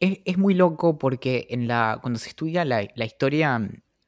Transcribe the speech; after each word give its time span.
es, 0.00 0.38
muy 0.38 0.54
loco 0.54 0.98
porque 0.98 1.46
en 1.50 1.68
la, 1.68 1.98
cuando 2.00 2.18
se 2.18 2.28
estudia 2.28 2.64
la, 2.64 2.82
historia 3.04 3.60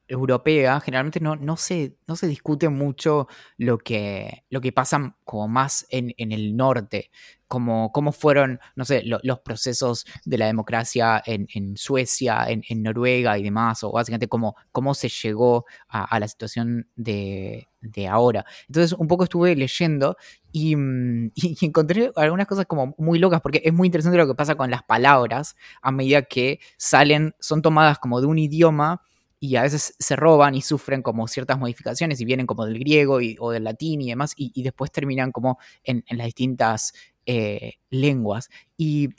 europea, 0.07 0.79
generalmente 0.79 1.19
no, 1.19 1.35
no, 1.35 1.57
se, 1.57 1.97
no 2.07 2.15
se 2.15 2.27
discute 2.27 2.69
mucho 2.69 3.27
lo 3.57 3.77
que, 3.77 4.43
lo 4.49 4.61
que 4.61 4.71
pasa 4.71 5.15
como 5.23 5.47
más 5.47 5.85
en, 5.89 6.13
en 6.17 6.31
el 6.31 6.55
norte 6.55 7.11
como 7.49 7.91
cómo 7.91 8.11
fueron, 8.11 8.59
no 8.75 8.85
sé, 8.85 9.01
los 9.03 9.39
procesos 9.39 10.05
de 10.23 10.37
la 10.37 10.45
democracia 10.45 11.21
en, 11.25 11.75
Suecia, 11.75 12.45
en, 12.47 12.83
Noruega 12.83 13.37
y 13.39 13.43
demás, 13.43 13.83
o 13.83 13.91
básicamente 13.91 14.27
cómo, 14.29 14.55
cómo 14.71 14.93
se 14.93 15.09
llegó 15.09 15.65
a, 15.87 16.19
la 16.19 16.27
situación 16.27 16.87
de, 16.95 17.67
ahora. 18.09 18.45
Entonces, 18.67 18.93
un 18.93 19.07
poco 19.07 19.23
estuve 19.23 19.55
leyendo 19.55 20.17
mm, 20.53 21.27
y, 21.35 21.57
encontré 21.65 22.11
algunas 22.15 22.47
cosas 22.47 22.65
como 22.65 22.95
muy 22.97 23.19
locas, 23.19 23.41
porque 23.41 23.61
es 23.63 23.73
muy 23.73 23.87
interesante 23.87 24.17
lo 24.17 24.27
que 24.27 24.35
pasa 24.35 24.55
con 24.55 24.69
las 24.71 24.83
palabras 24.83 25.55
a 25.81 25.91
medida 25.91 26.23
que 26.23 26.59
salen, 26.77 27.33
son 27.39 27.61
tomadas 27.61 27.99
como 27.99 28.21
de 28.21 28.27
un 28.27 28.37
idioma 28.37 29.01
y 29.39 29.55
a 29.55 29.61
veces 29.61 29.95
se 29.97 30.15
roban 30.15 30.53
y 30.55 30.61
sufren 30.61 31.01
como 31.01 31.27
ciertas 31.27 31.57
modificaciones 31.57 32.19
y 32.19 32.25
vienen 32.25 32.45
como 32.45 32.65
del 32.65 32.77
griego 32.77 33.19
o 33.39 33.51
del 33.51 33.63
latín 33.63 34.01
y 34.01 34.09
demás 34.09 34.33
y, 34.35 34.61
después 34.61 34.91
terminan 34.91 35.31
como 35.31 35.59
en, 35.83 36.03
en 36.07 36.17
las 36.17 36.25
distintas 36.25 36.93
eh, 37.25 37.75
lenguas. 37.89 38.49
Y, 38.75 39.09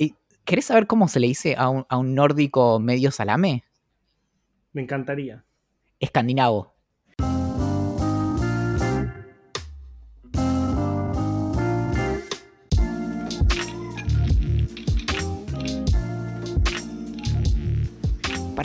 ¿Querés 0.45 0.65
saber 0.65 0.89
cómo 0.89 1.07
se 1.07 1.21
le 1.21 1.29
dice 1.29 1.55
a 1.57 1.69
un, 1.69 1.87
a 1.89 1.97
un 1.97 2.15
nórdico 2.15 2.81
medio 2.81 3.13
salame? 3.13 3.63
Me 4.73 4.83
encantaría. 4.83 5.45
Escandinavo. 6.01 6.75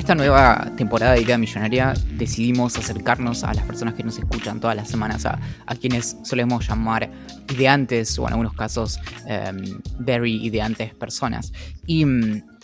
Esta 0.06 0.14
nueva 0.14 0.72
temporada 0.78 1.14
de 1.14 1.22
Idea 1.22 1.36
Millonaria 1.36 1.95
decidimos 2.11 2.78
acercarnos 2.78 3.44
a 3.44 3.56
las 3.56 3.66
personas 3.66 3.95
que 3.95 4.03
nos 4.03 4.20
escuchan 4.20 4.59
todas 4.59 4.75
las 4.75 4.88
semanas, 4.88 5.25
a, 5.25 5.39
quienes 5.81 6.17
solemos 6.22 6.67
llamar 6.67 7.09
ideantes 7.50 8.20
o 8.20 8.28
en 8.28 8.34
algunos 8.34 8.53
casos 8.53 9.00
em, 9.25 9.81
very 9.97 10.45
ideantes 10.45 10.94
personas. 10.94 11.52
Y, 11.88 12.06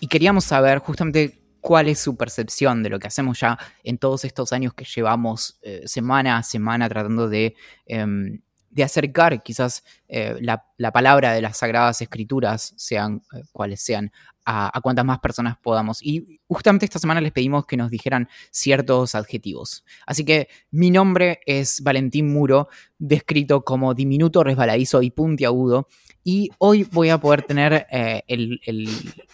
queríamos 0.07 0.45
saber 0.45 0.77
justamente 0.77 1.41
cuál 1.61 1.87
es 1.87 1.97
su 1.97 2.15
percepción 2.15 2.83
de 2.83 2.89
lo 2.89 2.99
que 2.99 3.07
hacemos 3.07 3.39
ya 3.39 3.57
en 3.83 3.97
todos 3.97 4.23
estos 4.23 4.53
años 4.53 4.75
que 4.75 4.85
llevamos 4.85 5.57
eh, 5.63 5.81
semana 5.87 6.37
a 6.37 6.43
semana 6.43 6.87
tratando 6.89 7.27
de 7.27 7.55
em, 7.87 8.39
de 8.71 8.83
acercar 8.83 9.43
quizás 9.43 9.83
eh, 10.07 10.37
la, 10.39 10.91
palabra 10.91 11.33
de 11.33 11.41
las 11.41 11.57
sagradas 11.57 12.01
escrituras, 12.01 12.73
sean 12.77 13.21
eh, 13.33 13.43
cuales 13.51 13.81
sean, 13.81 14.11
a, 14.45 14.79
cuantas 14.81 15.05
más 15.05 15.19
personas 15.19 15.57
podamos. 15.57 16.01
Y 16.01 16.39
justamente 16.47 16.85
esta 16.85 16.99
semana 16.99 17.21
les 17.21 17.31
pedimos 17.31 17.65
que 17.65 17.77
nos 17.77 17.89
dijeran 17.89 18.29
ciertos 18.51 19.15
adjetivos. 19.15 19.83
Así 20.05 20.25
que 20.25 20.47
mi 20.71 20.91
nombre 20.91 21.39
es 21.45 21.81
Valentín 21.81 22.31
Muro, 22.31 22.67
descrito 22.97 23.63
como 23.63 23.93
diminuto, 23.93 24.43
resbaladizo 24.43 25.01
y 25.01 25.11
puntiagudo. 25.11 25.87
Y 26.23 26.49
hoy 26.59 26.87
voy 26.91 27.09
a 27.09 27.17
poder 27.17 27.41
tener 27.43 27.87
eh, 27.91 28.21
el, 28.27 28.59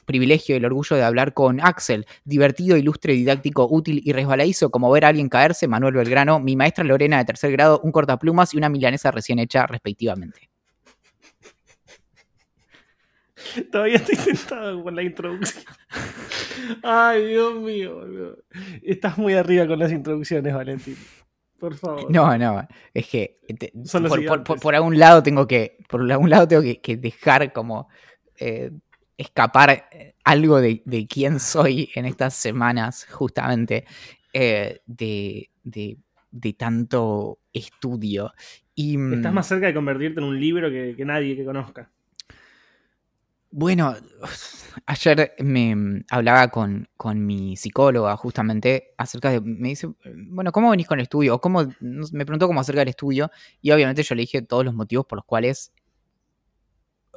privilegio 0.06 0.56
y 0.56 0.60
el 0.60 0.66
orgullo 0.66 0.96
de 0.96 1.04
hablar 1.04 1.34
con 1.34 1.60
Axel, 1.60 2.06
divertido, 2.24 2.78
ilustre, 2.78 3.14
didáctico, 3.14 3.68
útil 3.70 4.02
y 4.06 4.14
resbaladizo, 4.14 4.72
como 4.72 4.90
ver 4.90 5.04
a 5.04 5.10
alguien 5.10 5.28
caerse, 5.28 5.68
Manuel 5.68 5.96
Belgrano, 5.96 6.40
mi 6.40 6.56
maestra 6.56 6.86
Lorena 6.86 7.18
de 7.18 7.26
tercer 7.26 7.52
grado, 7.52 7.82
un 7.84 7.92
cortaplumas 7.92 8.54
y 8.54 8.58
una 8.58 8.70
milanesa 8.70 9.12
recién 9.12 9.40
hecha, 9.40 9.68
respectivamente. 9.68 10.47
Todavía 13.72 13.96
estoy 13.96 14.16
sentado 14.16 14.84
con 14.84 14.96
la 14.96 15.04
introducción. 15.04 15.64
Ay, 16.84 17.28
Dios 17.28 17.56
mío. 17.56 18.02
Estás 18.82 19.18
muy 19.18 19.34
arriba 19.34 19.68
con 19.68 19.80
las 19.80 19.92
introducciones, 19.92 20.54
Valentín. 20.54 20.98
Por 21.60 21.76
favor. 21.76 22.12
No, 22.12 22.38
no. 22.38 22.68
Es 22.94 23.08
que 23.08 23.40
por, 24.62 24.76
algún 24.76 25.00
lado 25.00 25.24
tengo 25.24 25.48
que. 25.48 25.78
Por 25.88 26.12
algún 26.12 26.30
lado 26.30 26.48
tengo 26.48 26.64
que, 26.82 26.98
dejar 26.98 27.52
como 27.52 27.90
eh, 28.40 28.72
escapar 29.18 29.88
eh, 29.92 30.16
algo 30.24 30.62
de, 30.62 31.08
quién 31.10 31.40
soy 31.40 31.90
en 31.96 32.06
estas 32.06 32.36
semanas, 32.36 33.08
justamente. 33.10 33.86
Eh, 34.34 34.82
de, 34.86 35.50
tanto 36.58 37.40
estudio. 37.52 38.34
Y, 38.76 38.96
Estás 39.16 39.32
mm, 39.32 39.36
más 39.36 39.48
cerca 39.48 39.66
de 39.66 39.74
convertirte 39.74 40.20
en 40.20 40.28
un 40.28 40.40
libro 40.40 40.70
que, 40.70 40.94
que 40.96 41.06
nadie 41.06 41.36
que 41.36 41.44
conozca. 41.44 41.92
Bueno, 43.52 43.96
ayer 44.86 45.34
me 45.40 46.04
hablaba 46.10 46.50
con, 46.50 46.88
mi 47.16 47.56
psicóloga 47.56 48.16
justamente 48.18 48.94
acerca 48.98 49.32
de, 49.32 49.42
me 49.42 49.70
dice, 49.70 49.90
bueno, 50.30 50.52
¿cómo 50.52 50.70
venís 50.70 50.88
con 50.88 51.00
el 51.00 51.04
estudio? 51.04 51.40
Cómo, 51.40 51.66
me 51.80 52.26
preguntó 52.26 52.48
cómo 52.48 52.60
acerca 52.60 52.82
del 52.82 52.90
estudio 52.90 53.32
y 53.62 53.72
obviamente 53.72 54.04
yo 54.04 54.16
le 54.16 54.22
dije 54.22 54.42
todos 54.42 54.66
los 54.66 54.74
motivos 54.74 55.06
por 55.06 55.18
los 55.18 55.26
cuales, 55.26 55.74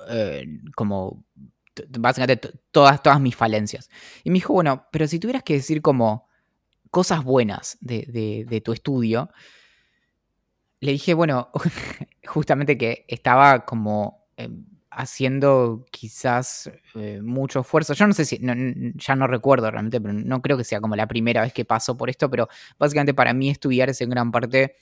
eh, 0.08 0.46
como, 0.76 1.24
básicamente 1.98 2.50
todas, 2.70 3.02
todas 3.02 3.20
mis 3.20 3.34
falencias. 3.36 3.90
Y 4.24 4.30
me 4.30 4.34
dijo, 4.34 4.52
bueno, 4.52 4.86
pero 4.92 5.06
si 5.06 5.18
tuvieras 5.18 5.42
que 5.42 5.54
decir 5.54 5.82
como 5.82 6.28
cosas 6.90 7.24
buenas 7.24 7.76
de, 7.80 8.62
tu 8.64 8.72
estudio, 8.72 9.30
le 10.80 10.92
dije, 10.92 11.12
bueno, 11.14 11.50
justamente 12.26 12.78
que 12.78 13.04
estaba 13.08 13.64
como... 13.64 14.28
Em, 14.36 14.64
haciendo 14.90 15.86
quizás 15.90 16.70
eh, 16.94 17.20
mucho 17.22 17.60
esfuerzo. 17.60 17.94
Yo 17.94 18.06
no 18.06 18.12
sé 18.12 18.24
si, 18.24 18.40
ya 18.40 19.16
no 19.16 19.26
recuerdo 19.26 19.70
realmente, 19.70 20.00
pero 20.00 20.12
no 20.12 20.42
creo 20.42 20.56
que 20.56 20.64
sea 20.64 20.80
como 20.80 20.96
la 20.96 21.06
primera 21.06 21.42
vez 21.42 21.52
que 21.52 21.64
paso 21.64 21.96
por 21.96 22.10
esto, 22.10 22.28
pero 22.28 22.48
básicamente 22.78 23.14
para 23.14 23.32
mí 23.32 23.50
estudiar 23.50 23.88
es 23.90 24.00
en 24.00 24.10
gran 24.10 24.32
parte 24.32 24.74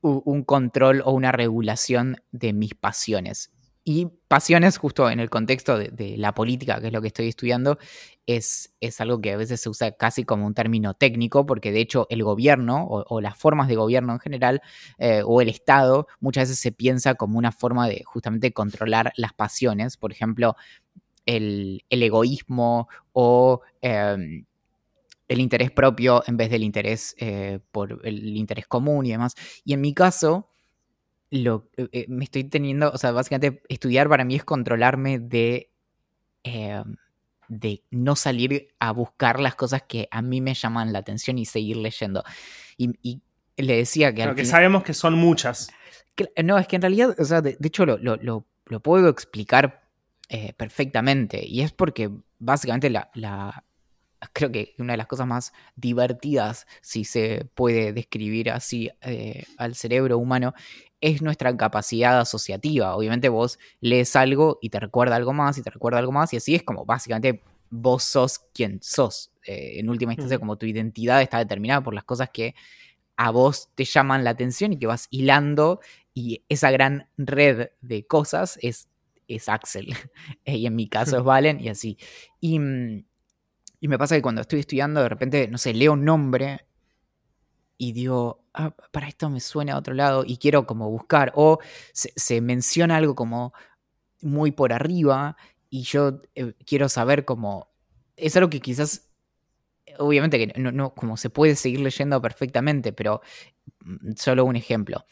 un 0.00 0.44
control 0.44 1.02
o 1.04 1.12
una 1.12 1.32
regulación 1.32 2.16
de 2.30 2.52
mis 2.52 2.74
pasiones. 2.74 3.52
Y 3.90 4.06
pasiones, 4.28 4.76
justo 4.76 5.08
en 5.08 5.18
el 5.18 5.30
contexto 5.30 5.78
de, 5.78 6.14
la 6.18 6.34
política, 6.34 6.78
que 6.78 6.88
es 6.88 6.92
lo 6.92 7.00
que 7.00 7.06
estoy 7.06 7.28
estudiando, 7.28 7.78
es, 8.26 8.74
es, 8.80 9.00
algo 9.00 9.18
que 9.22 9.32
a 9.32 9.38
veces 9.38 9.62
se 9.62 9.70
usa 9.70 9.92
casi 9.92 10.24
como 10.24 10.46
un 10.46 10.52
término 10.52 10.92
técnico, 10.92 11.46
porque 11.46 11.72
de 11.72 11.80
hecho 11.80 12.06
el 12.10 12.22
gobierno 12.22 12.84
o, 12.86 13.20
las 13.22 13.38
formas 13.38 13.66
de 13.66 13.76
gobierno 13.76 14.12
en 14.12 14.18
general, 14.18 14.60
eh, 14.98 15.22
o 15.24 15.40
el 15.40 15.48
Estado, 15.48 16.06
muchas 16.20 16.50
veces 16.50 16.58
se 16.58 16.70
piensa 16.70 17.14
como 17.14 17.38
una 17.38 17.50
forma 17.50 17.88
de 17.88 18.02
justamente 18.04 18.52
controlar 18.52 19.10
las 19.16 19.32
pasiones. 19.32 19.96
Por 19.96 20.12
ejemplo, 20.12 20.54
el, 21.24 21.82
egoísmo 21.88 22.88
o 23.14 23.62
em, 23.80 24.44
el 25.28 25.40
interés 25.40 25.70
propio 25.70 26.22
en 26.26 26.36
vez 26.36 26.50
del 26.50 26.62
interés 26.62 27.16
eh, 27.20 27.60
por 27.72 28.02
el 28.04 28.36
interés 28.36 28.66
común 28.66 29.06
y 29.06 29.12
demás. 29.12 29.34
Y 29.64 29.72
en 29.72 29.80
mi 29.80 29.94
caso, 29.94 30.50
lo, 31.30 31.68
eh, 31.76 31.88
eh, 31.92 32.06
me 32.08 32.24
estoy 32.24 32.44
teniendo, 32.44 32.90
o 32.90 32.98
sea, 32.98 33.12
básicamente 33.12 33.62
estudiar 33.68 34.08
para 34.08 34.24
mí 34.24 34.36
es 34.36 34.44
controlarme 34.44 35.18
de, 35.18 35.70
eh, 36.44 36.82
de 37.48 37.82
no 37.90 38.16
salir 38.16 38.68
a 38.78 38.92
buscar 38.92 39.40
las 39.40 39.54
cosas 39.54 39.82
que 39.82 40.08
a 40.10 40.22
mí 40.22 40.40
me 40.40 40.54
llaman 40.54 40.92
la 40.92 41.00
atención 41.00 41.38
y 41.38 41.44
seguir 41.44 41.76
leyendo. 41.76 42.24
Y, 42.76 43.20
le 43.56 43.76
decía 43.76 44.14
que... 44.14 44.22
Pero 44.22 44.36
que 44.36 44.44
sabemos 44.44 44.84
que 44.84 44.94
son 44.94 45.14
muchas. 45.14 45.68
no, 46.44 46.58
es 46.58 46.68
que 46.68 46.76
en 46.76 46.82
realidad, 46.82 47.16
o 47.18 47.24
sea, 47.24 47.40
de, 47.40 47.58
hecho 47.60 47.84
lo, 47.84 47.98
lo, 47.98 48.80
puedo 48.80 49.08
explicar 49.08 49.82
perfectamente. 50.56 51.44
Y 51.44 51.62
es 51.62 51.72
porque 51.72 52.08
básicamente 52.38 52.88
la, 52.88 53.10
la, 53.14 53.64
creo 54.32 54.50
que 54.50 54.74
una 54.78 54.94
de 54.94 54.96
las 54.96 55.06
cosas 55.06 55.26
más 55.26 55.52
divertidas, 55.76 56.66
si 56.80 57.04
se 57.04 57.46
puede 57.54 57.92
describir 57.92 58.50
así 58.50 58.90
al 59.56 59.74
cerebro 59.74 60.18
humano, 60.18 60.54
es 61.00 61.22
nuestra 61.22 61.56
capacidad 61.56 62.20
asociativa. 62.20 62.96
Obviamente 62.96 63.28
vos 63.28 63.58
lees 63.80 64.16
algo 64.16 64.58
y 64.60 64.70
te 64.70 64.80
recuerda 64.80 65.16
algo 65.16 65.32
más 65.32 65.58
y 65.58 65.62
te 65.62 65.70
recuerda 65.70 65.98
algo 65.98 66.12
más 66.12 66.32
y 66.32 66.36
así 66.36 66.54
es 66.54 66.62
como 66.62 66.84
básicamente 66.84 67.42
vos 67.70 68.02
sos 68.02 68.40
quien 68.52 68.80
sos. 68.82 69.30
Eh, 69.44 69.78
en 69.78 69.88
última 69.88 70.12
instancia, 70.12 70.38
como 70.38 70.56
tu 70.56 70.66
identidad 70.66 71.22
está 71.22 71.38
determinada 71.38 71.82
por 71.82 71.94
las 71.94 72.04
cosas 72.04 72.30
que 72.30 72.54
a 73.16 73.30
vos 73.30 73.70
te 73.74 73.84
llaman 73.84 74.24
la 74.24 74.30
atención 74.30 74.72
y 74.72 74.78
que 74.78 74.86
vas 74.86 75.08
hilando 75.10 75.80
y 76.14 76.44
esa 76.48 76.70
gran 76.70 77.08
red 77.16 77.70
de 77.80 78.06
cosas 78.06 78.58
es, 78.62 78.88
es 79.26 79.48
Axel. 79.48 79.88
y 80.44 80.66
en 80.66 80.74
mi 80.74 80.88
caso 80.88 81.18
es 81.18 81.22
Valen 81.24 81.60
y 81.60 81.68
así. 81.68 81.98
Y, 82.40 82.58
mm, 82.58 83.04
y 83.80 83.88
me 83.88 83.98
pasa 83.98 84.16
que 84.16 84.22
cuando 84.22 84.40
estoy 84.40 84.60
estudiando, 84.60 85.02
de 85.02 85.08
repente, 85.08 85.48
no 85.48 85.58
sé, 85.58 85.72
leo 85.72 85.92
un 85.92 86.04
nombre 86.04 86.66
y 87.76 87.92
digo, 87.92 88.44
ah, 88.54 88.74
para 88.90 89.08
esto 89.08 89.30
me 89.30 89.40
suena 89.40 89.74
a 89.74 89.78
otro 89.78 89.94
lado 89.94 90.24
y 90.26 90.38
quiero 90.38 90.66
como 90.66 90.90
buscar, 90.90 91.32
o 91.36 91.58
se, 91.92 92.40
menciona 92.40 92.96
algo 92.96 93.14
como 93.14 93.52
muy 94.20 94.50
por 94.50 94.72
arriba 94.72 95.36
y 95.70 95.82
yo 95.82 96.22
eh, 96.34 96.54
quiero 96.66 96.88
saber 96.88 97.24
cómo, 97.24 97.70
es 98.16 98.36
algo 98.36 98.50
que 98.50 98.60
quizás, 98.60 99.10
obviamente 99.98 100.38
que 100.38 100.60
no, 100.60 100.72
no, 100.72 100.94
como 100.94 101.16
se 101.16 101.30
puede 101.30 101.54
seguir 101.54 101.80
leyendo 101.80 102.20
perfectamente, 102.20 102.92
pero 102.92 103.22
mm, 103.84 104.12
solo 104.16 104.44
un 104.44 104.56
ejemplo. 104.56 105.04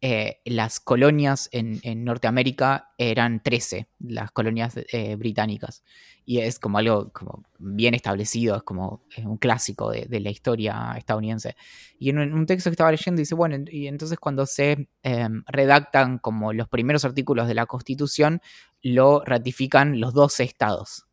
Eh, 0.00 0.40
las 0.44 0.78
colonias 0.78 1.48
en, 1.50 2.04
Norteamérica 2.04 2.92
eran 2.98 3.42
13, 3.42 3.88
las 3.98 4.30
colonias 4.30 4.74
eh, 4.92 5.16
británicas. 5.16 5.82
Y 6.24 6.38
es 6.38 6.60
como 6.60 6.78
algo 6.78 7.10
como 7.12 7.42
bien 7.58 7.94
establecido, 7.94 8.56
es 8.56 8.62
como 8.62 9.02
un 9.24 9.38
clásico 9.38 9.90
de, 9.90 10.20
la 10.20 10.30
historia 10.30 10.94
estadounidense. 10.96 11.56
Y 11.98 12.10
en 12.10 12.18
un, 12.18 12.46
texto 12.46 12.70
que 12.70 12.74
estaba 12.74 12.92
leyendo 12.92 13.18
dice, 13.18 13.34
bueno, 13.34 13.56
y 13.70 13.88
entonces 13.88 14.18
cuando 14.18 14.46
se 14.46 14.88
em, 15.02 15.42
redactan 15.46 16.18
como 16.18 16.52
los 16.52 16.68
primeros 16.68 17.04
artículos 17.04 17.48
de 17.48 17.54
la 17.54 17.66
Constitución, 17.66 18.40
lo 18.82 19.22
ratifican 19.24 20.00
los 20.00 20.14
12 20.14 20.44
estados. 20.44 21.06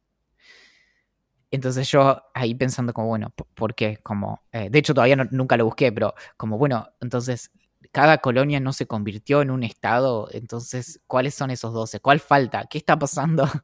Entonces 1.50 1.90
yo 1.90 2.22
ahí 2.34 2.54
pensando 2.54 2.94
como, 2.94 3.08
bueno, 3.08 3.34
¿por 3.56 3.74
qué? 3.74 3.98
Como, 4.04 4.44
eh, 4.52 4.70
de 4.70 4.80
hecho 4.80 4.94
todavía 4.94 5.16
nunca 5.32 5.58
lo 5.58 5.66
busqué, 5.66 5.92
pero 5.92 6.14
como, 6.38 6.58
bueno, 6.58 6.88
entonces 7.00 7.52
cada 7.92 8.20
colonia 8.20 8.60
no 8.60 8.74
se 8.74 8.88
convirtió 8.88 9.42
en 9.42 9.52
un 9.52 9.64
estado, 9.64 10.30
entonces, 10.32 11.02
¿cuáles 11.08 11.36
son 11.36 11.52
esos 11.52 11.74
12? 11.74 12.00
¿Cuál 12.00 12.20
falta? 12.20 12.66
¿Qué 12.70 12.78
está 12.78 12.98
pasando? 12.98 13.48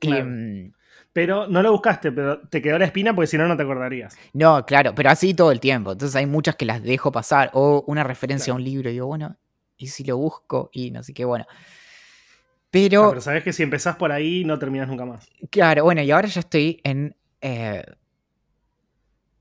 Mm, 0.00 0.70
pero 1.12 1.48
no 1.48 1.62
lo 1.62 1.72
buscaste, 1.72 2.12
pero 2.12 2.40
te 2.48 2.62
quedó 2.62 2.78
la 2.78 2.84
espina 2.84 3.14
porque 3.14 3.26
si 3.26 3.36
no, 3.36 3.48
no 3.48 3.56
te 3.56 3.62
acordarías. 3.62 4.16
No, 4.32 4.64
claro, 4.64 4.94
pero 4.94 5.10
así 5.10 5.34
todo 5.34 5.50
el 5.50 5.58
tiempo. 5.58 5.92
Entonces 5.92 6.14
hay 6.14 6.26
muchas 6.26 6.54
que 6.56 6.64
las 6.64 6.82
dejo 6.82 7.10
pasar. 7.10 7.50
O 7.54 7.82
una 7.86 8.04
referencia 8.04 8.52
a 8.52 8.56
un 8.56 8.62
libro 8.62 8.88
y 8.88 8.92
digo, 8.92 9.06
bueno, 9.06 9.36
¿y 9.76 9.88
si 9.88 10.04
lo 10.04 10.16
busco? 10.16 10.70
Y 10.72 10.90
no 10.90 11.02
sé 11.02 11.14
qué, 11.14 11.24
bueno. 11.24 11.46
Pero, 12.70 13.06
ah, 13.06 13.08
pero 13.08 13.20
sabes 13.20 13.42
que 13.42 13.52
si 13.52 13.62
empezás 13.62 13.96
por 13.96 14.12
ahí 14.12 14.44
no 14.44 14.58
terminas 14.58 14.88
nunca 14.88 15.06
más. 15.06 15.28
Claro, 15.50 15.84
bueno, 15.84 16.02
y 16.02 16.10
ahora 16.10 16.28
ya 16.28 16.40
estoy 16.40 16.80
en... 16.84 17.16
Eh, 17.40 17.82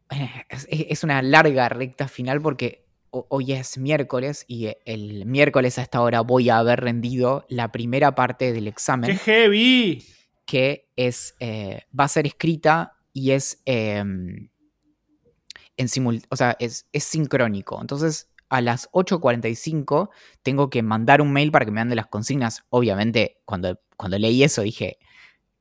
es, 0.09 1.03
una 1.03 1.21
larga 1.21 1.69
recta 1.69 2.07
final 2.07 2.41
porque 2.41 2.86
hoy 3.11 3.53
es 3.53 3.77
miércoles 3.77 4.45
y 4.47 4.69
el 4.85 5.25
miércoles 5.25 5.77
a 5.77 5.81
esta 5.81 6.01
hora 6.01 6.21
voy 6.21 6.49
a 6.49 6.57
haber 6.57 6.81
rendido 6.81 7.45
la 7.49 7.71
primera 7.71 8.15
parte 8.15 8.53
del 8.53 8.67
examen. 8.67 9.11
¡Qué 9.11 9.17
heavy! 9.17 10.05
Que 10.45 10.89
es, 10.95 11.35
eh, 11.39 11.81
va 11.97 12.05
a 12.05 12.09
ser 12.09 12.27
escrita 12.27 12.97
y 13.13 13.31
es, 13.31 13.61
em, 13.65 14.49
en 15.75 15.87
simul 15.89 16.21
o 16.29 16.35
sea, 16.35 16.55
es, 16.59 16.87
es 16.91 17.03
sincrónico. 17.03 17.79
Entonces, 17.81 18.29
a 18.49 18.61
las 18.61 18.89
8.45 18.91 20.09
tengo 20.41 20.69
que 20.69 20.83
mandar 20.83 21.21
un 21.21 21.31
mail 21.33 21.51
para 21.51 21.65
que 21.65 21.71
me 21.71 21.81
mande 21.81 21.95
las 21.95 22.07
consignas. 22.07 22.63
Obviamente, 22.69 23.41
cuando, 23.45 23.79
cuando 23.97 24.17
leí 24.17 24.43
eso 24.43 24.61
dije, 24.61 24.99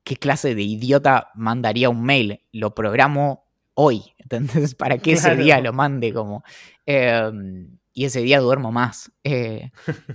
¿qué 0.05 0.17
clase 0.17 0.55
de 0.55 0.63
idiota 0.63 1.31
mandaría 1.35 1.89
un 1.91 2.03
mail? 2.03 2.45
Lo 2.53 2.75
programo 2.75 3.46
hoy. 3.77 4.03
Entonces, 4.19 4.75
¿para 4.75 4.99
qué 4.99 5.13
ese 5.13 5.37
día 5.37 5.61
lo 5.61 5.73
mande? 5.73 6.13
Como, 6.13 6.43
em, 6.85 7.79
y 7.93 8.05
ese 8.05 8.21
día 8.21 8.41
duermo 8.41 8.73
más. 8.73 9.13
Eh, 9.23 9.71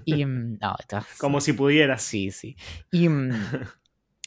y, 0.05 0.25
mm, 0.25 0.59
no, 0.59 0.75
Como 1.17 1.39
si 1.39 1.53
pudieras. 1.53 2.01
Sí, 2.01 2.31
sí. 2.31 2.57
Y, 2.91 3.07
mm, 3.07 3.31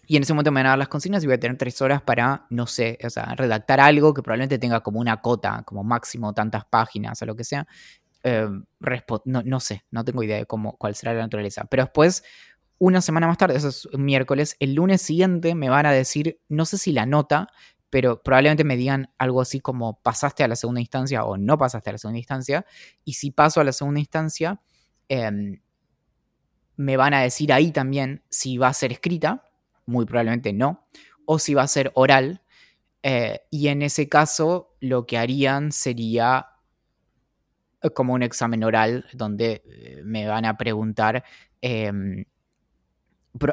y, 0.06 0.16
en 0.16 0.22
ese 0.22 0.32
momento 0.32 0.50
me 0.50 0.60
van 0.60 0.66
a 0.66 0.70
dar 0.70 0.78
las 0.78 0.88
consignas 0.88 1.22
y 1.22 1.26
voy 1.26 1.34
a 1.34 1.40
tener 1.40 1.58
tres 1.58 1.80
horas 1.82 2.02
para, 2.02 2.46
no 2.50 2.66
sé, 2.66 2.98
o 3.04 3.10
sea, 3.10 3.34
redactar 3.34 3.80
algo 3.80 4.14
que 4.14 4.22
probablemente 4.22 4.58
tenga 4.58 4.80
como 4.80 5.00
una 5.00 5.20
cota, 5.20 5.62
como 5.64 5.84
máximo 5.84 6.32
tantas 6.32 6.64
páginas 6.64 7.20
o 7.20 7.26
lo 7.26 7.36
que 7.36 7.44
sea. 7.44 7.66
Em, 8.22 8.64
no, 9.26 9.42
no, 9.44 9.60
sé, 9.60 9.84
no 9.90 10.02
tengo 10.02 10.22
idea 10.22 10.38
de 10.38 10.46
cómo, 10.46 10.76
cuál 10.78 10.94
será 10.94 11.12
la 11.12 11.20
naturaleza. 11.20 11.66
Pero 11.66 11.84
después, 11.84 12.24
una 12.78 13.00
semana 13.00 13.26
más 13.26 13.38
tarde, 13.38 13.56
eso 13.56 13.68
es 13.68 13.88
miércoles, 13.92 14.56
el 14.60 14.74
lunes 14.74 15.02
siguiente 15.02 15.54
me 15.54 15.68
van 15.68 15.86
a 15.86 15.92
decir, 15.92 16.40
no 16.48 16.64
sé 16.64 16.78
si 16.78 16.92
la 16.92 17.06
nota, 17.06 17.48
pero 17.90 18.22
probablemente 18.22 18.64
me 18.64 18.76
digan 18.76 19.10
algo 19.18 19.40
así 19.40 19.60
como 19.60 20.00
pasaste 20.02 20.42
a 20.44 20.48
la 20.48 20.56
segunda 20.56 20.80
instancia 20.80 21.24
o 21.24 21.36
no 21.36 21.58
pasaste 21.58 21.90
a 21.90 21.92
la 21.92 21.98
segunda 21.98 22.18
instancia. 22.18 22.66
Y 23.04 23.14
si 23.14 23.30
paso 23.30 23.60
a 23.60 23.64
la 23.64 23.72
segunda 23.72 24.00
instancia, 24.00 24.60
em, 25.08 25.60
me 26.76 26.96
van 26.96 27.14
a 27.14 27.20
decir 27.22 27.52
ahí 27.52 27.70
también 27.70 28.22
si 28.30 28.58
va 28.58 28.68
a 28.68 28.74
ser 28.74 28.92
escrita, 28.92 29.44
muy 29.86 30.06
probablemente 30.06 30.52
no, 30.52 30.86
o 31.26 31.38
si 31.38 31.54
va 31.54 31.62
a 31.62 31.68
ser 31.68 31.92
oral. 31.94 32.42
Eh, 33.02 33.40
y 33.50 33.68
en 33.68 33.82
ese 33.82 34.08
caso, 34.08 34.74
lo 34.80 35.06
que 35.06 35.18
harían 35.18 35.72
sería 35.72 36.48
como 37.94 38.14
un 38.14 38.22
examen 38.22 38.64
oral 38.64 39.06
donde 39.12 39.62
eh, 39.66 40.02
me 40.04 40.26
van 40.26 40.46
a 40.46 40.56
preguntar 40.56 41.22
em, 41.60 42.24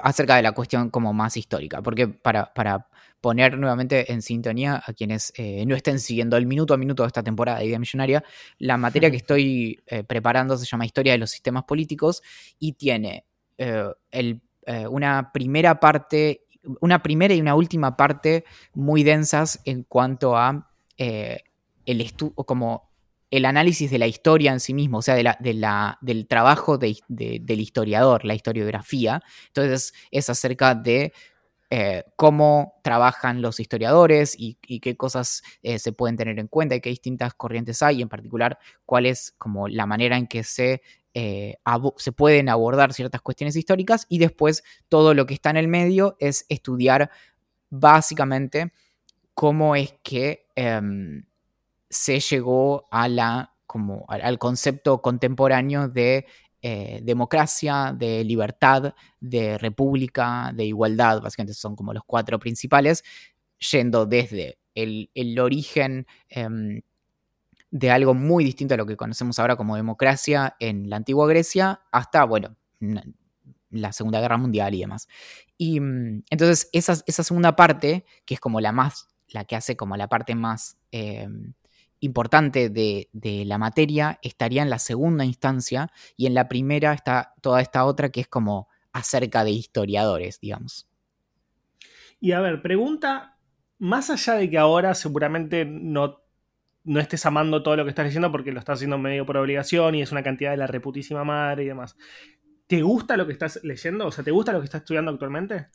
acerca 0.04 0.36
de 0.36 0.44
la 0.44 0.52
cuestión 0.52 0.90
como 0.90 1.14
más 1.14 1.38
histórica, 1.38 1.82
porque 1.82 2.08
para, 2.08 2.54
para 2.54 2.88
poner 3.20 3.58
nuevamente 3.58 4.12
en 4.12 4.22
sintonía 4.22 4.82
a 4.86 4.94
quienes 4.94 5.34
eh, 5.36 5.66
no 5.66 5.76
estén 5.76 6.00
siguiendo 6.00 6.38
el 6.38 6.46
minuto 6.46 6.74
a 6.74 6.78
minuto 6.78 7.04
de 7.04 7.08
esta 7.08 7.24
temporada 7.24 7.60
de 7.60 7.66
Idea 7.66 7.80
Millonaria, 7.80 8.24
la 8.58 8.78
materia 8.78 9.10
que 9.10 9.18
estoy 9.18 9.82
eh, 9.88 10.04
preparando 10.04 10.58
se 10.58 10.66
llama 10.66 10.86
Historia 10.86 11.14
de 11.14 11.20
los 11.20 11.32
Sistemas 11.32 11.64
Políticos 11.64 12.22
y 12.60 12.74
tiene 12.74 13.26
una 14.90 15.32
primera 15.32 15.80
parte, 15.80 16.48
una 16.80 17.04
primera 17.04 17.32
y 17.36 17.42
una 17.42 17.54
última 17.54 17.96
parte 17.96 18.44
muy 18.74 19.04
densas 19.04 19.62
en 19.66 19.84
cuanto 19.84 20.36
a 20.36 20.68
el 20.98 22.02
estudio, 22.02 22.34
como 22.34 22.91
el 23.32 23.46
análisis 23.46 23.90
de 23.90 23.98
la 23.98 24.08
historia 24.08 24.52
en 24.52 24.60
sí 24.60 24.74
mismo, 24.74 25.00
o 25.00 25.02
sea, 25.02 25.16
del 25.16 26.28
trabajo 26.28 26.78
del 26.78 27.60
historiador, 27.60 28.26
la 28.26 28.36
historiografía. 28.36 29.24
Entonces 29.48 29.94
es 30.12 30.30
acerca 30.30 30.76
de 30.76 31.14
eh, 31.70 32.04
cómo 32.18 32.82
trabajan 32.84 33.42
los 33.42 33.62
historiadores 33.62 34.36
y, 34.38 34.56
qué 34.56 34.98
cosas 34.98 35.42
eh, 35.64 35.80
se 35.80 35.94
pueden 35.94 36.18
tener 36.18 36.38
en 36.38 36.48
cuenta 36.48 36.76
y 36.76 36.82
qué 36.82 36.90
distintas 36.90 37.34
corrientes 37.34 37.82
hay, 37.82 38.00
y 38.00 38.02
en 38.02 38.10
particular 38.10 38.60
cuál 38.86 39.06
es 39.06 39.34
como 39.38 39.70
la 39.70 39.86
manera 39.86 40.18
en 40.18 40.28
que 40.28 40.44
se, 40.44 40.82
eh, 41.14 41.56
se 41.96 42.12
pueden 42.12 42.50
abordar 42.50 42.92
ciertas 42.92 43.22
cuestiones 43.22 43.56
históricas 43.56 44.06
y 44.10 44.18
después 44.18 44.64
todo 44.90 45.14
lo 45.14 45.26
que 45.26 45.34
está 45.34 45.50
en 45.50 45.58
el 45.58 45.70
medio 45.70 46.18
es 46.20 46.46
estudiar 46.50 47.10
básicamente 47.70 48.74
cómo 49.34 49.78
es 49.78 49.94
que 50.04 50.48
em, 50.56 51.24
se 51.92 52.20
llegó 52.22 52.88
a 52.90 53.08
la, 53.08 53.54
como, 53.68 54.06
al 54.08 54.40
concepto 54.40 55.02
contemporáneo 55.02 55.90
de 55.90 56.26
eh, 56.62 57.02
democracia, 57.04 57.94
de 57.96 58.24
libertad, 58.24 58.96
de 59.20 59.58
república, 59.58 60.52
de 60.56 60.66
igualdad, 60.66 61.22
básicamente 61.22 61.54
son 61.54 61.76
como 61.76 61.94
los 61.94 62.04
cuatro 62.06 62.40
principales, 62.40 63.04
yendo 63.72 64.06
desde 64.06 64.58
el, 64.74 65.10
origen 65.40 66.08
em, 66.30 66.82
de 67.72 67.92
algo 67.92 68.14
muy 68.14 68.44
distinto 68.46 68.74
a 68.74 68.78
lo 68.78 68.86
que 68.86 68.96
conocemos 68.96 69.38
ahora 69.38 69.58
como 69.58 69.76
democracia 69.76 70.56
en 70.60 70.90
la 70.90 70.96
antigua 70.96 71.28
Grecia 71.28 71.82
hasta, 71.92 72.24
bueno, 72.24 72.56
la 73.70 73.92
Segunda 73.92 74.22
Guerra 74.22 74.38
Mundial 74.38 74.74
y 74.74 74.82
demás. 74.82 75.08
Y 75.58 75.80
mm, 75.80 76.24
entonces 76.30 76.70
esa, 76.72 77.02
esa 77.06 77.24
segunda 77.24 77.56
parte, 77.56 78.06
que 78.26 78.36
es 78.36 78.40
como 78.40 78.62
la 78.62 78.72
más, 78.72 79.08
la 79.28 79.46
que 79.46 79.56
hace 79.56 79.76
como 79.76 79.98
la 79.98 80.08
parte 80.08 80.36
más 80.36 80.78
em, 80.92 81.54
importante 82.02 82.70
de, 82.70 83.08
la 83.46 83.58
materia 83.58 84.20
estaría 84.22 84.62
en 84.62 84.70
la 84.70 84.80
segunda 84.80 85.24
instancia 85.24 85.92
y 86.18 86.26
en 86.26 86.34
la 86.34 86.50
primera 86.50 86.94
está 86.94 87.34
toda 87.42 87.62
esta 87.62 87.86
otra 87.86 88.10
que 88.10 88.22
es 88.22 88.28
como 88.28 88.68
acerca 88.92 89.44
de 89.44 89.52
historiadores, 89.52 90.40
digamos. 90.42 90.90
Y 92.20 92.34
a 92.34 92.42
ver, 92.42 92.62
pregunta, 92.62 93.38
más 93.80 94.10
allá 94.10 94.34
de 94.34 94.50
que 94.50 94.58
ahora 94.58 94.94
seguramente 94.96 95.64
no, 95.64 96.22
no 96.84 97.00
estés 97.00 97.26
amando 97.26 97.64
todo 97.64 97.78
lo 97.78 97.84
que 97.84 97.92
estás 97.92 98.06
leyendo 98.06 98.32
porque 98.32 98.52
lo 98.52 98.60
estás 98.60 98.80
haciendo 98.80 98.98
medio 98.98 99.26
por 99.26 99.38
obligación 99.38 99.96
y 99.96 100.02
es 100.02 100.12
una 100.12 100.24
cantidad 100.24 100.52
de 100.52 100.58
la 100.58 100.68
reputísima 100.68 101.24
madre 101.24 101.64
y 101.64 101.68
demás. 101.68 101.96
¿Te 102.68 102.82
gusta 102.82 103.16
lo 103.16 103.28
que 103.28 103.34
estás 103.34 103.60
leyendo? 103.64 104.08
O 104.08 104.12
sea, 104.12 104.24
¿te 104.24 104.32
gusta 104.32 104.54
lo 104.54 104.60
que 104.60 104.66
estás 104.66 104.82
estudiando 104.82 105.12
actualmente? 105.12 105.68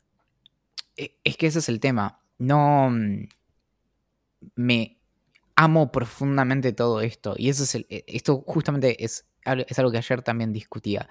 E, 0.95 1.19
es 1.23 1.37
que 1.37 1.47
ese 1.47 1.59
es 1.59 1.69
el 1.69 1.79
tema. 1.79 2.19
No 2.37 2.89
mm, 2.89 3.27
me 4.55 4.96
amo 5.57 5.91
profundamente 5.91 6.71
todo 6.71 7.01
esto. 7.01 7.35
Y 7.37 7.49
eso 7.49 7.63
es 7.63 7.75
el, 7.75 7.85
e, 7.89 8.05
esto 8.07 8.43
justamente 8.47 9.03
es, 9.03 9.25
es 9.67 9.79
algo 9.79 9.91
que 9.91 9.97
ayer 9.97 10.21
también 10.21 10.53
discutía. 10.53 11.09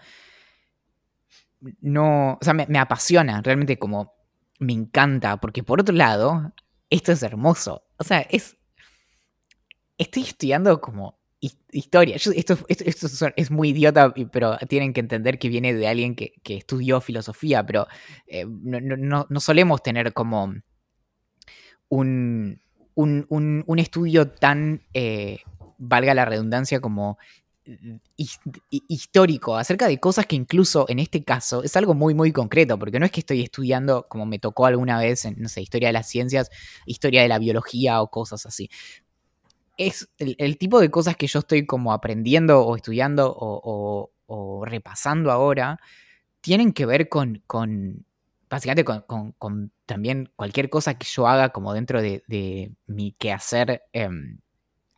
No, 1.81 2.35
o 2.35 2.39
sea, 2.41 2.55
me, 2.55 2.79
apasiona, 2.79 3.43
realmente 3.43 3.79
como 3.79 4.15
me 4.61 4.73
encanta, 4.73 5.39
porque 5.39 5.63
por 5.63 5.81
otro 5.81 5.95
lado, 5.95 6.53
esto 6.89 7.13
es 7.13 7.23
hermoso. 7.23 7.85
O 7.99 8.05
sea, 8.05 8.21
es. 8.21 8.57
Estoy 9.99 10.23
estudiando 10.25 10.81
como 10.81 11.19
historia. 11.73 12.17
esto, 12.17 12.31
esto, 12.69 13.33
es 13.37 13.51
muy 13.51 13.71
idiota, 13.71 14.15
pero 14.31 14.57
tienen 14.69 14.93
que 14.93 15.01
entender 15.01 15.39
que 15.39 15.49
viene 15.49 15.75
de 15.75 15.89
alguien 15.89 16.15
que, 16.15 16.35
estudió 16.45 17.01
filosofía, 17.01 17.65
pero 17.65 17.87
eh, 18.27 18.47
no 18.47 19.41
solemos 19.41 19.83
tener 19.83 20.13
como 20.13 20.55
un, 21.89 22.61
un, 22.97 23.79
estudio 23.79 24.29
tan, 24.29 24.83
eh, 24.95 25.39
valga 25.79 26.15
la 26.15 26.25
redundancia, 26.25 26.81
como 26.81 27.19
histórico 28.89 29.57
acerca 29.57 29.89
de 29.89 29.99
cosas 29.99 30.27
que 30.27 30.37
incluso 30.37 30.87
en 30.89 31.01
este 31.01 31.25
caso 31.25 31.65
es 31.65 31.77
algo 31.77 31.95
muy 31.95 32.15
muy 32.15 32.31
concreto 32.31 32.79
porque 32.79 33.01
no 33.01 33.07
es 33.07 33.11
que 33.11 33.19
estoy 33.21 33.43
estudiando 33.43 34.07
como 34.09 34.25
me 34.25 34.39
tocó 34.39 34.67
alguna 34.67 35.01
vez 35.01 35.25
en 35.25 35.35
no 35.39 35.49
sé 35.49 35.63
historia 35.63 35.89
de 35.89 35.93
las 35.93 36.09
ciencias 36.09 36.49
historia 36.85 37.23
de 37.23 37.29
la 37.29 37.41
biología 37.41 38.01
o 38.03 38.11
cosas 38.11 38.47
así. 38.47 38.71
Es 39.77 40.09
el, 40.19 40.57
tipo 40.59 40.81
de 40.81 40.91
cosas 40.91 41.17
que 41.17 41.27
yo 41.27 41.41
estoy 41.41 41.67
como 41.67 41.93
aprendiendo 41.93 42.63
o 42.63 42.77
estudiando 42.77 43.35
o, 43.37 44.11
repasando 44.65 45.31
ahora 45.31 45.79
tienen 46.41 46.73
que 46.73 46.87
ver 46.87 47.09
con 47.09 47.43
básicamente 48.49 48.85
con, 48.85 49.73
también 49.87 50.31
cualquier 50.37 50.71
cosa 50.71 50.99
que 50.99 51.07
yo 51.07 51.27
haga 51.27 51.51
como 51.51 51.75
dentro 51.75 52.01
de, 52.01 52.73
mi 52.87 53.13
quehacer 53.13 53.83
em, 53.93 54.39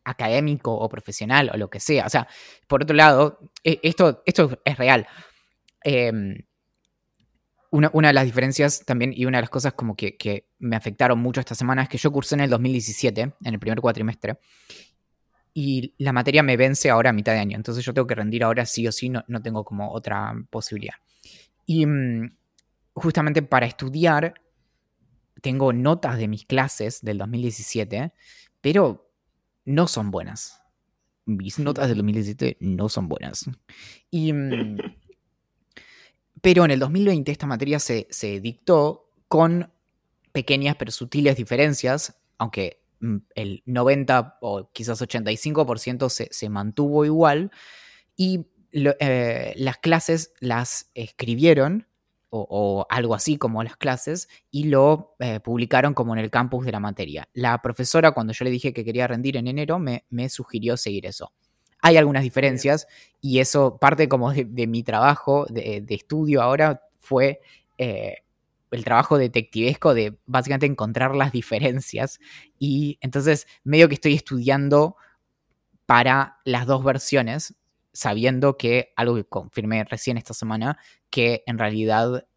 académico 0.04 0.74
o 0.74 0.88
profesional 0.88 1.50
o 1.52 1.56
lo 1.56 1.70
que 1.70 1.80
sea. 1.80 2.06
O 2.06 2.10
sea, 2.10 2.28
por 2.66 2.82
otro 2.82 2.96
lado, 2.96 3.38
e, 3.64 3.80
esto, 3.82 4.22
esto 4.26 4.60
es 4.64 4.76
real. 4.76 5.06
Em, 5.82 6.42
una, 7.70 7.90
una, 7.92 8.08
de 8.08 8.14
las 8.14 8.24
diferencias 8.24 8.84
también 8.84 9.12
y 9.14 9.26
una 9.26 9.38
de 9.38 9.42
las 9.42 9.50
cosas 9.50 9.74
como 9.74 9.94
que, 9.94 10.16
que, 10.16 10.48
me 10.58 10.76
afectaron 10.76 11.18
mucho 11.18 11.40
esta 11.40 11.54
semana 11.54 11.82
es 11.82 11.88
que 11.88 11.98
yo 11.98 12.10
cursé 12.10 12.34
en 12.34 12.40
el 12.40 12.50
2017, 12.50 13.20
en 13.20 13.34
el 13.54 13.58
primer 13.58 13.80
cuatrimestre, 13.80 14.38
y 15.54 15.94
la 15.98 16.12
materia 16.12 16.42
me 16.42 16.56
vence 16.56 16.88
ahora 16.90 17.10
a 17.10 17.12
mitad 17.12 17.32
de 17.32 17.40
año, 17.40 17.56
entonces 17.56 17.84
yo 17.84 17.92
tengo 17.92 18.06
que 18.06 18.14
rendir 18.14 18.44
ahora 18.44 18.64
sí 18.64 18.86
o 18.86 18.92
sí, 18.92 19.08
no, 19.08 19.24
no 19.28 19.42
tengo 19.42 19.64
como 19.64 19.92
otra 19.92 20.34
posibilidad. 20.50 20.94
Y 21.66 21.84
mm, 21.84 22.30
justamente 22.98 23.42
para 23.42 23.66
estudiar, 23.66 24.34
tengo 25.40 25.72
notas 25.72 26.18
de 26.18 26.28
mis 26.28 26.44
clases 26.44 27.02
del 27.02 27.18
2017, 27.18 28.12
pero 28.60 29.10
no 29.64 29.86
son 29.86 30.10
buenas. 30.10 30.62
Mis 31.26 31.58
notas 31.58 31.88
del 31.88 31.98
2017 31.98 32.56
no 32.60 32.88
son 32.88 33.08
buenas. 33.08 33.48
Y, 34.10 34.32
mm, 34.32 34.78
pero 36.40 36.64
en 36.64 36.70
el 36.70 36.78
2020 36.78 37.30
esta 37.30 37.46
materia 37.46 37.78
se, 37.78 38.06
se 38.10 38.40
dictó 38.40 39.10
con 39.28 39.70
pequeñas 40.32 40.76
pero 40.76 40.90
sutiles 40.90 41.36
diferencias, 41.36 42.18
aunque 42.38 42.82
mm, 43.00 43.16
el 43.34 43.62
90 43.66 44.38
o 44.40 44.70
quizás 44.72 45.02
85% 45.02 46.08
se, 46.08 46.28
se 46.30 46.48
mantuvo 46.48 47.04
igual. 47.04 47.50
Y 48.16 48.46
eh, 48.72 49.54
las 49.56 49.78
clases 49.78 50.32
las 50.40 50.90
escribieron, 50.94 51.86
o, 52.30 52.86
algo 52.90 53.14
así 53.14 53.38
como 53.38 53.62
las 53.62 53.76
clases, 53.76 54.28
y 54.50 54.64
lo 54.64 55.14
eh, 55.18 55.40
publicaron 55.40 55.94
como 55.94 56.14
en 56.14 56.20
el 56.20 56.30
campus 56.30 56.66
de 56.66 56.72
la 56.72 56.80
materia. 56.80 57.28
La 57.32 57.60
profesora, 57.62 58.12
cuando 58.12 58.32
yo 58.32 58.44
le 58.44 58.50
dije 58.50 58.72
que 58.72 58.84
quería 58.84 59.06
rendir 59.06 59.36
en 59.36 59.46
enero, 59.48 59.78
me, 59.78 60.28
sugirió 60.28 60.76
seguir 60.76 61.06
eso. 61.06 61.32
Hay 61.80 61.96
algunas 61.96 62.22
diferencias 62.22 62.86
y 63.20 63.38
eso, 63.38 63.78
parte 63.78 64.08
como 64.08 64.32
de, 64.32 64.66
mi 64.66 64.82
trabajo 64.82 65.46
de, 65.48 65.84
estudio 65.88 66.42
ahora, 66.42 66.82
fue 66.98 67.40
eh, 67.78 68.16
el 68.70 68.84
trabajo 68.84 69.16
detectivesco 69.16 69.94
de 69.94 70.18
básicamente 70.26 70.66
encontrar 70.66 71.14
las 71.14 71.32
diferencias. 71.32 72.20
Y 72.58 72.98
entonces, 73.00 73.46
medio 73.64 73.88
que 73.88 73.94
estoy 73.94 74.14
estudiando 74.14 74.96
para 75.86 76.38
las 76.44 76.66
dos 76.66 76.84
versiones, 76.84 77.54
sabiendo 77.98 78.56
que, 78.56 78.92
algo 78.94 79.16
que 79.16 79.24
confirmé 79.24 79.82
recién 79.82 80.18
esta 80.18 80.32
semana, 80.32 80.78
que 81.10 81.42
en 81.46 81.58
realidad 81.58 82.28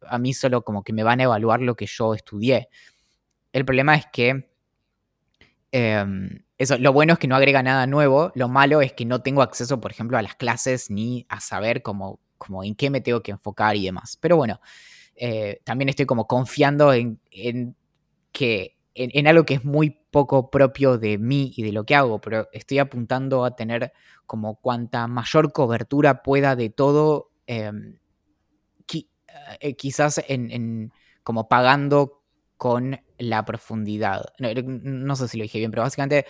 a 0.00 0.16
mí 0.16 0.32
solo 0.32 0.62
como 0.62 0.84
que 0.84 0.92
me 0.92 1.02
van 1.02 1.18
a 1.18 1.24
evaluar 1.24 1.60
lo 1.60 1.74
que 1.74 1.86
yo 1.86 2.14
estudié. 2.14 2.68
El 3.52 3.64
problema 3.64 3.96
es 3.96 4.06
que 4.12 4.48
em, 5.72 6.44
eso, 6.56 6.78
lo 6.78 6.92
bueno 6.92 7.14
es 7.14 7.18
que 7.18 7.26
no 7.26 7.34
agrega 7.34 7.64
nada 7.64 7.88
nuevo, 7.88 8.30
lo 8.36 8.46
malo 8.46 8.80
es 8.80 8.92
que 8.92 9.06
no 9.06 9.20
tengo 9.20 9.42
acceso, 9.42 9.80
por 9.80 9.90
ejemplo, 9.90 10.18
a 10.18 10.22
las 10.22 10.36
clases 10.36 10.88
ni 10.88 11.26
a 11.28 11.40
saber 11.40 11.82
cómo, 11.82 12.20
en 12.62 12.76
qué 12.76 12.88
me 12.88 13.00
tengo 13.00 13.20
que 13.20 13.32
enfocar 13.32 13.74
y 13.74 13.86
demás. 13.86 14.16
Pero 14.20 14.36
bueno, 14.36 14.60
eh, 15.16 15.60
también 15.64 15.88
estoy 15.88 16.06
como 16.06 16.28
confiando 16.28 16.92
en, 16.92 17.18
que 18.30 18.77
en, 18.94 19.26
algo 19.26 19.44
que 19.44 19.54
es 19.54 19.64
muy 19.64 19.90
poco 20.10 20.50
propio 20.50 20.98
de 20.98 21.18
mí 21.18 21.52
y 21.56 21.62
de 21.62 21.72
lo 21.72 21.84
que 21.84 21.94
hago, 21.94 22.20
pero 22.20 22.48
estoy 22.52 22.78
apuntando 22.78 23.44
a 23.44 23.54
tener 23.54 23.92
como 24.26 24.56
cuanta 24.60 25.06
mayor 25.06 25.52
cobertura 25.52 26.22
pueda 26.22 26.56
de 26.56 26.70
todo, 26.70 27.30
em, 27.46 27.98
eh, 29.60 29.74
quizás 29.76 30.22
en, 30.28 30.92
como 31.22 31.48
pagando 31.48 32.22
con 32.56 33.00
la 33.18 33.44
profundidad. 33.44 34.26
No, 34.38 35.16
sé 35.16 35.28
si 35.28 35.38
lo 35.38 35.42
dije 35.42 35.58
bien, 35.58 35.70
pero 35.70 35.82
básicamente 35.82 36.26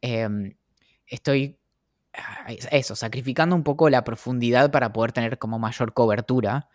em, 0.00 0.54
estoy 1.06 1.58
eso, 2.70 2.96
sacrificando 2.96 3.54
un 3.56 3.62
poco 3.62 3.88
la 3.88 4.04
profundidad 4.04 4.70
para 4.70 4.92
poder 4.92 5.12
tener 5.12 5.38
como 5.38 5.58
mayor 5.58 5.92
cobertura. 5.94 6.68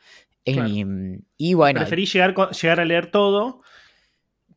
y 0.44 1.54
bueno. 1.54 1.80
Preferí 1.80 2.06
llegar, 2.06 2.36
llegar 2.51 2.80
a 2.80 2.86
leer 2.86 3.12
todo 3.12 3.62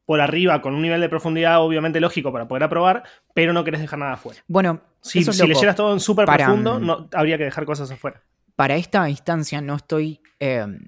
por 0.08 0.22
arriba 0.22 0.62
con 0.62 0.74
un 0.74 0.80
nivel 0.80 1.02
de 1.02 1.10
profundidad 1.10 1.60
obviamente 1.60 2.00
lógico 2.00 2.32
para 2.32 2.48
poder 2.48 2.62
aprobar, 2.62 3.02
pero 3.34 3.52
no 3.52 3.62
querés 3.62 3.82
dejar 3.82 3.98
nada 3.98 4.14
afuera. 4.14 4.42
Bueno, 4.48 4.80
si, 5.02 5.22
si 5.22 5.46
leyeras 5.46 5.76
todo 5.76 5.92
en 5.92 6.00
súper 6.00 6.24
profundo, 6.24 6.80
mm, 6.80 6.86
no, 6.86 7.08
habría 7.12 7.36
que 7.36 7.44
dejar 7.44 7.66
cosas 7.66 7.90
afuera. 7.90 8.22
Para 8.56 8.76
esta 8.76 9.06
instancia 9.10 9.60
no 9.60 9.76
estoy, 9.76 10.22
em, 10.38 10.78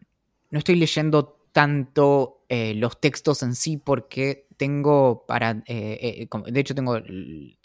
no 0.48 0.58
estoy 0.58 0.76
leyendo 0.76 1.38
tanto 1.52 2.46
eh, 2.48 2.72
los 2.72 2.98
textos 2.98 3.42
en 3.42 3.54
sí 3.54 3.76
porque 3.76 4.46
tengo 4.56 5.26
para, 5.26 5.50
eh, 5.66 6.26
eh, 6.26 6.28
de 6.46 6.60
hecho 6.60 6.74
tengo 6.74 6.98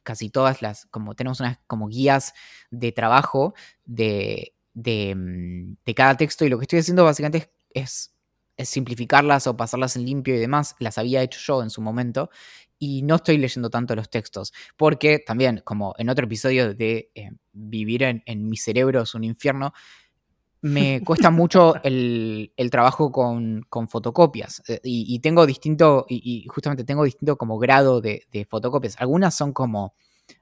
casi 0.03 0.29
todas 0.29 0.62
las, 0.62 0.88
como 0.88 1.15
tenemos 1.15 1.39
unas 1.39 1.59
como 1.67 1.88
guías 1.88 2.33
de 2.69 2.91
trabajo 2.91 3.53
de, 3.85 4.55
de, 4.74 5.15
mm, 5.15 5.77
de 5.85 5.95
cada 5.95 6.17
texto 6.17 6.43
y 6.43 6.50
lo 6.50 6.57
que 6.57 6.63
estoy 6.63 6.79
haciendo 6.79 7.05
básicamente 7.05 7.50
es 7.74 8.14
simplificarlas 8.63 9.47
o 9.47 9.57
pasarlas 9.57 9.95
en 9.95 10.05
limpio 10.05 10.35
y 10.35 10.39
demás, 10.39 10.75
las 10.79 10.97
había 10.97 11.21
hecho 11.21 11.39
yo 11.39 11.63
en 11.63 11.69
su 11.69 11.81
momento 11.81 12.29
y 12.79 13.01
no 13.03 13.15
estoy 13.15 13.38
leyendo 13.38 13.69
tanto 13.69 13.95
los 13.95 14.09
textos, 14.09 14.53
porque 14.77 15.19
también, 15.19 15.62
como 15.63 15.95
en 15.97 16.09
otro 16.09 16.25
episodio 16.25 16.74
de 16.74 17.12
eh, 17.15 17.31
Vivir 17.53 18.03
en, 18.03 18.50
mi 18.50 18.57
cerebro 18.57 19.01
es 19.03 19.15
un 19.15 19.24
infierno, 19.24 19.74
me 20.62 21.01
cuesta 21.01 21.29
mucho 21.29 21.75
el, 21.83 22.51
trabajo 22.71 23.12
con, 23.12 23.65
fotocopias 23.88 24.62
eh, 24.67 24.79
y, 24.83 25.19
tengo 25.19 25.45
distinto, 25.45 26.05
y, 26.09 26.45
justamente 26.50 26.83
tengo 26.83 27.03
distinto 27.03 27.38
como 27.38 27.57
grado 27.57 28.01
de, 28.01 28.47
fotocopias. 28.50 28.95
Algunas 29.00 29.35
son 29.35 29.53
como 29.53 29.93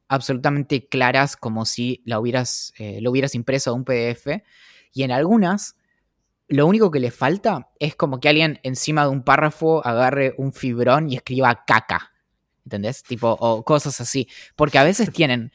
absolutamente 0.08 0.88
claras, 0.88 1.38
como 1.38 1.66
si 1.66 2.02
la 2.06 2.20
hubieras, 2.20 2.74
eh, 2.78 3.00
lo 3.02 3.12
hubieras 3.12 3.36
impreso 3.36 3.72
a 3.72 3.74
un 3.74 3.86
PDF, 3.86 4.42
y 4.92 5.04
en 5.04 5.12
algunas 5.12 5.76
lo 6.54 6.68
único 6.68 6.92
que 6.92 7.00
le 7.00 7.10
falta 7.10 7.72
es 7.80 7.96
como 7.96 8.20
que 8.20 8.30
alguien 8.30 8.60
encima 8.62 9.06
de 9.06 9.10
un 9.10 9.24
párrafo 9.24 9.84
agarre 9.84 10.36
un 10.38 10.54
fibrón 10.54 11.10
y 11.10 11.16
escriba 11.16 11.64
caca. 11.66 12.12
¿Entendés? 12.64 13.02
Tipo, 13.02 13.36
o 13.40 13.64
cosas 13.64 14.00
así. 14.00 14.28
Porque 14.56 14.78
a 14.78 14.84
veces 14.84 15.12
tienen, 15.12 15.52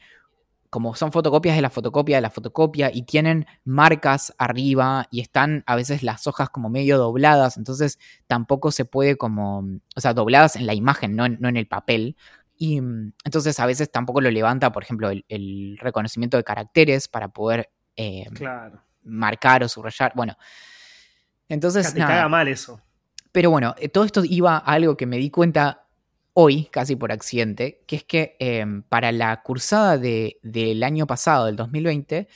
como 0.69 0.95
son 0.95 1.13
fotocopias 1.13 1.55
de 1.55 1.61
la 1.61 1.69
fotocopia 1.69 2.17
de 2.17 2.21
la 2.21 2.29
fotocopia, 2.29 2.91
y 2.93 3.03
tienen 3.03 3.45
marcas 3.63 4.35
arriba 4.37 5.07
y 5.09 5.21
están 5.21 5.63
a 5.67 5.77
veces 5.77 6.03
las 6.03 6.27
hojas 6.27 6.49
como 6.49 6.69
medio 6.69 6.97
dobladas. 6.97 7.55
Entonces 7.55 7.97
tampoco 8.27 8.69
se 8.71 8.83
puede 8.83 9.15
como, 9.15 9.59
o 9.95 10.01
sea, 10.01 10.13
dobladas 10.13 10.57
en 10.57 10.67
la 10.67 10.73
imagen, 10.73 11.15
no 11.15 11.25
en, 11.25 11.55
el 11.55 11.67
papel. 11.67 12.17
Y 12.57 12.75
entonces 12.75 13.57
a 13.61 13.65
veces 13.65 13.89
tampoco 13.89 14.19
lo 14.19 14.31
levanta, 14.31 14.73
por 14.73 14.83
ejemplo, 14.83 15.09
el, 15.09 15.77
reconocimiento 15.79 16.35
de 16.35 16.43
caracteres 16.43 17.07
para 17.07 17.29
poder 17.29 17.69
eh, 17.95 18.27
marcar 19.01 19.63
o 19.63 19.69
subrayar. 19.69 20.11
Bueno, 20.13 20.35
entonces. 21.49 21.93
Te 21.93 21.99
caga 21.99 22.29
mal 22.29 22.47
eso. 22.47 22.81
Pero 23.31 23.51
bueno, 23.51 23.75
eh, 23.77 23.89
todo 23.89 24.05
esto 24.05 24.23
iba 24.23 24.57
a 24.57 24.59
algo 24.59 24.97
que 24.97 25.05
me 25.05 25.17
di 25.17 25.29
cuenta 25.29 25.85
hoy, 26.33 26.65
casi 26.71 26.95
por 26.95 27.11
accidente, 27.11 27.83
que 27.85 27.97
es 27.97 28.03
que 28.03 28.37
em, 28.39 28.81
para 28.83 29.11
la 29.11 29.41
cursada 29.41 29.97
del 29.97 30.83
año 30.83 31.05
pasado, 31.05 31.47
del 31.47 31.55
2020, 31.55 32.27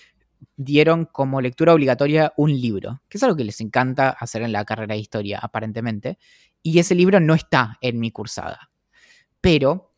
dieron 0.58 1.06
como 1.06 1.42
lectura 1.42 1.74
obligatoria 1.74 2.34
un 2.38 2.52
libro, 2.52 3.02
que 3.08 3.18
es 3.18 3.24
algo 3.24 3.36
que 3.36 3.46
les 3.46 3.62
encanta 3.62 4.10
hacer 4.10 4.42
en 4.42 4.52
la 4.52 4.66
carrera 4.66 4.94
de 4.94 5.00
historia, 5.00 5.40
aparentemente, 5.42 6.18
y 6.62 6.80
ese 6.80 6.96
libro 6.96 7.20
no 7.20 7.34
está 7.34 7.78
en 7.82 8.00
mi 8.00 8.12
cursada. 8.12 8.70
Pero 9.42 9.93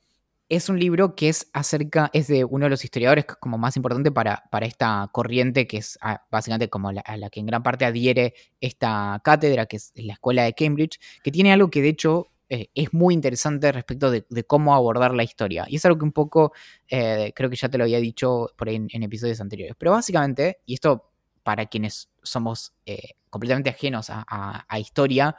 es 0.50 0.70
un 0.70 0.80
libro 0.80 1.16
que 1.16 1.30
es 1.30 1.50
acerca, 1.54 2.10
es 2.14 2.28
de 2.28 2.46
uno 2.46 2.66
de 2.66 2.70
los 2.70 2.84
historiadores 2.84 3.26
como 3.26 3.58
más 3.58 3.76
importante 3.78 4.12
para, 4.12 4.44
para 4.52 4.66
esta 4.66 5.10
corriente, 5.12 5.68
que 5.68 5.78
es 5.78 5.98
ah, 6.02 6.26
básicamente 6.30 6.70
como 6.70 6.92
la, 6.92 7.02
a 7.02 7.18
la 7.18 7.30
que 7.30 7.40
en 7.40 7.48
gran 7.48 7.64
parte 7.64 7.86
adhiere 7.86 8.34
esta 8.62 9.20
cátedra, 9.24 9.66
que 9.66 9.78
es 9.78 9.92
la 9.96 10.14
Escuela 10.14 10.44
de 10.44 10.54
Cambridge, 10.54 11.00
que 11.24 11.32
tiene 11.32 11.52
algo 11.52 11.70
que 11.70 11.82
de 11.82 11.90
hecho 11.90 12.30
eh, 12.48 12.70
es 12.76 12.94
muy 12.94 13.16
interesante 13.16 13.72
respecto 13.72 14.12
de, 14.12 14.24
cómo 14.46 14.76
abordar 14.76 15.14
la 15.14 15.24
historia. 15.24 15.66
Y 15.68 15.78
es 15.78 15.86
algo 15.86 15.98
que 15.98 16.06
un 16.06 16.12
poco, 16.12 16.54
eh, 16.88 17.34
creo 17.36 17.50
que 17.50 17.56
ya 17.56 17.70
te 17.70 17.78
lo 17.78 17.86
había 17.86 18.00
dicho 18.00 18.52
por 18.56 18.70
ahí 18.70 18.76
en, 18.76 19.04
episodios 19.04 19.42
anteriores. 19.42 19.76
Pero 19.78 19.92
básicamente, 19.92 20.60
y 20.66 20.76
esto 20.76 21.12
para 21.44 21.66
quienes 21.66 22.10
somos 22.22 22.74
eh, 22.86 23.14
completamente 23.30 23.70
ajenos 23.70 24.08
a, 24.10 24.80
historia, 24.80 25.36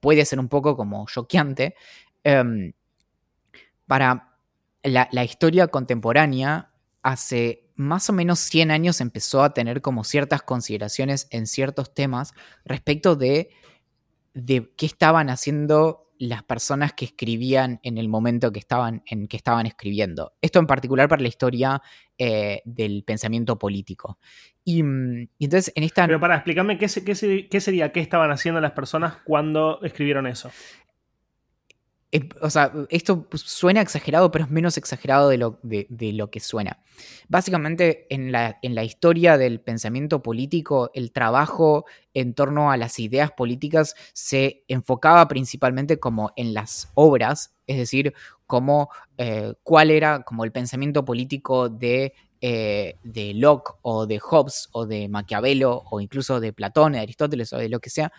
puede 0.00 0.24
ser 0.24 0.40
un 0.40 0.48
poco 0.48 0.76
como 0.76 1.06
choqueante. 1.06 1.74
Em, 2.24 2.72
para 3.88 4.36
la, 4.84 5.24
historia 5.24 5.66
contemporánea, 5.66 6.70
hace 7.02 7.70
más 7.74 8.08
o 8.10 8.12
menos 8.12 8.38
100 8.38 8.70
años 8.70 9.00
empezó 9.00 9.42
a 9.42 9.54
tener 9.54 9.80
como 9.80 10.04
ciertas 10.04 10.42
consideraciones 10.42 11.26
en 11.30 11.46
ciertos 11.46 11.94
temas 11.94 12.34
respecto 12.64 13.16
de, 13.16 13.50
qué 14.34 14.86
estaban 14.86 15.30
haciendo 15.30 16.04
las 16.18 16.42
personas 16.42 16.92
que 16.92 17.04
escribían 17.04 17.80
en 17.82 17.96
el 17.96 18.08
momento 18.08 18.52
que 18.52 18.58
estaban, 18.58 19.02
en 19.06 19.28
que 19.28 19.36
estaban 19.36 19.66
escribiendo. 19.66 20.32
Esto 20.42 20.58
en 20.58 20.66
particular 20.66 21.08
para 21.08 21.22
la 21.22 21.28
historia 21.28 21.80
eh, 22.18 22.60
del 22.64 23.04
pensamiento 23.04 23.56
político. 23.56 24.18
Mm, 24.66 25.22
y, 25.38 25.44
entonces 25.44 25.72
en 25.76 25.84
esta... 25.84 26.06
Pero 26.06 26.20
para 26.20 26.34
explicarme 26.34 26.76
¿qué, 26.76 26.88
qué, 26.88 27.48
qué 27.48 27.60
sería, 27.60 27.92
qué 27.92 28.00
estaban 28.00 28.32
haciendo 28.32 28.60
las 28.60 28.72
personas 28.72 29.18
cuando 29.24 29.80
escribieron 29.82 30.26
eso. 30.26 30.50
O 32.40 32.48
sea, 32.48 32.72
esto 32.88 33.26
suena 33.34 33.82
exagerado, 33.82 34.30
pero 34.30 34.46
es 34.46 34.50
menos 34.50 34.78
exagerado 34.78 35.28
de 35.28 35.36
lo, 35.36 35.58
de, 35.62 35.86
lo 36.14 36.30
que 36.30 36.40
suena. 36.40 36.82
Básicamente, 37.28 38.06
en 38.08 38.32
la, 38.32 38.58
en 38.62 38.74
la, 38.74 38.82
historia 38.82 39.36
del 39.36 39.60
pensamiento 39.60 40.22
político, 40.22 40.90
el 40.94 41.12
trabajo 41.12 41.84
en 42.14 42.32
torno 42.32 42.70
a 42.70 42.78
las 42.78 42.98
ideas 42.98 43.30
políticas 43.32 43.94
se 44.14 44.64
enfocaba 44.68 45.28
principalmente 45.28 46.00
como 46.00 46.32
en 46.36 46.54
las 46.54 46.90
obras, 46.94 47.54
es 47.66 47.76
decir, 47.76 48.14
eh, 49.18 49.52
cuál 49.62 49.90
era 49.90 50.22
como 50.22 50.44
el 50.44 50.52
pensamiento 50.52 51.04
político 51.04 51.68
de, 51.68 52.14
eh, 52.40 52.94
de 53.02 53.34
Locke 53.34 53.74
o 53.82 54.06
de 54.06 54.18
Hobbes 54.18 54.70
o 54.72 54.86
de 54.86 55.08
Maquiavelo 55.08 55.84
o 55.90 56.00
incluso 56.00 56.40
de 56.40 56.54
Platón, 56.54 56.92
de 56.92 57.00
Aristóteles 57.00 57.52
o 57.52 57.58
de 57.58 57.68
lo 57.68 57.80
que 57.80 57.90
sea 57.90 58.10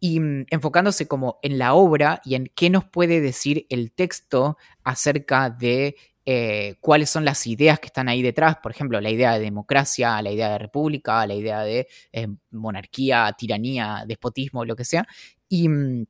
y 0.00 0.20
mm, 0.20 0.46
enfocándose 0.50 1.08
como 1.08 1.38
en 1.42 1.58
la 1.58 1.74
obra 1.74 2.20
y 2.24 2.34
en 2.34 2.50
qué 2.54 2.70
nos 2.70 2.84
puede 2.84 3.20
decir 3.20 3.66
el 3.70 3.92
texto 3.92 4.56
acerca 4.84 5.50
de 5.50 5.96
eh, 6.28 6.74
cuáles 6.80 7.08
son 7.08 7.24
las 7.24 7.46
ideas 7.46 7.78
que 7.78 7.86
están 7.86 8.08
ahí 8.08 8.20
detrás, 8.20 8.56
por 8.56 8.72
ejemplo, 8.72 9.00
la 9.00 9.10
idea 9.10 9.32
de 9.34 9.40
democracia, 9.40 10.20
la 10.22 10.32
idea 10.32 10.50
de 10.50 10.58
república, 10.58 11.24
la 11.26 11.34
idea 11.34 11.60
de 11.60 11.86
eh, 12.12 12.26
monarquía, 12.50 13.32
tiranía, 13.38 14.04
despotismo, 14.06 14.64
lo 14.64 14.74
que 14.74 14.84
sea. 14.84 15.06
Y, 15.48 15.68
mm, 15.68 16.06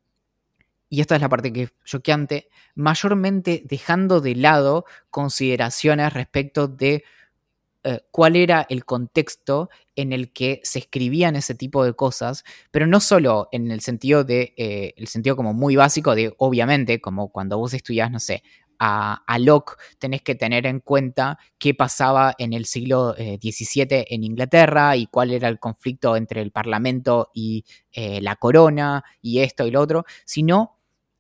y 0.89 1.01
esta 1.01 1.17
es 1.17 1.21
la 1.21 1.29
parte 1.29 1.53
que 1.53 1.65
es 1.65 1.75
choqueante, 1.85 2.49
mayormente 2.75 3.63
dejando 3.67 4.21
de 4.21 4.37
lado 4.37 4.87
consideraciones 5.11 6.13
respecto 6.13 6.69
de 6.69 7.05
eh, 7.87 8.01
cuál 8.11 8.35
era 8.35 8.67
el 8.69 8.85
contexto 8.85 9.71
en 9.95 10.13
el 10.13 10.33
que 10.33 10.61
se 10.65 10.81
escribían 10.81 11.37
ese 11.37 11.55
tipo 11.55 11.85
de 11.85 11.95
cosas, 11.95 12.43
pero 12.73 12.89
no 12.89 12.99
solo 12.99 13.49
en 13.53 13.71
el 13.71 13.81
sentido 13.81 14.25
de, 14.25 14.55
eh, 14.57 14.93
el 14.97 15.07
sentido 15.07 15.37
como 15.37 15.55
muy 15.55 15.77
básico 15.77 16.17
de, 16.17 16.35
obviamente, 16.39 17.01
como 17.01 17.29
cuando 17.31 17.59
vos 17.59 17.75
estudiás, 17.75 18.11
no 18.11 18.19
sé, 18.19 18.43
a, 18.81 19.23
Locke, 19.39 19.77
tenés 20.01 20.23
que 20.23 20.35
tener 20.35 20.67
en 20.67 20.81
cuenta 20.81 21.39
qué 21.59 21.75
pasaba 21.75 22.35
en 22.39 22.53
el 22.55 22.67
siglo 22.67 23.15
XVII 23.15 23.87
eh, 23.89 24.07
en 24.11 24.25
Inglaterra 24.25 24.97
y 24.97 25.07
cuál 25.07 25.31
era 25.31 25.49
el 25.49 25.61
conflicto 25.61 26.17
entre 26.17 26.43
el 26.43 26.51
Parlamento 26.51 27.31
y 27.35 27.65
la 27.95 28.37
corona 28.37 29.05
y 29.23 29.39
esto 29.39 29.67
y 29.67 29.71
lo 29.71 29.81
otro, 29.81 30.05
sino 30.27 30.76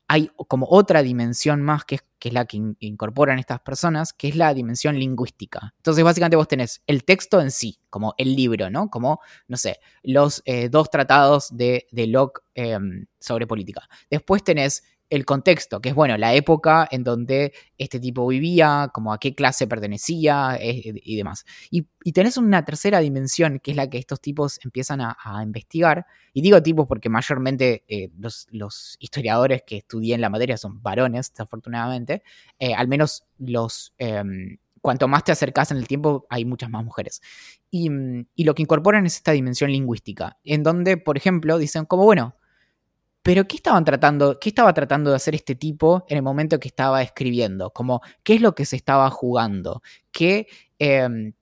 hay 0.08 0.30
como 0.48 0.66
otra 0.70 1.02
dimensión 1.02 1.62
más 1.62 1.84
que 1.84 1.96
es, 1.96 2.04
que 2.18 2.28
es 2.28 2.34
la 2.34 2.44
que 2.44 2.60
incorporan 2.78 3.38
estas 3.38 3.60
personas, 3.60 4.12
que 4.12 4.28
es 4.28 4.36
la 4.36 4.54
dimensión 4.54 4.98
lingüística. 4.98 5.75
Entonces, 5.78 6.04
básicamente 6.04 6.36
vos 6.36 6.48
tenés 6.48 6.82
el 6.86 7.04
texto 7.04 7.40
en 7.40 7.50
sí, 7.50 7.80
como 7.90 8.14
el 8.16 8.36
libro, 8.36 8.70
¿no? 8.70 8.88
Como, 8.88 9.20
no 9.48 9.56
sé, 9.56 9.80
los 10.02 10.42
eh, 10.44 10.68
dos 10.68 10.90
tratados 10.90 11.48
de, 11.56 11.86
de 11.90 12.06
Locke 12.06 12.42
em, 12.54 13.06
sobre 13.18 13.46
política. 13.46 13.88
Después 14.10 14.44
tenés 14.44 14.84
el 15.08 15.25
contexto, 15.25 15.80
que 15.80 15.90
es 15.90 15.94
bueno, 15.94 16.16
la 16.16 16.34
época 16.34 16.88
en 16.90 17.04
donde 17.04 17.52
este 17.78 18.00
tipo 18.00 18.26
vivía, 18.26 18.90
como 18.92 19.12
a 19.12 19.18
qué 19.18 19.34
clase 19.34 19.66
pertenecía 19.66 20.58
y 20.60 21.16
demás. 21.16 21.44
Y, 21.70 21.86
tenés 22.12 22.36
una 22.36 22.64
tercera 22.64 23.00
dimensión, 23.00 23.58
que 23.58 23.72
es 23.72 23.76
la 23.76 23.90
que 23.90 23.98
estos 23.98 24.20
tipos 24.20 24.58
empiezan 24.64 25.00
a, 25.00 25.16
investigar. 25.42 26.06
Y 26.32 26.40
digo 26.40 26.62
tipos 26.62 26.86
porque 26.86 27.08
mayormente 27.08 27.84
eh, 27.88 28.10
los, 28.18 28.96
historiadores 29.00 29.62
que 29.66 29.78
estudié 29.78 30.14
en 30.14 30.20
la 30.20 30.30
materia 30.30 30.56
son 30.56 30.82
varones, 30.82 31.30
desafortunadamente. 31.30 32.22
Eh, 32.58 32.75
al 32.75 32.88
menos 32.88 33.25
los... 33.38 33.92
Em, 33.98 34.58
cuanto 34.80 35.08
más 35.08 35.25
te 35.25 35.32
acercas 35.32 35.72
en 35.72 35.78
el 35.78 35.88
tiempo, 35.88 36.26
hay 36.30 36.44
muchas 36.44 36.70
más 36.70 36.84
mujeres. 36.84 37.20
Y, 37.72 37.90
y 38.36 38.44
lo 38.44 38.54
que 38.54 38.62
incorporan 38.62 39.04
es 39.04 39.16
esta 39.16 39.32
dimensión 39.32 39.72
lingüística, 39.72 40.38
en 40.44 40.62
donde, 40.62 40.96
por 40.96 41.16
ejemplo, 41.16 41.58
dicen 41.58 41.86
como, 41.86 42.04
bueno, 42.04 42.36
pero 43.26 43.49
¿qué 43.49 43.56
estaban 43.56 43.85
tratando, 43.85 44.38
qué 44.38 44.50
estaba 44.50 44.73
tratando 44.73 45.11
de 45.11 45.16
hacer 45.16 45.35
este 45.35 45.56
tipo 45.56 46.06
en 46.09 46.16
el 46.16 46.23
momento 46.23 46.61
que 46.61 46.68
estaba 46.68 47.02
escribiendo? 47.02 47.70
Como, 47.70 48.00
¿qué 48.22 48.37
es 48.37 48.40
lo 48.40 48.55
que 48.55 48.64
se 48.64 48.77
estaba 48.77 49.11
jugando? 49.11 49.83
¿Qué, 50.12 50.46
em, 50.79 51.33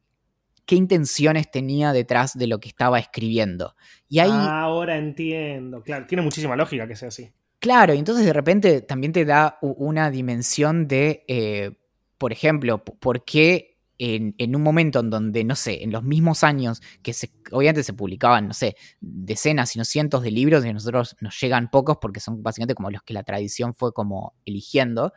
qué 0.64 0.76
intenciones 0.76 1.50
tenía 1.50 1.92
detrás 1.92 2.38
de 2.38 2.46
lo 2.46 2.58
que 2.58 2.68
estaba 2.70 2.98
escribiendo? 2.98 3.76
Y 4.08 4.20
ahí, 4.20 4.30
ahora 4.32 4.96
entiendo, 4.96 5.82
claro, 5.82 6.06
tiene 6.06 6.22
muchísima 6.22 6.56
lógica 6.56 6.88
que 6.88 6.96
sea 6.96 7.08
así. 7.08 7.30
Claro, 7.58 7.92
y 7.92 7.98
entonces 7.98 8.24
de 8.24 8.32
repente 8.32 8.80
también 8.80 9.12
te 9.12 9.26
da 9.26 9.58
una 9.61 10.11
dimensión 10.11 10.88
de, 10.88 11.26
eh, 11.28 11.72
por 12.16 12.32
ejemplo, 12.32 12.82
por 12.82 13.26
qué 13.26 13.73
en, 13.98 14.57
un 14.57 14.62
momento 14.62 15.00
en 15.00 15.11
donde, 15.11 15.44
no 15.44 15.54
sé, 15.54 15.83
en 15.85 15.92
los 15.92 16.02
mismos 16.02 16.42
años 16.42 16.83
que 17.02 17.12
se, 17.12 17.30
obviamente 17.52 17.83
se 17.83 17.92
publicaban, 17.92 18.48
no 18.48 18.54
sé, 18.54 18.76
decenas, 19.00 19.70
sino 19.70 19.85
cientos 19.85 20.22
de 20.22 20.30
libros 20.30 20.64
y 20.64 20.68
a 20.68 20.72
nosotros 20.72 21.16
nos 21.20 21.38
llegan 21.40 21.70
pocos 21.70 21.98
porque 22.00 22.20
son 22.20 22.42
básicamente 22.42 22.74
como 22.74 22.90
los 22.90 23.02
que 23.02 23.14
la 23.14 23.22
tradición 23.22 23.74
fue 23.74 23.92
como 23.92 24.35
eligiendo. 24.44 25.12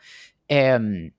Eh, 0.48 1.12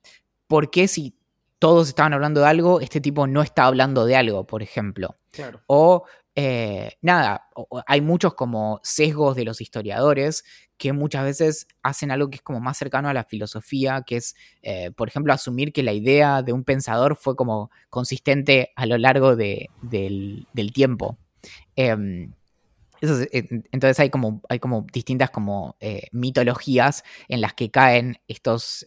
¿Por 0.47 0.71
qué 0.71 0.89
si 0.89 1.15
todos 1.59 1.89
estaban 1.89 2.13
hablando 2.15 2.41
de 2.41 2.47
algo, 2.47 2.81
este 2.81 3.01
tipo 3.01 3.27
no 3.27 3.43
está 3.43 3.67
hablando 3.67 4.05
de 4.05 4.17
algo, 4.17 4.47
por 4.47 4.63
ejemplo? 4.63 5.17
Claro. 5.31 5.63
O 5.67 6.05
eh, 6.41 6.93
nada, 7.03 7.49
hay 7.89 8.01
muchos 8.01 8.35
como 8.35 8.79
sesgos 8.85 9.35
de 9.35 9.45
los 9.45 9.61
historiadores 9.61 10.45
que 10.77 10.93
muchas 10.93 11.25
veces 11.25 11.67
hacen 11.83 12.13
algo 12.13 12.31
que 12.31 12.37
es 12.37 12.43
como 12.43 12.61
más 12.61 12.79
cercano 12.79 13.09
a 13.09 13.13
la 13.13 13.25
filosofía, 13.25 14.05
que 14.07 14.19
es, 14.19 14.37
eh, 14.63 14.93
por 14.93 15.09
ejemplo, 15.09 15.33
asumir 15.33 15.73
que 15.73 15.83
la 15.83 15.93
idea 15.93 16.43
de 16.43 16.53
un 16.53 16.63
pensador 16.63 17.17
fue 17.17 17.35
como 17.35 17.73
consistente 17.91 18.71
a 18.77 18.87
lo 18.87 18.99
largo 18.99 19.35
del, 19.35 20.47
tiempo. 20.73 21.19
Em, 21.75 22.33
entonces 23.01 23.99
hay 23.99 24.11
como, 24.11 24.41
hay 24.49 24.61
como 24.61 24.87
distintas 24.93 25.31
como 25.31 25.75
eh, 25.81 26.07
mitologías 26.13 27.03
en 27.27 27.41
las 27.41 27.55
que 27.55 27.73
caen 27.73 28.19
estos, 28.29 28.87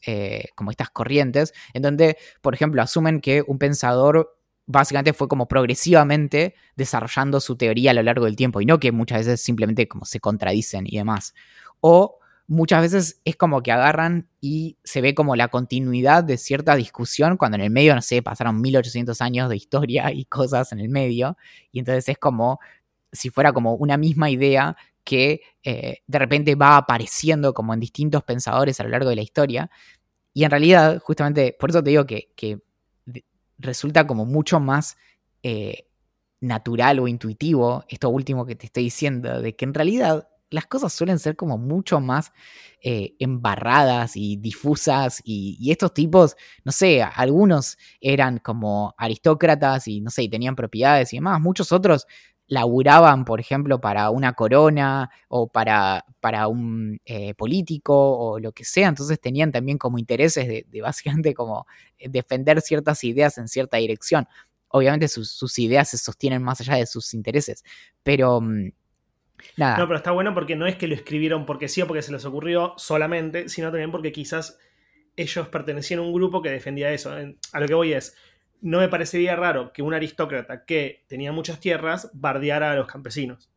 como 0.56 0.72
estas 0.72 0.90
corrientes, 0.90 1.54
en 1.74 1.82
donde, 1.82 2.16
por 2.42 2.54
ejemplo, 2.54 2.82
asumen 2.82 3.20
que 3.20 3.44
un 3.46 3.58
pensador 3.58 4.38
básicamente 4.72 5.14
fue 5.14 5.28
como 5.28 5.48
progresivamente 5.48 6.56
desarrollando 6.76 7.40
su 7.40 7.56
teoría 7.56 7.92
a 7.92 7.94
lo 7.94 8.04
largo 8.04 8.26
del 8.26 8.36
tiempo 8.36 8.62
y 8.62 8.66
no 8.66 8.80
que 8.80 8.92
muchas 8.92 9.20
veces 9.20 9.42
simplemente 9.42 9.88
como 9.88 10.06
se 10.06 10.20
contradicen 10.20 10.86
y 10.88 10.98
demás. 10.98 11.34
O 11.82 12.20
muchas 12.48 12.82
veces 12.82 13.22
es 13.24 13.36
como 13.36 13.64
que 13.64 13.72
agarran 13.72 14.28
y 14.42 14.78
se 14.84 15.02
ve 15.02 15.16
como 15.16 15.36
la 15.36 15.48
continuidad 15.48 16.24
de 16.24 16.38
cierta 16.38 16.76
discusión 16.76 17.38
cuando 17.38 17.56
en 17.56 17.64
el 17.64 17.70
medio, 17.70 17.96
no 17.96 18.02
sé, 18.02 18.22
pasaron 18.22 18.62
1800 18.62 19.22
años 19.22 19.50
de 19.50 19.56
historia 19.56 20.12
y 20.12 20.26
cosas 20.26 20.72
en 20.72 20.80
el 20.80 20.90
medio 20.90 21.38
y 21.72 21.80
entonces 21.80 22.10
es 22.10 22.18
como 22.18 22.60
si 23.12 23.30
fuera 23.30 23.54
como 23.54 23.76
una 23.76 23.98
misma 23.98 24.30
idea 24.30 24.76
que 25.04 25.42
eh, 25.64 26.00
de 26.06 26.20
repente 26.20 26.56
va 26.56 26.78
apareciendo 26.78 27.54
como 27.54 27.74
en 27.74 27.80
distintos 27.80 28.24
pensadores 28.24 28.80
a 28.80 28.84
lo 28.84 28.90
largo 28.90 29.10
de 29.10 29.16
la 29.16 29.22
historia. 29.22 29.70
Y 30.34 30.44
en 30.44 30.52
realidad, 30.52 31.00
justamente, 31.00 31.56
por 31.60 31.70
eso 31.72 31.84
te 31.84 31.90
digo 31.90 32.06
que, 32.06 32.32
que 32.36 32.60
resulta 33.62 34.08
como 34.08 34.26
mucho 34.26 34.60
más 34.60 34.98
eh, 35.44 35.88
natural 36.40 37.00
o 37.00 37.08
intuitivo 37.08 37.86
esto 37.88 38.10
último 38.10 38.46
que 38.46 38.56
te 38.56 38.66
estoy 38.66 38.84
diciendo, 38.84 39.42
de 39.42 39.56
que 39.56 39.66
en 39.66 39.74
realidad 39.74 40.28
las 40.52 40.68
cosas 40.68 40.92
suelen 40.94 41.18
ser 41.18 41.36
como 41.36 41.58
mucho 41.58 42.02
más 42.02 42.34
eh, 42.82 43.16
embarradas 43.20 44.16
y 44.16 44.36
difusas 44.36 45.22
y, 45.24 45.72
estos 45.72 45.94
tipos, 45.94 46.36
no 46.66 46.72
sé, 46.72 47.02
algunos 47.02 47.78
eran 48.02 48.40
como 48.40 48.94
aristócratas 48.98 49.88
y 49.88 50.02
no 50.02 50.10
sé, 50.10 50.24
y 50.24 50.30
tenían 50.30 50.56
propiedades 50.56 51.14
y 51.14 51.18
demás, 51.18 51.40
muchos 51.40 51.72
otros 51.72 52.06
laburaban, 52.52 53.24
por 53.24 53.40
ejemplo, 53.40 53.80
para 53.80 54.10
una 54.10 54.34
corona 54.34 55.10
o 55.30 55.48
para, 55.48 56.04
para 56.20 56.50
un 56.50 57.00
eh, 57.06 57.34
político 57.34 57.96
o 57.96 58.40
lo 58.40 58.52
que 58.52 58.66
sea, 58.66 58.90
entonces 58.90 59.22
tenían 59.22 59.54
también 59.54 59.78
como 59.78 59.98
intereses 59.98 60.50
de, 60.50 60.82
básicamente 60.82 61.34
como 61.34 61.66
eh, 61.98 62.10
defender 62.10 62.60
ciertas 62.60 63.06
ideas 63.06 63.38
en 63.38 63.48
cierta 63.48 63.78
dirección. 63.78 64.28
Obviamente 64.68 65.08
sus, 65.08 65.60
ideas 65.60 65.92
se 65.92 65.98
sostienen 65.98 66.44
más 66.44 66.60
allá 66.60 66.76
de 66.76 66.86
sus 66.86 67.14
intereses, 67.14 67.64
pero... 68.04 68.42
Mm. 68.42 68.74
No, 69.56 69.76
pero 69.88 69.96
está 69.96 70.12
bueno 70.12 70.34
porque 70.34 70.58
no 70.58 70.68
es 70.68 70.76
que 70.76 70.88
lo 70.88 70.94
escribieron 70.94 71.46
porque 71.46 71.70
sí 71.70 71.82
o 71.82 71.88
porque 71.88 72.02
se 72.02 72.12
les 72.12 72.26
ocurrió 72.26 72.74
solamente, 72.76 73.48
sino 73.48 73.70
también 73.70 73.92
porque 73.92 74.12
quizás 74.12 74.60
ellos 75.16 75.48
pertenecían 75.48 76.02
a 76.02 76.04
un 76.04 76.14
grupo 76.14 76.42
que 76.42 76.50
defendía 76.50 76.92
eso. 76.92 77.12
A 77.12 77.60
lo 77.60 77.68
que 77.68 77.74
voy 77.74 77.94
es, 77.94 78.16
no 78.62 78.80
me 78.80 78.88
parecería 78.88 79.36
raro 79.36 79.74
que 79.74 79.82
un 79.82 79.94
aristócrata 79.94 80.66
que 80.66 81.04
tenía 81.08 81.32
muchas 81.32 81.60
tierras 81.60 82.10
bardeara 82.14 82.72
a 82.72 82.76
los 82.76 82.88
campesinos. 82.88 83.50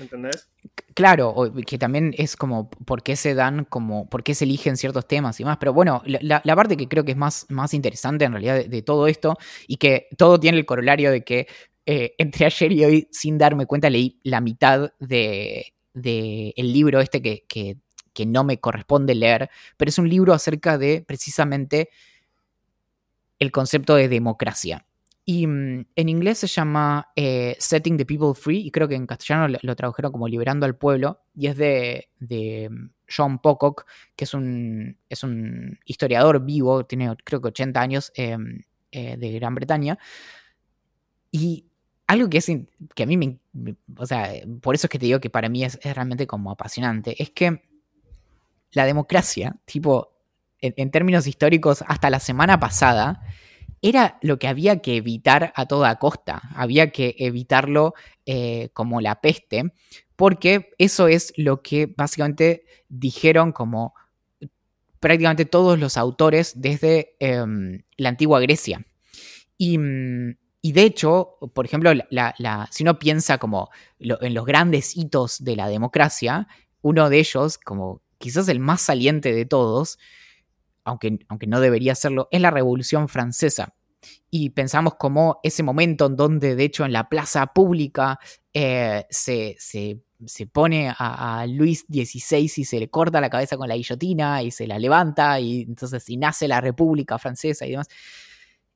¿Entendés? 0.00 0.48
Claro, 0.94 1.52
que 1.66 1.78
también 1.78 2.14
es 2.18 2.36
como 2.36 2.70
por 2.70 3.02
qué 3.02 3.16
se 3.16 3.34
dan, 3.34 3.64
como 3.64 4.08
por 4.08 4.22
qué 4.24 4.34
se 4.34 4.44
eligen 4.44 4.76
ciertos 4.76 5.06
temas 5.06 5.38
y 5.40 5.44
más. 5.44 5.56
Pero 5.58 5.72
bueno, 5.72 6.02
la, 6.04 6.42
parte 6.56 6.76
que 6.76 6.88
creo 6.88 7.04
que 7.04 7.12
es 7.12 7.16
más, 7.16 7.46
más 7.48 7.74
interesante 7.74 8.24
en 8.24 8.32
realidad 8.32 8.64
de, 8.64 8.82
todo 8.82 9.06
esto 9.06 9.36
y 9.66 9.76
que 9.76 10.08
todo 10.16 10.40
tiene 10.40 10.58
el 10.58 10.66
corolario 10.66 11.10
de 11.10 11.22
que 11.22 11.46
eh, 11.86 12.14
entre 12.18 12.46
ayer 12.46 12.72
y 12.72 12.84
hoy, 12.84 13.08
sin 13.12 13.38
darme 13.38 13.66
cuenta, 13.66 13.90
leí 13.90 14.20
la 14.24 14.40
mitad 14.40 14.92
de, 14.98 15.72
el 15.94 16.72
libro 16.72 17.00
este 17.00 17.22
que, 17.22 17.44
que 17.46 18.26
no 18.26 18.42
me 18.42 18.58
corresponde 18.58 19.14
leer, 19.14 19.50
pero 19.76 19.88
es 19.88 19.98
un 19.98 20.08
libro 20.08 20.32
acerca 20.32 20.78
de 20.78 21.04
precisamente 21.06 21.90
el 23.38 23.52
concepto 23.52 23.94
de 23.94 24.08
democracia. 24.08 24.84
Y 25.24 25.46
mm, 25.46 25.86
en 25.94 26.08
inglés 26.08 26.38
se 26.38 26.46
llama 26.46 27.08
eh, 27.14 27.54
Setting 27.58 27.98
the 27.98 28.06
People 28.06 28.34
Free, 28.34 28.66
y 28.66 28.70
creo 28.70 28.88
que 28.88 28.94
en 28.94 29.06
castellano 29.06 29.58
lo, 29.60 29.76
tradujeron 29.76 30.10
como 30.10 30.26
Liberando 30.26 30.64
al 30.64 30.76
Pueblo, 30.76 31.20
y 31.34 31.48
es 31.48 31.56
de, 31.56 32.08
mm, 32.70 32.88
John 33.14 33.38
Pocock, 33.38 33.84
que 34.16 34.24
es 34.24 34.34
un, 34.34 34.96
es 35.08 35.22
un 35.22 35.78
historiador 35.84 36.44
vivo, 36.44 36.86
tiene 36.86 37.14
creo 37.24 37.40
que 37.42 37.48
80 37.48 37.80
años, 37.80 38.12
em, 38.14 38.62
eh, 38.90 39.16
de 39.18 39.32
Gran 39.32 39.54
Bretaña. 39.54 39.98
Y 41.30 41.66
algo 42.06 42.30
que, 42.30 42.38
es, 42.38 42.50
que 42.94 43.02
a 43.02 43.06
mí 43.06 43.16
me, 43.18 43.38
O 43.98 44.06
sea, 44.06 44.32
por 44.62 44.74
eso 44.74 44.86
es 44.86 44.90
que 44.90 44.98
te 44.98 45.06
digo 45.06 45.20
que 45.20 45.28
para 45.30 45.50
mí 45.50 45.62
es, 45.62 45.78
realmente 45.82 46.26
como 46.26 46.50
apasionante, 46.50 47.22
es 47.22 47.30
que 47.30 47.62
la 48.72 48.86
democracia, 48.86 49.56
tipo, 49.66 50.17
en 50.60 50.90
términos 50.90 51.26
históricos, 51.26 51.84
hasta 51.86 52.10
la 52.10 52.20
semana 52.20 52.58
pasada, 52.58 53.22
era 53.82 54.18
lo 54.22 54.38
que 54.38 54.48
había 54.48 54.80
que 54.80 54.96
evitar 54.96 55.52
a 55.54 55.66
toda 55.66 55.98
costa. 55.98 56.42
Había 56.54 56.90
que 56.90 57.14
evitarlo 57.18 57.94
eh, 58.26 58.70
como 58.72 59.00
la 59.00 59.20
peste, 59.20 59.72
porque 60.16 60.70
eso 60.78 61.08
es 61.08 61.32
lo 61.36 61.62
que 61.62 61.86
básicamente 61.86 62.64
dijeron 62.88 63.52
como 63.52 63.94
prácticamente 65.00 65.44
todos 65.44 65.78
los 65.78 65.96
autores 65.96 66.54
desde 66.56 67.14
em, 67.20 67.82
la 67.96 68.08
antigua 68.08 68.40
Grecia. 68.40 68.84
Y, 69.56 69.76
de 69.76 70.82
hecho, 70.82 71.36
por 71.52 71.64
ejemplo, 71.64 71.92
si 72.70 72.82
uno 72.82 72.98
piensa 72.98 73.38
como 73.38 73.70
en 73.98 74.34
los 74.34 74.44
grandes 74.44 74.96
hitos 74.96 75.42
de 75.42 75.56
la 75.56 75.68
democracia, 75.68 76.48
uno 76.82 77.10
de 77.10 77.18
ellos, 77.18 77.58
como 77.58 78.02
quizás 78.18 78.48
el 78.48 78.60
más 78.60 78.82
saliente 78.82 79.32
de 79.32 79.46
todos, 79.46 79.98
aunque, 80.88 81.18
aunque 81.28 81.46
no 81.46 81.60
debería 81.60 81.94
serlo, 81.94 82.28
es 82.30 82.40
la 82.40 82.50
Revolución 82.50 83.08
Francesa. 83.08 83.74
Y 84.30 84.50
pensamos 84.50 84.94
como 84.94 85.40
ese 85.42 85.62
momento 85.62 86.06
en 86.06 86.16
donde, 86.16 86.54
de 86.56 86.64
hecho, 86.64 86.84
en 86.84 86.92
la 86.92 87.08
plaza 87.08 87.46
pública 87.46 88.18
eh, 88.54 89.06
se, 89.10 89.56
pone 90.52 90.92
a, 90.96 91.46
Luis 91.48 91.84
XVI 91.88 92.52
y 92.56 92.64
se 92.64 92.78
le 92.78 92.88
corta 92.88 93.20
la 93.20 93.30
cabeza 93.30 93.56
con 93.56 93.68
la 93.68 93.76
guillotina 93.76 94.42
y 94.42 94.50
se 94.50 94.66
la 94.66 94.78
levanta 94.78 95.38
y 95.40 95.62
entonces 95.62 96.08
y 96.08 96.16
nace 96.16 96.48
la 96.48 96.60
República 96.60 97.18
Francesa 97.18 97.66
y 97.66 97.72
demás. 97.72 97.88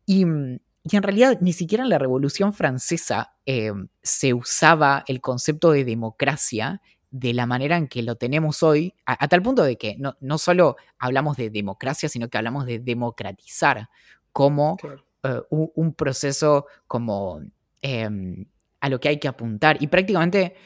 Y, 0.07 0.23
en 0.23 1.03
realidad 1.03 1.39
ni 1.41 1.53
siquiera 1.53 1.85
en 1.85 1.91
la 1.91 1.99
Revolución 1.99 2.53
Francesa 2.53 3.37
eh, 3.47 3.73
se 4.03 4.35
usaba 4.35 5.05
el 5.07 5.21
concepto 5.21 5.71
de 5.71 5.85
democracia 5.85 6.83
de 7.13 7.35
la 7.35 7.47
manera 7.47 7.77
en 7.77 7.89
que 7.89 8.03
lo 8.03 8.17
tenemos 8.17 8.63
hoy, 8.63 8.95
a, 9.05 9.29
tal 9.29 9.43
punto 9.43 9.63
de 9.63 9.77
que 9.77 9.97
no, 9.99 10.17
no, 10.21 10.39
solo 10.39 10.77
hablamos 10.99 11.37
de 11.37 11.51
democracia, 11.51 12.09
sino 12.09 12.29
que 12.29 12.39
hablamos 12.39 12.65
de 12.65 12.79
democratizar 12.79 13.91
como 14.33 14.79
eh, 15.23 15.41
un, 15.51 15.93
proceso 15.93 16.67
como 16.89 17.43
em, 17.83 18.47
a 18.81 18.89
lo 18.89 18.99
que 18.99 19.09
hay 19.11 19.19
que 19.19 19.29
apuntar. 19.29 19.77
Y 19.83 19.89
prácticamente 19.89 20.57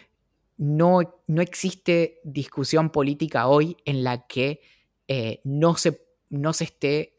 no, 0.57 1.01
no 1.27 1.43
existe 1.43 2.21
discusión 2.23 2.91
política 2.91 3.49
hoy 3.49 3.77
en 3.85 4.05
la 4.05 4.27
que 4.29 4.61
eh, 5.09 5.41
no, 5.43 5.75
se, 5.75 6.01
no 6.31 6.53
se 6.53 6.65
esté, 6.65 7.19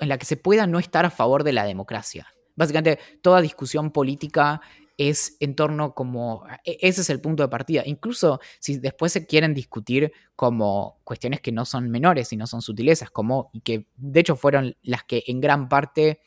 en 0.00 0.08
la 0.08 0.18
que 0.18 0.26
se 0.26 0.36
pueda 0.36 0.66
no 0.66 0.80
estar 0.80 1.06
a 1.06 1.10
favor 1.10 1.44
de 1.44 1.52
la 1.52 1.64
democracia. 1.64 2.26
Básicamente, 2.56 2.98
toda 3.22 3.40
discusión 3.40 3.92
política 3.92 4.60
es 4.98 5.36
en 5.38 5.54
torno 5.54 5.94
como, 5.94 6.44
e, 6.64 6.76
ese 6.80 7.00
es 7.00 7.08
el 7.08 7.20
punto 7.20 7.42
de 7.44 7.48
partida. 7.48 7.82
Incluso 7.86 8.40
si 8.58 8.78
después 8.78 9.12
se 9.12 9.26
quieren 9.26 9.54
discutir 9.54 10.12
como 10.36 11.00
cuestiones 11.04 11.40
que 11.40 11.52
no 11.52 11.64
son 11.64 11.88
menores 11.88 12.32
y 12.32 12.36
no 12.36 12.46
son 12.46 12.60
sutilezas, 12.60 13.10
como, 13.10 13.48
y 13.52 13.60
que 13.60 13.86
de 13.96 14.20
hecho 14.20 14.36
fueron 14.36 14.76
las 14.82 15.04
que 15.04 15.22
en 15.28 15.40
gran 15.40 15.68
parte 15.68 16.20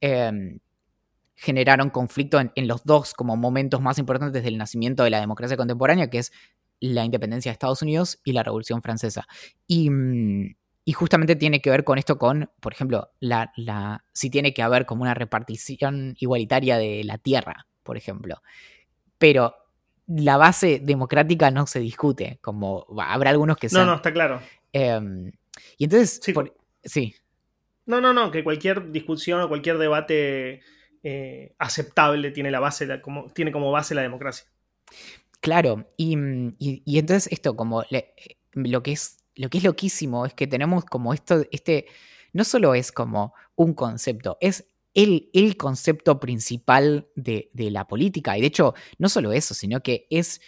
em, 0.00 0.60
generaron 1.34 1.90
conflicto 1.90 2.40
en, 2.40 2.68
los 2.68 2.84
dos 2.84 3.12
como 3.14 3.36
momentos 3.36 3.80
más 3.80 3.98
importantes 3.98 4.44
del 4.44 4.56
nacimiento 4.56 5.02
de 5.02 5.10
la 5.10 5.20
democracia 5.20 5.56
contemporánea, 5.56 6.08
que 6.08 6.18
es 6.18 6.32
la 6.80 7.04
independencia 7.04 7.50
de 7.50 7.54
Estados 7.54 7.82
Unidos 7.82 8.20
y 8.24 8.32
la 8.32 8.44
Revolución 8.44 8.82
Francesa. 8.82 9.26
Y, 9.66 9.90
mm, 9.90 10.54
justamente 10.94 11.36
tiene 11.36 11.60
que 11.60 11.70
ver 11.70 11.84
con 11.84 11.98
esto, 11.98 12.18
con, 12.18 12.50
por 12.60 12.72
ejemplo, 12.72 13.10
la, 13.20 13.52
la, 13.56 14.04
si 14.12 14.30
tiene 14.30 14.52
que 14.54 14.62
haber 14.62 14.86
como 14.86 15.02
una 15.02 15.14
repartición 15.14 16.14
igualitaria 16.18 16.76
de 16.76 17.02
la 17.04 17.18
tierra 17.18 17.66
por 17.82 17.96
ejemplo. 17.96 18.42
Pero 19.18 19.54
la 20.06 20.36
base 20.36 20.80
democrática 20.82 21.50
no 21.50 21.66
se 21.66 21.80
discute, 21.80 22.38
como 22.40 22.86
habrá 22.98 23.30
algunos 23.30 23.56
que 23.56 23.68
sean... 23.68 23.86
No, 23.86 23.92
no, 23.92 23.96
está 23.96 24.12
claro. 24.12 24.40
Em, 24.72 25.32
y 25.76 25.84
entonces, 25.84 26.20
sí. 26.84 27.14
No, 27.86 28.00
no, 28.00 28.12
no, 28.12 28.30
que 28.30 28.44
cualquier 28.44 28.90
discusión 28.90 29.40
o 29.40 29.48
cualquier 29.48 29.78
debate 29.78 30.60
eh, 31.02 31.54
aceptable 31.58 32.30
tiene, 32.30 32.50
la 32.50 32.60
base, 32.60 33.00
como, 33.00 33.28
tiene 33.30 33.52
como 33.52 33.70
base 33.70 33.94
la 33.94 34.02
democracia. 34.02 34.46
Claro, 35.40 35.88
y, 35.96 36.14
entonces 36.86 37.32
esto, 37.32 37.56
como 37.56 37.84
lo, 38.54 38.82
que 38.82 38.92
es, 38.92 39.18
lo 39.34 39.48
que 39.50 39.58
es 39.58 39.64
loquísimo 39.64 40.24
es 40.26 40.34
que 40.34 40.46
tenemos 40.46 40.84
como 40.84 41.12
esto, 41.12 41.44
este, 41.50 41.86
no 42.32 42.44
solo 42.44 42.74
es 42.74 42.92
como 42.92 43.34
un 43.56 43.74
concepto, 43.74 44.38
es 44.40 44.71
el, 44.94 45.56
concepto 45.56 46.20
principal 46.20 47.08
de, 47.14 47.50
la 47.54 47.86
política. 47.86 48.36
Y 48.36 48.40
de 48.40 48.46
hecho, 48.48 48.74
no 48.98 49.08
solo 49.08 49.32
eso, 49.32 49.54
sino 49.54 49.80
que 49.80 50.06
es, 50.10 50.40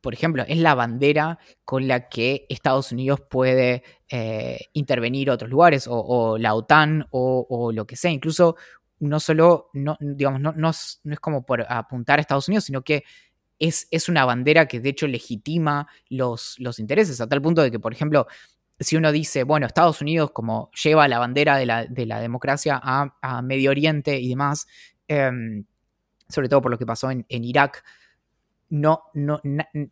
por 0.00 0.14
ejemplo, 0.14 0.44
es 0.46 0.58
la 0.58 0.74
bandera 0.74 1.38
con 1.64 1.86
la 1.88 2.08
que 2.08 2.46
Estados 2.48 2.92
Unidos 2.92 3.20
puede 3.28 3.82
eh, 4.08 4.58
intervenir 4.72 5.30
otros 5.30 5.50
lugares, 5.50 5.86
o, 5.88 6.38
la 6.38 6.54
OTAN, 6.54 7.06
o, 7.10 7.70
lo 7.72 7.86
que 7.86 7.96
sea. 7.96 8.10
Incluso 8.10 8.56
no 8.98 9.20
solo, 9.20 9.70
no, 9.74 9.96
digamos, 10.00 10.40
no, 10.40 10.52
no, 10.52 10.70
es, 10.70 11.00
como 11.20 11.44
por 11.44 11.66
apuntar 11.68 12.18
a 12.18 12.22
Estados 12.22 12.48
Unidos, 12.48 12.64
sino 12.64 12.82
que 12.82 13.04
es, 13.58 13.86
es, 13.90 14.08
una 14.08 14.24
bandera 14.24 14.66
que 14.66 14.80
de 14.80 14.88
hecho 14.88 15.06
legitima 15.06 15.86
los, 16.08 16.56
los 16.58 16.78
intereses, 16.78 17.20
a 17.20 17.28
tal 17.28 17.40
punto 17.40 17.62
de 17.62 17.70
que, 17.70 17.78
por 17.78 17.92
ejemplo, 17.92 18.26
si 18.80 18.96
uno 18.96 19.12
dice, 19.12 19.44
bueno, 19.44 19.66
Estados 19.66 20.00
Unidos 20.00 20.30
como 20.32 20.70
lleva 20.72 21.08
la 21.08 21.18
bandera 21.18 21.56
de 21.56 21.66
la, 21.66 22.20
democracia 22.20 22.80
a, 22.82 23.42
Medio 23.42 23.70
Oriente 23.70 24.18
y 24.18 24.28
demás, 24.28 24.66
em, 25.08 25.64
sobre 26.28 26.48
todo 26.48 26.62
por 26.62 26.70
lo 26.70 26.78
que 26.78 26.86
pasó 26.86 27.10
en, 27.10 27.24
Irak, 27.28 27.84
no, 28.74 29.04
no, 29.14 29.40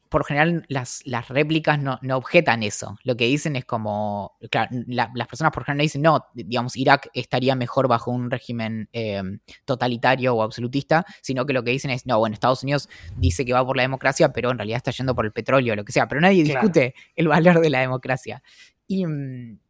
por 0.08 0.24
general 0.24 0.64
las, 0.66 1.02
las 1.04 1.28
réplicas 1.28 1.78
no, 1.78 2.00
objetan 2.16 2.64
eso. 2.64 2.98
Lo 3.04 3.16
que 3.16 3.26
dicen 3.26 3.54
es 3.54 3.64
como, 3.64 4.36
claro, 4.50 4.70
las 4.88 5.28
personas 5.28 5.52
por 5.52 5.64
general 5.64 5.84
dicen, 5.84 6.02
no, 6.02 6.26
digamos, 6.34 6.76
Irak 6.76 7.08
estaría 7.14 7.54
mejor 7.54 7.86
bajo 7.86 8.10
un 8.10 8.28
régimen 8.28 8.88
em, 8.92 9.38
totalitario 9.64 10.34
o 10.34 10.42
absolutista, 10.42 11.06
sino 11.20 11.46
que 11.46 11.52
lo 11.52 11.62
que 11.62 11.70
dicen 11.70 11.92
es, 11.92 12.06
no, 12.06 12.18
bueno, 12.18 12.34
Estados 12.34 12.64
Unidos 12.64 12.88
dice 13.16 13.44
que 13.44 13.52
va 13.52 13.64
por 13.64 13.76
la 13.76 13.84
democracia, 13.84 14.32
pero 14.32 14.50
en 14.50 14.58
realidad 14.58 14.78
está 14.78 14.90
yendo 14.90 15.14
por 15.14 15.26
el 15.26 15.32
petróleo 15.32 15.74
o 15.74 15.76
lo 15.76 15.84
que 15.84 15.92
sea, 15.92 16.08
pero 16.08 16.20
nadie 16.20 16.42
discute 16.42 16.96
el 17.14 17.28
valor 17.28 17.60
de 17.60 17.70
la 17.70 17.80
democracia. 17.82 18.42
Y 18.88 19.06
mm, 19.06 19.60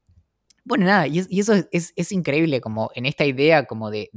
bueno, 0.65 0.87
nada, 0.87 1.07
y, 1.07 1.19
eso 1.39 1.53
es, 1.71 2.13
increíble 2.13 2.63
como 2.63 2.91
en 2.95 3.05
esta 3.05 3.27
idea 3.27 3.67
como 3.67 3.91
de, 3.91 4.09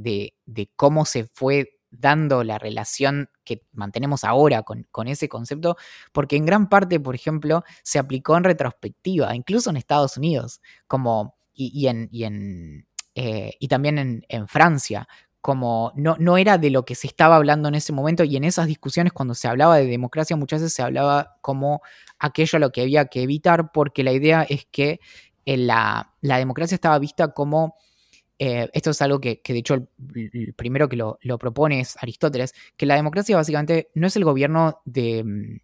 cómo 0.74 1.04
se 1.04 1.26
fue 1.34 1.75
dando 2.00 2.44
la 2.44 2.58
relación 2.58 3.28
que 3.44 3.62
mantenemos 3.72 4.24
ahora 4.24 4.62
con, 4.62 5.08
ese 5.08 5.28
concepto, 5.28 5.76
porque 6.12 6.36
en 6.36 6.46
gran 6.46 6.68
parte, 6.68 7.00
por 7.00 7.14
ejemplo, 7.14 7.64
se 7.82 7.98
aplicó 7.98 8.36
en 8.36 8.44
retrospectiva, 8.44 9.34
incluso 9.34 9.70
en 9.70 9.76
Estados 9.76 10.16
Unidos, 10.16 10.60
como, 10.86 11.36
y, 11.54 11.86
en, 11.86 12.08
y, 12.10 12.24
en, 12.24 12.86
eh, 13.14 13.54
y 13.58 13.68
también 13.68 14.24
en, 14.28 14.48
Francia, 14.48 15.08
como 15.40 15.92
no, 15.94 16.16
no, 16.18 16.36
era 16.38 16.58
de 16.58 16.70
lo 16.70 16.84
que 16.84 16.94
se 16.94 17.06
estaba 17.06 17.36
hablando 17.36 17.68
en 17.68 17.76
ese 17.76 17.92
momento 17.92 18.24
y 18.24 18.36
en 18.36 18.44
esas 18.44 18.66
discusiones 18.66 19.12
cuando 19.12 19.34
se 19.34 19.46
hablaba 19.46 19.76
de 19.76 19.86
democracia 19.86 20.36
muchas 20.36 20.60
veces 20.60 20.74
se 20.74 20.82
hablaba 20.82 21.36
como 21.40 21.82
aquello 22.18 22.56
a 22.56 22.60
lo 22.60 22.72
que 22.72 22.82
había 22.82 23.06
que 23.06 23.22
evitar 23.22 23.70
porque 23.72 24.02
la 24.02 24.12
idea 24.12 24.42
es 24.42 24.66
que 24.66 24.98
eh, 25.46 25.56
la, 25.56 26.12
democracia 26.20 26.74
estaba 26.74 26.98
vista 26.98 27.28
como, 27.28 27.76
eh, 28.38 28.68
esto 28.72 28.90
es 28.90 29.02
algo 29.02 29.20
que, 29.20 29.40
de 29.46 29.58
hecho 29.58 29.74
el, 29.74 30.54
primero 30.54 30.88
que 30.88 30.96
lo, 30.96 31.18
propone 31.38 31.80
es 31.80 31.96
Aristóteles, 32.00 32.54
que 32.76 32.86
la 32.86 32.96
democracia 32.96 33.36
básicamente 33.36 33.90
no 33.94 34.06
es 34.06 34.16
el 34.16 34.24
gobierno 34.24 34.80
de, 34.84 35.24
mm, 35.24 35.60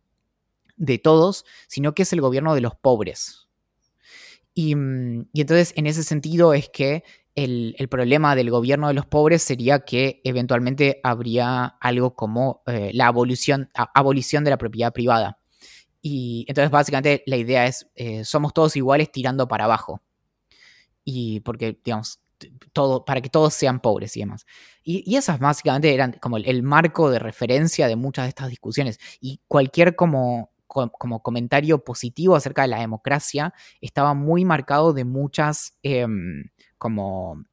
de 0.77 0.99
todos, 0.99 1.45
sino 1.69 1.95
que 1.95 2.03
es 2.03 2.13
el 2.13 2.21
gobierno 2.21 2.55
de 2.55 2.61
los 2.63 2.75
pobres. 2.75 3.49
Y, 4.55 4.75
mm, 4.75 5.29
y 5.33 5.41
entonces 5.41 5.73
en 5.77 5.87
ese 5.87 6.03
sentido 6.03 6.55
es 6.55 6.69
que 6.69 7.05
el, 7.35 7.89
problema 7.91 8.37
del 8.37 8.51
gobierno 8.51 8.89
de 8.89 8.95
los 8.95 9.07
pobres 9.07 9.43
sería 9.43 9.81
que 9.81 10.21
eventualmente 10.25 11.01
habría 11.03 11.65
algo 11.65 12.15
como 12.15 12.63
eh, 12.67 12.91
la 12.93 13.07
abolición, 13.07 13.71
abolición 13.75 14.45
de 14.45 14.51
la 14.51 14.59
propiedad 14.59 14.93
privada. 14.93 15.39
Y 16.03 16.45
entonces 16.49 16.71
básicamente 16.71 17.23
la 17.27 17.37
idea 17.37 17.67
es, 17.67 17.89
eh, 17.95 18.25
somos 18.25 18.53
todos 18.53 18.77
iguales 18.77 19.11
tirando 19.11 19.49
para 19.49 19.65
abajo. 19.65 20.03
Y 21.05 21.41
porque, 21.41 21.79
digamos, 21.85 22.21
todo, 22.73 23.05
para 23.05 23.21
que 23.21 23.29
todos 23.29 23.55
sean 23.55 23.81
pobres 23.81 24.17
y 24.17 24.21
demás. 24.21 24.47
Y, 24.83 25.17
esas 25.17 25.39
básicamente 25.39 25.93
eran 25.93 26.13
como 26.21 26.37
el, 26.37 26.63
marco 26.63 27.11
de 27.11 27.19
referencia 27.19 27.87
de 27.87 27.97
muchas 27.97 28.25
de 28.27 28.31
estas 28.31 28.49
discusiones. 28.49 28.99
Y 29.21 29.41
cualquier 29.49 29.97
como 29.97 30.51
como 30.67 31.23
comentario 31.23 31.85
positivo 31.85 32.35
acerca 32.35 32.63
de 32.63 32.69
la 32.69 32.81
democracia 32.81 33.53
estaba 33.83 34.15
muy 34.15 34.47
marcado 34.47 34.95
de 34.95 35.05
muchas 35.05 35.77
em, 35.83 36.45
como 36.79 37.45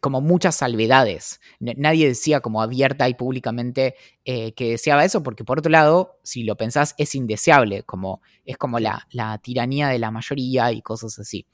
como 0.00 0.20
muchas 0.20 0.56
salvedades. 0.56 1.40
Nadie 1.58 2.06
decía 2.06 2.40
como 2.40 2.62
abierta 2.62 3.08
y 3.08 3.14
públicamente 3.14 3.96
eh, 4.24 4.52
que 4.52 4.70
deseaba 4.70 5.04
eso, 5.04 5.22
porque 5.22 5.44
por 5.44 5.58
otro 5.58 5.70
lado, 5.70 6.20
si 6.22 6.44
lo 6.44 6.56
pensás, 6.56 6.94
es 6.96 7.14
indeseable, 7.14 7.82
como, 7.82 8.22
es 8.44 8.56
como 8.56 8.78
la, 8.78 9.06
la 9.10 9.36
tiranía 9.38 9.88
de 9.88 9.98
la 9.98 10.10
mayoría 10.12 10.70
y 10.70 10.80
cosas 10.80 11.18
así. 11.18 11.46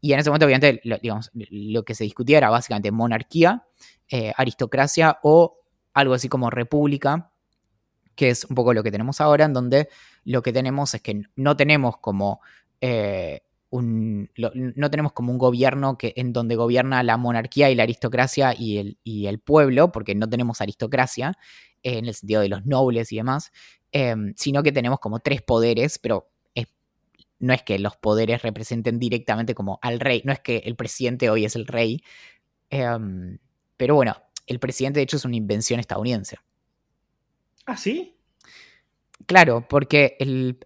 Y 0.00 0.12
en 0.12 0.20
ese 0.20 0.30
momento, 0.30 0.46
obviamente, 0.46 0.80
lo, 0.84 0.98
digamos, 0.98 1.30
lo 1.34 1.84
que 1.84 1.94
se 1.94 2.04
discutía 2.04 2.38
era 2.38 2.50
básicamente 2.50 2.90
monarquía, 2.90 3.66
eh, 4.08 4.32
aristocracia 4.36 5.18
o 5.22 5.58
algo 5.92 6.14
así 6.14 6.28
como 6.28 6.50
república, 6.50 7.32
que 8.14 8.30
es 8.30 8.44
un 8.44 8.54
poco 8.54 8.74
lo 8.74 8.82
que 8.82 8.90
tenemos 8.90 9.20
ahora, 9.20 9.44
en 9.44 9.52
donde 9.52 9.88
lo 10.24 10.42
que 10.42 10.52
tenemos 10.52 10.94
es 10.94 11.02
que 11.02 11.22
no 11.36 11.56
tenemos 11.56 11.98
como 11.98 12.40
eh, 12.80 13.40
no 13.70 14.90
tenemos 14.90 15.12
como 15.12 15.30
un 15.32 15.38
gobierno 15.38 15.98
que, 15.98 16.14
en 16.16 16.32
donde 16.32 16.56
gobierna 16.56 17.02
la 17.02 17.16
monarquía 17.16 17.70
y 17.70 17.74
la 17.74 17.82
aristocracia 17.82 18.54
y 18.56 18.78
el, 18.78 18.98
el 19.04 19.38
pueblo, 19.40 19.92
porque 19.92 20.14
no 20.14 20.28
tenemos 20.28 20.60
aristocracia 20.60 21.36
en 21.82 22.06
el 22.06 22.14
sentido 22.14 22.40
de 22.40 22.48
los 22.48 22.64
nobles 22.64 23.12
y 23.12 23.16
demás, 23.16 23.52
em, 23.92 24.32
sino 24.36 24.62
que 24.62 24.72
tenemos 24.72 25.00
como 25.00 25.20
tres 25.20 25.42
poderes, 25.42 25.98
pero 25.98 26.30
no 27.38 27.52
es 27.52 27.62
que 27.62 27.78
los 27.78 27.96
poderes 27.96 28.42
representen 28.42 28.98
directamente 28.98 29.54
como 29.54 29.78
al 29.82 30.00
rey, 30.00 30.22
no 30.24 30.32
es 30.32 30.40
que 30.40 30.58
el 30.58 30.76
presidente 30.76 31.30
hoy 31.30 31.44
es 31.44 31.56
el 31.56 31.66
rey, 31.66 32.02
em, 32.70 33.38
pero 33.76 33.94
bueno, 33.94 34.16
el 34.46 34.58
presidente 34.58 35.00
de 35.00 35.04
hecho 35.04 35.16
es 35.16 35.24
una 35.24 35.36
invención 35.36 35.78
estadounidense. 35.80 36.38
¿Ah, 37.66 37.76
sí? 37.76 38.16
Claro, 39.26 39.66
porque 39.68 40.16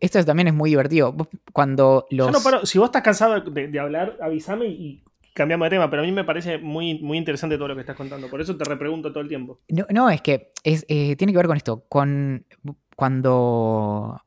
esto 0.01 0.25
también 0.25 0.49
es 0.49 0.55
muy 0.55 0.71
divertido. 0.71 1.17
Cuando 1.53 2.07
los... 2.11 2.31
no 2.31 2.41
paro. 2.41 2.65
Si 2.65 2.79
vos 2.79 2.87
estás 2.87 3.03
cansado 3.03 3.41
de, 3.41 3.81
hablar, 3.81 4.17
avísame 4.21 4.67
y 4.67 5.05
cambiamos 5.35 5.67
de 5.67 5.71
tema, 5.71 5.91
pero 5.91 6.03
a 6.03 6.05
mí 6.05 6.13
me 6.13 6.23
parece 6.23 6.59
muy, 6.59 7.01
muy 7.01 7.19
interesante 7.19 7.57
todo 7.57 7.69
lo 7.69 7.75
que 7.75 7.81
estás 7.81 7.97
contando. 7.97 8.31
Por 8.31 8.41
eso 8.41 8.57
te 8.57 8.65
repregunto 8.65 9.11
todo 9.11 9.21
el 9.21 9.29
tiempo. 9.29 9.61
No, 9.69 10.09
es 10.11 10.23
que 10.23 10.53
eh, 10.63 11.17
tiene 11.17 11.33
que 11.33 11.37
ver 11.37 11.47
con 11.49 11.57
esto. 11.57 11.85
Con, 11.89 12.47
cuando 12.95 14.23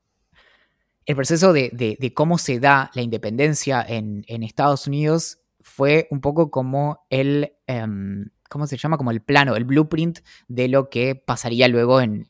el 1.05 1.15
proceso 1.15 1.53
de, 1.53 2.11
cómo 2.15 2.37
se 2.37 2.59
da 2.59 2.91
la 2.93 3.01
independencia 3.01 3.85
en, 3.87 4.23
Estados 4.43 4.87
Unidos 4.87 5.39
fue 5.61 6.07
un 6.11 6.21
poco 6.21 6.51
como 6.51 7.05
el... 7.09 7.53
Em, 7.67 8.29
¿Cómo 8.47 8.67
se 8.67 8.77
llama? 8.77 8.97
Como 8.97 9.09
el 9.09 9.21
plano, 9.21 9.55
el 9.55 9.65
blueprint 9.65 10.19
de 10.47 10.67
lo 10.67 10.89
que 10.89 11.15
pasaría 11.15 11.67
luego 11.67 11.99
en 11.99 12.29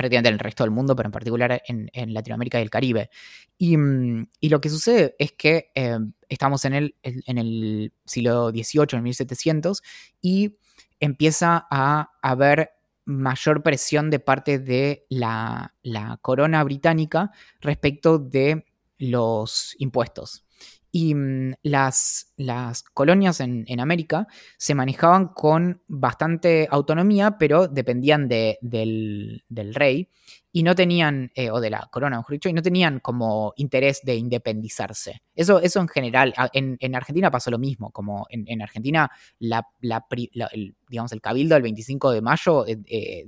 prácticamente 0.00 0.30
en 0.30 0.34
el 0.36 0.38
resto 0.38 0.64
del 0.64 0.70
mundo, 0.70 0.96
pero 0.96 1.08
en 1.08 1.12
particular 1.12 1.62
en, 1.66 2.14
Latinoamérica 2.14 2.58
y 2.58 2.62
el 2.62 2.70
Caribe. 2.70 3.10
Mm, 3.58 4.22
y, 4.40 4.48
lo 4.48 4.58
que 4.58 4.70
sucede 4.70 5.14
es 5.18 5.32
que 5.32 5.72
eh, 5.74 5.98
estamos 6.30 6.64
en 6.64 6.72
el, 6.72 6.96
en 7.02 7.36
el 7.36 7.92
siglo 8.06 8.48
XVIII, 8.48 8.86
en 8.96 9.02
1700, 9.02 9.82
y 10.22 10.56
empieza 11.00 11.66
a 11.70 12.12
haber 12.22 12.70
mayor 13.04 13.62
presión 13.62 14.10
de 14.10 14.20
parte 14.20 14.58
de 14.58 15.06
la, 15.08 15.74
corona 16.22 16.62
británica 16.64 17.30
respecto 17.60 18.18
de 18.18 18.66
los 18.98 19.74
impuestos. 19.78 20.44
Y 20.92 21.14
mm, 21.14 21.54
las, 21.62 22.32
las 22.36 22.82
colonias 22.82 23.40
en, 23.40 23.80
América 23.80 24.26
se 24.58 24.74
manejaban 24.74 25.28
con 25.28 25.82
bastante 25.86 26.68
autonomía, 26.70 27.38
pero 27.38 27.68
dependían 27.68 28.28
de, 28.28 28.58
del, 28.60 29.42
rey 29.74 30.08
y 30.52 30.62
no 30.64 30.74
tenían, 30.74 31.30
eh, 31.34 31.50
o 31.50 31.60
de 31.60 31.70
la 31.70 31.88
corona, 31.92 32.16
mejor 32.16 32.32
dicho, 32.32 32.48
y 32.48 32.52
no 32.52 32.62
tenían 32.62 32.98
como 32.98 33.52
interés 33.56 34.00
de 34.02 34.16
independizarse. 34.16 35.22
Eso, 35.34 35.60
eso 35.60 35.80
en 35.80 35.88
general, 35.88 36.34
en, 36.52 36.94
Argentina 36.94 37.30
pasó 37.30 37.50
lo 37.50 37.58
mismo, 37.58 37.90
como 37.90 38.26
en, 38.28 38.60
Argentina 38.60 39.10
la, 39.38 39.66
el, 39.80 40.74
digamos, 40.88 41.12
el 41.12 41.20
cabildo 41.20 41.54
del 41.54 41.62
25 41.62 42.10
de 42.10 42.20
mayo 42.20 42.66
eh, 42.66 43.26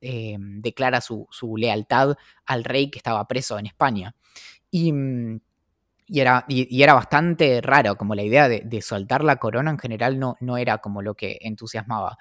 eh, 0.00 0.36
declara 0.38 1.00
su, 1.00 1.26
su, 1.30 1.56
lealtad 1.56 2.16
al 2.46 2.64
rey 2.64 2.88
que 2.88 2.98
estaba 2.98 3.26
preso 3.26 3.58
en 3.58 3.66
España. 3.66 4.14
Y 4.70 4.92
mm, 4.92 5.40
y 6.08 6.20
era, 6.20 6.44
y, 6.48 6.82
era 6.82 6.94
bastante 6.94 7.60
raro, 7.60 7.96
como 7.96 8.14
la 8.14 8.22
idea 8.22 8.48
de, 8.48 8.82
soltar 8.82 9.22
la 9.22 9.36
corona 9.36 9.70
en 9.70 9.78
general 9.78 10.18
no, 10.18 10.36
no 10.40 10.56
era 10.56 10.78
como 10.78 11.02
lo 11.02 11.14
que 11.14 11.38
entusiasmaba. 11.42 12.18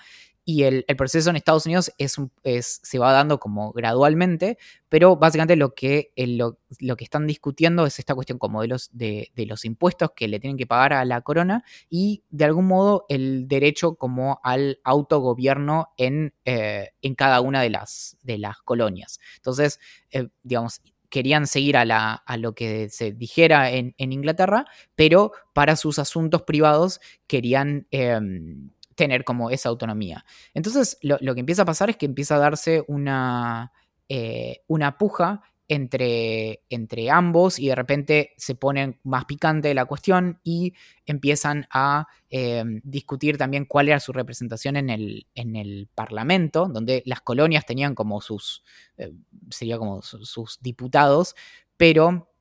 Y 0.49 0.63
el, 0.63 0.85
proceso 0.97 1.29
en 1.29 1.35
Estados 1.35 1.65
Unidos 1.65 1.91
es, 1.97 2.17
se 2.63 2.99
va 2.99 3.11
dando 3.11 3.37
como 3.37 3.73
gradualmente, 3.73 4.57
pero 4.87 5.17
básicamente 5.17 5.57
lo 5.57 5.75
que, 5.75 6.13
lo, 6.15 6.95
que 6.95 7.03
están 7.03 7.27
discutiendo 7.27 7.85
es 7.85 7.99
esta 7.99 8.15
cuestión 8.15 8.39
como 8.39 8.61
de 8.61 8.69
los, 8.69 8.89
de, 8.93 9.29
los 9.35 9.65
impuestos 9.65 10.11
que 10.15 10.29
le 10.29 10.39
tienen 10.39 10.55
que 10.55 10.65
pagar 10.65 10.93
a 10.93 11.03
la 11.03 11.19
corona 11.19 11.65
y 11.89 12.23
de 12.29 12.45
algún 12.45 12.65
modo 12.65 13.05
el 13.09 13.49
derecho 13.49 13.95
como 13.95 14.39
al 14.41 14.79
autogobierno 14.85 15.89
en, 15.97 16.33
eh, 16.45 16.91
en 17.01 17.15
cada 17.15 17.41
una 17.41 17.61
de 17.61 17.69
las, 17.69 18.15
de 18.23 18.37
las 18.37 18.59
colonias. 18.61 19.19
Entonces, 19.35 19.81
eh, 20.11 20.29
digamos, 20.43 20.81
querían 21.09 21.47
seguir 21.47 21.77
a, 21.77 21.85
la, 21.85 22.13
a 22.13 22.37
lo 22.37 22.53
que 22.53 22.89
se 22.89 23.11
dijera 23.11 23.71
en, 23.71 23.93
Inglaterra, 23.97 24.65
pero 24.95 25.31
para 25.53 25.75
sus 25.75 25.99
asuntos 25.99 26.43
privados 26.43 26.99
querían 27.27 27.87
em, 27.91 28.71
tener 28.95 29.23
como 29.23 29.49
esa 29.49 29.69
autonomía. 29.69 30.25
Entonces, 30.53 30.97
lo, 31.01 31.17
que 31.19 31.39
empieza 31.39 31.61
a 31.61 31.65
pasar 31.65 31.89
es 31.89 31.97
que 31.97 32.05
empieza 32.05 32.35
a 32.35 32.39
darse 32.39 32.83
una, 32.87 33.71
eh, 34.09 34.63
una 34.67 34.97
puja 34.97 35.41
entre, 35.67 36.63
entre 36.69 37.09
ambos 37.09 37.59
y 37.59 37.67
de 37.67 37.75
repente 37.75 38.33
se 38.37 38.55
pone 38.55 38.99
más 39.03 39.25
picante 39.25 39.73
la 39.73 39.85
cuestión 39.85 40.39
y 40.43 40.73
empiezan 41.05 41.67
a 41.71 42.07
eh, 42.29 42.63
discutir 42.83 43.37
también 43.37 43.65
cuál 43.65 43.89
era 43.89 43.99
su 43.99 44.13
representación 44.13 44.77
en 44.77 44.89
el, 44.89 45.27
en 45.35 45.55
el 45.55 45.89
Parlamento, 45.93 46.67
donde 46.71 47.03
las 47.05 47.21
colonias 47.21 47.65
tenían 47.65 47.95
como 47.95 48.21
sus, 48.21 48.63
eh, 48.97 49.11
sería 49.49 49.77
como 49.77 50.01
sus, 50.01 50.59
diputados, 50.61 51.35
pero, 51.75 52.31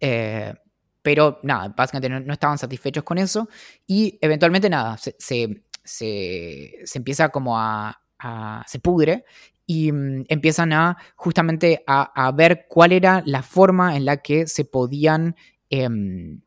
eh, 0.00 0.54
pero 1.02 1.40
nada, 1.42 1.68
básicamente 1.76 2.08
no, 2.08 2.32
estaban 2.32 2.58
satisfechos 2.58 3.04
con 3.04 3.18
eso 3.18 3.48
y 3.86 4.18
eventualmente 4.20 4.70
nada, 4.70 4.96
se, 4.96 5.14
se, 5.18 6.84
empieza 6.94 7.28
como 7.28 7.58
a, 7.58 8.02
a, 8.18 8.64
se 8.66 8.78
pudre 8.78 9.24
y 9.70 9.92
mm, 9.92 10.24
empiezan 10.26 10.72
a 10.72 10.96
justamente 11.14 11.84
a, 11.86 12.32
ver 12.32 12.66
cuál 12.68 12.90
era 12.90 13.22
la 13.24 13.44
forma 13.44 13.96
en 13.96 14.04
la 14.04 14.16
que 14.16 14.48
se 14.48 14.64
podían 14.64 15.36
em, 15.68 16.40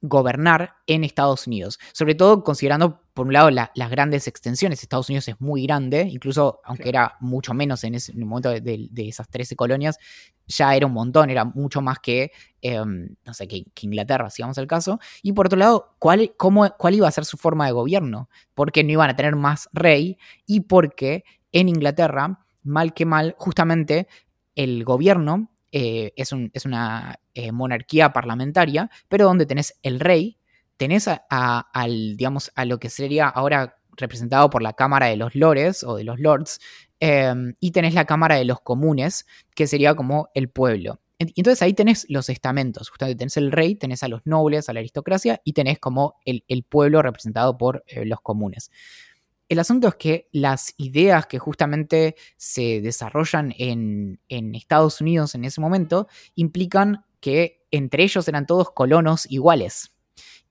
gobernar 0.00 0.76
en 0.86 1.02
Estados 1.02 1.48
Unidos. 1.48 1.80
Sobre 1.92 2.14
todo 2.14 2.44
considerando, 2.44 3.02
por 3.14 3.26
un 3.26 3.32
lado, 3.32 3.50
las 3.50 3.90
grandes 3.90 4.28
extensiones. 4.28 4.80
Estados 4.80 5.08
Unidos 5.08 5.26
es 5.26 5.40
muy 5.40 5.64
grande, 5.64 6.02
incluso 6.02 6.60
aunque 6.62 6.88
era 6.88 7.16
mucho 7.18 7.52
menos 7.52 7.82
en, 7.82 7.96
ese, 7.96 8.14
momento 8.14 8.50
de, 8.50 8.88
esas 9.08 9.28
13 9.28 9.56
colonias, 9.56 9.98
ya 10.46 10.76
era 10.76 10.86
un 10.86 10.92
montón, 10.92 11.30
era 11.30 11.44
mucho 11.44 11.80
más 11.80 11.98
que, 11.98 12.30
em, 12.62 13.08
no 13.24 13.34
sé, 13.34 13.48
que, 13.48 13.64
Inglaterra, 13.80 14.30
si 14.30 14.40
vamos 14.42 14.56
al 14.56 14.68
caso. 14.68 15.00
Y 15.20 15.32
por 15.32 15.46
otro 15.46 15.58
lado, 15.58 15.96
¿cuál, 15.98 16.32
cómo, 16.36 16.72
¿cuál 16.78 16.94
iba 16.94 17.08
a 17.08 17.10
ser 17.10 17.24
su 17.24 17.38
forma 17.38 17.66
de 17.66 17.72
gobierno? 17.72 18.30
Porque 18.54 18.84
no 18.84 18.92
iban 18.92 19.10
a 19.10 19.16
tener 19.16 19.34
más 19.34 19.68
rey 19.72 20.16
y 20.46 20.60
porque 20.60 21.24
en 21.50 21.68
Inglaterra 21.68 22.38
mal 22.62 22.94
que 22.94 23.06
mal, 23.06 23.34
justamente 23.38 24.08
el 24.54 24.84
gobierno 24.84 25.50
eh, 25.70 26.12
es, 26.16 26.32
una 26.32 27.20
eh, 27.34 27.52
monarquía 27.52 28.12
parlamentaria, 28.12 28.90
pero 29.08 29.26
donde 29.26 29.46
tenés 29.46 29.78
el 29.82 30.00
rey, 30.00 30.38
tenés 30.76 31.08
a, 31.08 31.18
al, 31.72 32.16
digamos, 32.16 32.50
a 32.54 32.64
lo 32.64 32.78
que 32.78 32.90
sería 32.90 33.28
ahora 33.28 33.76
representado 33.96 34.48
por 34.48 34.62
la 34.62 34.72
Cámara 34.72 35.06
de 35.06 35.16
los 35.16 35.34
Lores 35.34 35.84
o 35.84 35.96
de 35.96 36.04
los 36.04 36.18
Lords, 36.20 36.60
em, 37.00 37.54
y 37.60 37.72
tenés 37.72 37.94
la 37.94 38.06
Cámara 38.06 38.36
de 38.36 38.44
los 38.44 38.60
Comunes, 38.60 39.26
que 39.54 39.66
sería 39.66 39.94
como 39.94 40.28
el 40.34 40.48
pueblo. 40.48 41.00
Entonces 41.18 41.60
ahí 41.62 41.74
tenés 41.74 42.06
los 42.08 42.28
estamentos, 42.28 42.90
justamente 42.90 43.18
tenés 43.18 43.36
el 43.36 43.50
rey, 43.50 43.74
tenés 43.74 44.04
a 44.04 44.08
los 44.08 44.24
nobles, 44.24 44.68
a 44.68 44.72
la 44.72 44.78
aristocracia 44.78 45.40
y 45.44 45.52
tenés 45.52 45.80
como 45.80 46.14
el, 46.24 46.62
pueblo 46.62 47.02
representado 47.02 47.58
por 47.58 47.82
eh, 47.88 48.04
los 48.04 48.20
comunes. 48.20 48.70
El 49.48 49.58
asunto 49.58 49.88
es 49.88 49.94
que 49.94 50.28
las 50.32 50.74
ideas 50.76 51.26
que 51.26 51.38
justamente 51.38 52.16
se 52.36 52.80
desarrollan 52.82 53.54
en, 53.58 54.20
Estados 54.28 55.00
Unidos 55.00 55.34
en 55.34 55.44
ese 55.44 55.60
momento 55.60 56.06
implican 56.34 57.06
que 57.20 57.66
entre 57.70 58.04
ellos 58.04 58.28
eran 58.28 58.46
todos 58.46 58.70
colonos 58.72 59.30
iguales. 59.30 59.94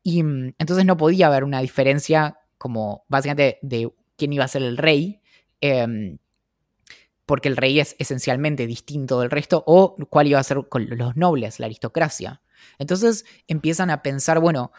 Y 0.01 0.23
mm, 0.23 0.55
entonces 0.57 0.85
no 0.85 0.97
podía 0.97 1.27
haber 1.27 1.43
una 1.43 1.61
diferencia 1.61 2.39
como 2.57 3.05
básicamente 3.07 3.59
de 3.61 3.91
quién 4.15 4.33
iba 4.33 4.45
a 4.45 4.47
ser 4.47 4.63
el 4.63 4.77
rey, 4.77 5.21
em, 5.61 6.17
porque 7.27 7.49
el 7.49 7.57
rey 7.57 7.79
es 7.79 7.95
esencialmente 7.99 8.65
distinto 8.65 9.19
del 9.19 9.29
resto, 9.29 9.63
o 9.67 9.95
cuál 10.09 10.27
iba 10.27 10.39
a 10.39 10.43
ser 10.43 10.67
con 10.69 10.87
los 10.89 11.15
nobles, 11.15 11.59
la 11.59 11.67
aristocracia. 11.67 12.41
Entonces 12.79 13.25
empiezan 13.47 13.89
a 13.89 14.01
pensar, 14.01 14.39
bueno, 14.39 14.71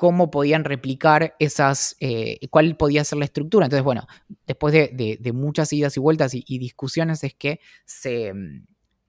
cómo 0.00 0.30
podían 0.30 0.64
replicar 0.64 1.36
esas, 1.38 1.94
eh, 2.00 2.38
cuál 2.48 2.74
podía 2.74 3.04
ser 3.04 3.18
la 3.18 3.26
estructura. 3.26 3.66
Entonces, 3.66 3.84
bueno, 3.84 4.06
después 4.46 4.72
de, 4.72 5.30
muchas 5.34 5.70
idas 5.74 5.94
y 5.94 6.00
vueltas 6.00 6.32
y, 6.32 6.58
discusiones 6.58 7.22
es 7.22 7.34
que 7.34 7.60
se, 7.84 8.32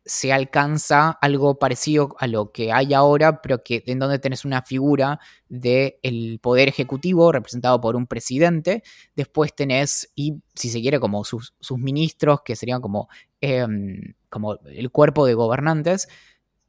se 0.03 0.33
alcanza 0.33 1.11
algo 1.11 1.57
parecido 1.59 2.13
a 2.19 2.27
lo 2.27 2.51
que 2.51 2.73
hay 2.73 2.93
ahora, 2.93 3.41
pero 3.41 3.63
que 3.63 3.85
en 3.87 3.99
donde 3.99 4.19
tenés 4.19 4.43
una 4.43 4.63
figura 4.63 5.21
del 5.47 6.39
poder 6.41 6.67
ejecutivo 6.67 7.31
representado 7.31 7.79
por 7.79 7.95
un 7.95 8.05
presidente, 8.05 8.83
después 9.15 9.55
tenés, 9.55 10.11
y 10.13 10.41
si 10.55 10.71
se 10.71 10.81
quiere, 10.81 10.99
como 10.99 11.23
sus, 11.23 11.53
ministros, 11.77 12.41
que 12.43 12.57
serían 12.57 12.81
como, 12.81 13.07
em, 13.39 14.13
como 14.27 14.55
el 14.65 14.91
cuerpo 14.91 15.25
de 15.25 15.35
gobernantes, 15.35 16.09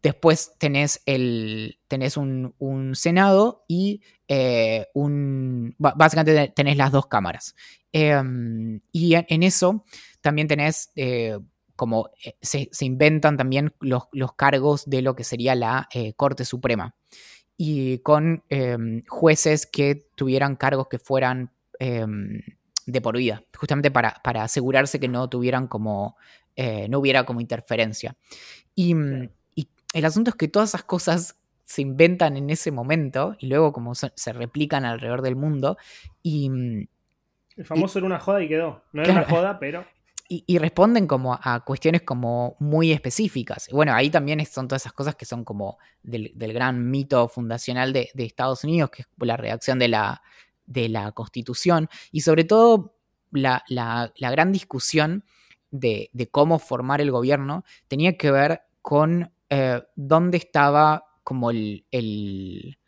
después 0.03 0.53
tenés, 0.59 1.03
el, 1.07 1.79
tenés 1.89 2.17
un, 2.17 2.55
Senado 2.95 3.65
y 3.69 4.03
eh, 4.29 4.87
un, 4.95 5.75
básicamente 5.79 6.53
tenés 6.55 6.77
las 6.77 6.93
dos 6.93 7.07
cámaras. 7.07 7.55
Em, 7.93 8.81
y 8.91 9.15
en, 9.15 9.43
eso 9.43 9.85
también 10.21 10.49
tenés 10.49 10.91
eh, 10.97 11.39
como 11.77 12.11
eh, 12.25 12.37
se, 12.41 12.69
inventan 12.81 13.37
también 13.37 13.75
los, 13.81 14.09
cargos 14.37 14.89
de 14.89 15.03
lo 15.03 15.15
que 15.15 15.25
sería 15.25 15.55
la 15.55 15.89
Corte 16.17 16.45
Suprema. 16.45 16.95
Y 17.57 17.99
con 17.99 18.43
em, 18.49 19.05
jueces 19.07 19.67
que 19.67 20.09
tuvieran 20.17 20.57
cargos 20.57 20.89
que 20.89 20.99
fueran 20.99 21.53
em, 21.79 22.41
de 22.87 23.01
por 23.01 23.17
vida, 23.17 23.45
justamente 23.57 23.91
para, 23.93 24.21
asegurarse 24.43 24.99
que 24.99 25.09
no 25.09 25.29
tuvieran 25.29 25.69
como, 25.69 26.17
no 26.89 26.99
hubiera 26.99 27.25
como 27.25 27.41
interferencia. 27.41 28.17
Y, 28.75 28.95
el 29.93 30.05
asunto 30.05 30.31
es 30.31 30.37
que 30.37 30.49
todas 30.49 30.71
esas 30.71 30.85
cosas 30.85 31.39
se 31.65 31.83
inventan 31.83 32.37
en 32.37 32.51
ese 32.51 32.71
momento 32.71 33.37
y 33.39 33.47
luego 33.47 33.73
como 33.73 33.95
se, 33.95 34.11
replican 34.33 34.85
alrededor 34.85 35.23
del 35.23 35.37
mundo. 35.37 35.77
Y, 36.23 36.51
el 37.57 37.65
famoso 37.65 37.99
era 37.99 38.07
una 38.07 38.19
joda 38.19 38.43
y 38.43 38.49
quedó. 38.49 38.83
No 38.93 39.03
era 39.03 39.13
una 39.13 39.25
joda, 39.25 39.59
pero 39.59 39.85
y, 40.29 40.59
responden 40.59 41.07
como 41.07 41.39
a 41.41 41.61
cuestiones 41.61 42.03
como 42.03 42.57
muy 42.59 42.93
específicas. 42.93 43.69
Bueno, 43.71 43.93
ahí 43.93 44.09
también 44.09 44.45
son 44.47 44.67
todas 44.67 44.83
esas 44.83 44.95
cosas 44.95 45.15
que 45.15 45.27
son 45.27 45.45
como 45.45 45.79
del, 46.03 46.33
gran 46.35 46.91
mito 46.91 47.29
fundacional 47.29 47.93
de, 47.93 48.11
Estados 48.17 48.65
Unidos, 48.65 48.91
que 48.91 49.03
es 49.03 49.09
la 49.19 49.37
redacción 49.37 49.79
de 49.79 49.89
la, 49.89 50.23
de 50.65 50.89
la 50.89 51.13
Constitución, 51.13 51.89
y 52.11 52.23
sobre 52.23 52.45
todo 52.45 52.95
la, 53.31 53.63
gran 54.19 54.53
discusión 54.53 55.25
de, 55.71 56.11
cómo 56.31 56.59
formar 56.59 57.03
el 57.03 57.11
gobierno 57.11 57.65
tenía 57.89 58.17
que 58.17 58.31
ver 58.31 58.63
con 58.81 59.33
eh, 59.55 59.83
dónde 59.97 60.39
estaba 60.39 61.05
como 61.23 61.51
el, 61.51 61.85
el, 61.91 62.79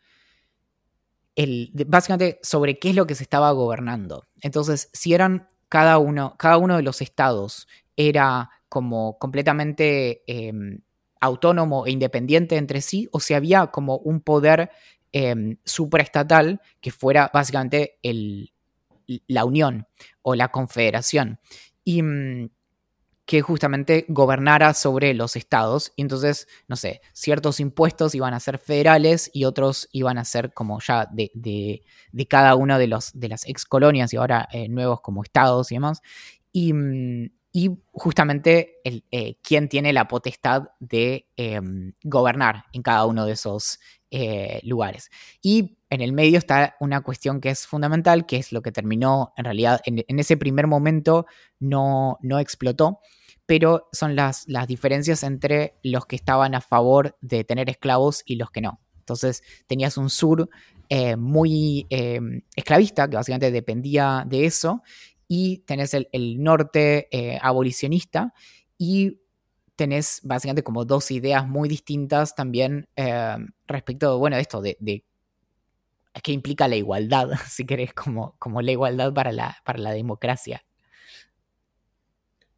básicamente 1.85 2.39
sobre 2.41 2.79
qué 2.79 2.89
es 2.89 2.95
lo 2.95 3.05
que 3.05 3.13
se 3.13 3.21
estaba 3.21 3.51
gobernando. 3.51 4.25
Entonces, 4.41 4.89
si 4.91 5.13
eran 5.13 5.47
cada 5.69 5.99
uno, 5.99 6.33
cada 6.39 6.57
uno 6.57 6.75
de 6.75 6.81
los 6.81 7.03
estados 7.03 7.67
era 7.95 8.49
como 8.67 9.19
completamente 9.19 10.23
em, 10.25 10.79
autónomo 11.21 11.85
e 11.85 11.91
independiente 11.91 12.57
entre 12.57 12.81
sí, 12.81 13.07
o 13.11 13.19
si 13.19 13.35
había 13.35 13.67
como 13.67 13.97
un 13.97 14.21
poder 14.21 14.71
eh, 15.13 15.57
supraestatal 15.65 16.61
que 16.81 16.89
fuera 16.89 17.29
básicamente 17.31 17.99
el, 18.01 18.51
la 19.27 19.45
unión 19.45 19.85
o 20.23 20.33
la 20.33 20.47
confederación. 20.47 21.39
Y, 21.83 22.01
mm, 22.01 22.49
que 23.25 23.41
justamente 23.41 24.05
gobernara 24.07 24.73
sobre 24.73 25.13
los 25.13 25.35
estados. 25.35 25.91
Y 25.95 26.03
entonces, 26.03 26.47
no 26.67 26.75
sé, 26.75 27.01
ciertos 27.13 27.59
impuestos 27.59 28.13
iban 28.15 28.33
a 28.33 28.39
ser 28.39 28.59
federales 28.59 29.31
y 29.33 29.45
otros 29.45 29.89
iban 29.91 30.17
a 30.17 30.25
ser 30.25 30.53
como 30.53 30.79
ya 30.79 31.07
de, 31.11 31.31
de, 31.33 32.27
cada 32.27 32.55
uno 32.55 32.77
de, 32.77 32.87
los, 32.87 33.11
de 33.19 33.29
las 33.29 33.47
ex 33.47 33.65
colonias 33.65 34.13
y 34.13 34.17
ahora 34.17 34.47
eh, 34.51 34.69
nuevos 34.69 35.01
como 35.01 35.23
estados 35.23 35.71
y 35.71 35.75
demás. 35.75 36.01
Y, 36.51 36.73
mm, 37.55 37.77
justamente 37.91 38.79
el, 38.83 39.03
eh, 39.11 39.37
quién 39.41 39.69
tiene 39.69 39.93
la 39.93 40.07
potestad 40.07 40.69
de 40.79 41.27
em, 41.37 41.93
gobernar 42.03 42.65
en 42.73 42.81
cada 42.81 43.05
uno 43.05 43.25
de 43.25 43.33
esos 43.33 43.79
eh, 44.11 44.59
lugares. 44.63 45.09
Y 45.41 45.77
en 45.89 46.01
el 46.01 46.13
medio 46.13 46.37
está 46.37 46.75
una 46.79 47.01
cuestión 47.01 47.41
que 47.41 47.49
es 47.49 47.67
fundamental, 47.67 48.25
que 48.25 48.37
es 48.37 48.51
lo 48.51 48.61
que 48.61 48.71
terminó, 48.71 49.33
en 49.37 49.45
realidad, 49.45 49.81
en, 49.85 50.19
ese 50.19 50.37
primer 50.37 50.67
momento 50.67 51.25
no, 51.59 52.17
no 52.21 52.39
explotó, 52.39 52.99
pero 53.45 53.89
son 53.91 54.15
las, 54.15 54.47
las 54.47 54.67
diferencias 54.67 55.23
entre 55.23 55.75
los 55.83 56.05
que 56.05 56.15
estaban 56.15 56.55
a 56.55 56.61
favor 56.61 57.17
de 57.21 57.43
tener 57.43 57.69
esclavos 57.69 58.23
y 58.25 58.35
los 58.35 58.51
que 58.51 58.61
no. 58.61 58.79
Entonces 58.99 59.43
tenías 59.67 59.97
un 59.97 60.09
sur 60.09 60.49
eh, 60.89 61.15
muy 61.15 61.87
eh, 61.89 62.19
esclavista, 62.55 63.07
que 63.09 63.15
básicamente 63.15 63.51
dependía 63.51 64.23
de 64.27 64.45
eso, 64.45 64.83
y 65.27 65.59
tenés 65.59 65.93
el, 65.93 66.07
norte 66.43 67.07
eh, 67.11 67.39
abolicionista, 67.41 68.33
y 68.77 69.21
tenés 69.75 70.21
básicamente 70.23 70.63
como 70.63 70.85
dos 70.85 71.11
ideas 71.11 71.47
muy 71.47 71.67
distintas 71.69 72.35
también 72.35 72.87
respecto, 73.67 74.17
bueno, 74.19 74.35
de 74.37 74.41
esto, 74.41 74.61
de, 74.61 74.77
de 74.79 75.03
que 76.21 76.31
implica 76.31 76.67
la 76.67 76.75
igualdad, 76.75 77.29
si 77.49 77.65
querés, 77.65 77.93
como, 77.93 78.35
como 78.39 78.61
la 78.61 78.71
igualdad 78.71 79.13
para 79.13 79.31
la, 79.31 79.57
para 79.63 79.79
la 79.79 79.91
democracia. 79.91 80.63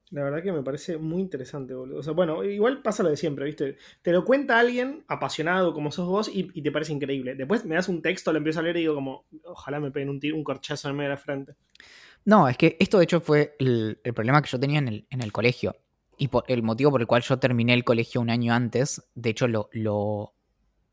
La 0.10 0.24
verdad 0.24 0.42
que 0.42 0.54
me 0.54 0.64
parece 0.64 0.98
muy 0.98 1.22
interesante, 1.22 1.74
boludo. 1.74 2.00
O 2.00 2.04
sea, 2.04 2.14
bueno, 2.14 2.42
igual 2.46 2.82
pasa 2.82 3.04
lo 3.04 3.10
de 3.10 3.18
siempre, 3.18 3.44
¿viste? 3.44 3.76
Te 4.02 4.14
lo 4.14 4.24
cuenta 4.24 4.58
alguien 4.58 5.04
apasionado 5.10 5.74
como 5.74 5.92
sos 5.92 6.08
vos 6.08 6.32
y, 6.34 6.62
te 6.62 6.72
parece 6.72 6.94
increíble. 6.94 7.36
Después 7.36 7.66
me 7.66 7.76
das 7.76 7.90
un 7.90 8.02
texto, 8.02 8.32
lo 8.32 8.38
empiezo 8.38 8.62
a 8.62 8.64
leer 8.64 8.78
y 8.78 8.82
digo 8.82 8.96
como, 8.96 9.26
ojalá 9.44 9.82
me 9.82 9.92
peguen 9.92 10.10
un, 10.10 10.22
tiro, 10.22 10.38
un 10.38 10.46
corchazo 10.46 10.90
en 10.90 10.96
medio 10.96 11.10
de 11.10 11.16
la 11.16 11.22
frente. 11.22 11.56
No, 12.28 12.50
es 12.50 12.58
que 12.58 12.76
esto 12.82 12.98
de 12.98 13.06
hecho 13.06 13.22
fue 13.22 13.56
el, 13.58 14.02
problema 14.14 14.42
que 14.42 14.50
yo 14.50 14.60
tenía 14.60 14.80
en 14.80 14.90
el, 14.90 15.08
en 15.10 15.22
el 15.22 15.32
colegio. 15.32 15.78
Y 16.18 16.28
por, 16.28 16.44
el 16.50 16.62
motivo 16.62 16.92
por 16.92 17.00
el 17.00 17.08
cual 17.08 17.22
yo 17.22 17.40
terminé 17.40 17.74
el 17.74 17.86
colegio 17.86 18.20
un 18.20 18.30
año 18.30 18.54
antes. 18.54 19.02
De 19.16 19.30
hecho, 19.30 19.48
lo. 19.48 20.34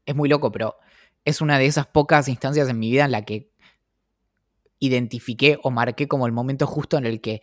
Es 0.07 0.15
muy 0.15 0.29
loco, 0.29 0.53
pero 0.53 0.77
es 1.25 1.41
una 1.41 1.59
de 1.59 1.67
esas 1.67 1.89
pocas 1.89 2.29
instancias 2.29 2.69
en 2.69 2.79
mi 2.79 2.89
vida 2.89 3.05
en 3.05 3.11
la 3.11 3.25
que 3.25 3.51
identifiqué 4.79 5.59
o 5.65 5.73
marqué 5.73 6.07
como 6.07 6.27
el 6.27 6.33
momento 6.33 6.69
justo 6.69 6.99
en 6.99 7.07
el 7.07 7.21
que 7.21 7.43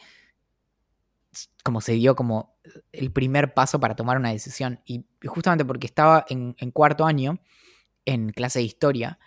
como 1.61 1.81
se 1.81 1.91
dio 1.91 2.15
como 2.15 2.55
el 2.93 3.11
primer 3.11 3.53
paso 3.53 3.77
para 3.81 3.97
tomar 3.97 4.15
una 4.15 4.31
decisión. 4.31 4.79
Y 4.85 5.05
justamente 5.25 5.65
porque 5.65 5.87
estaba 5.87 6.25
en, 6.29 6.53
cuarto 6.71 7.05
año, 7.05 7.41
en 8.05 8.29
clase 8.29 8.59
de 8.59 8.65
historia, 8.65 9.19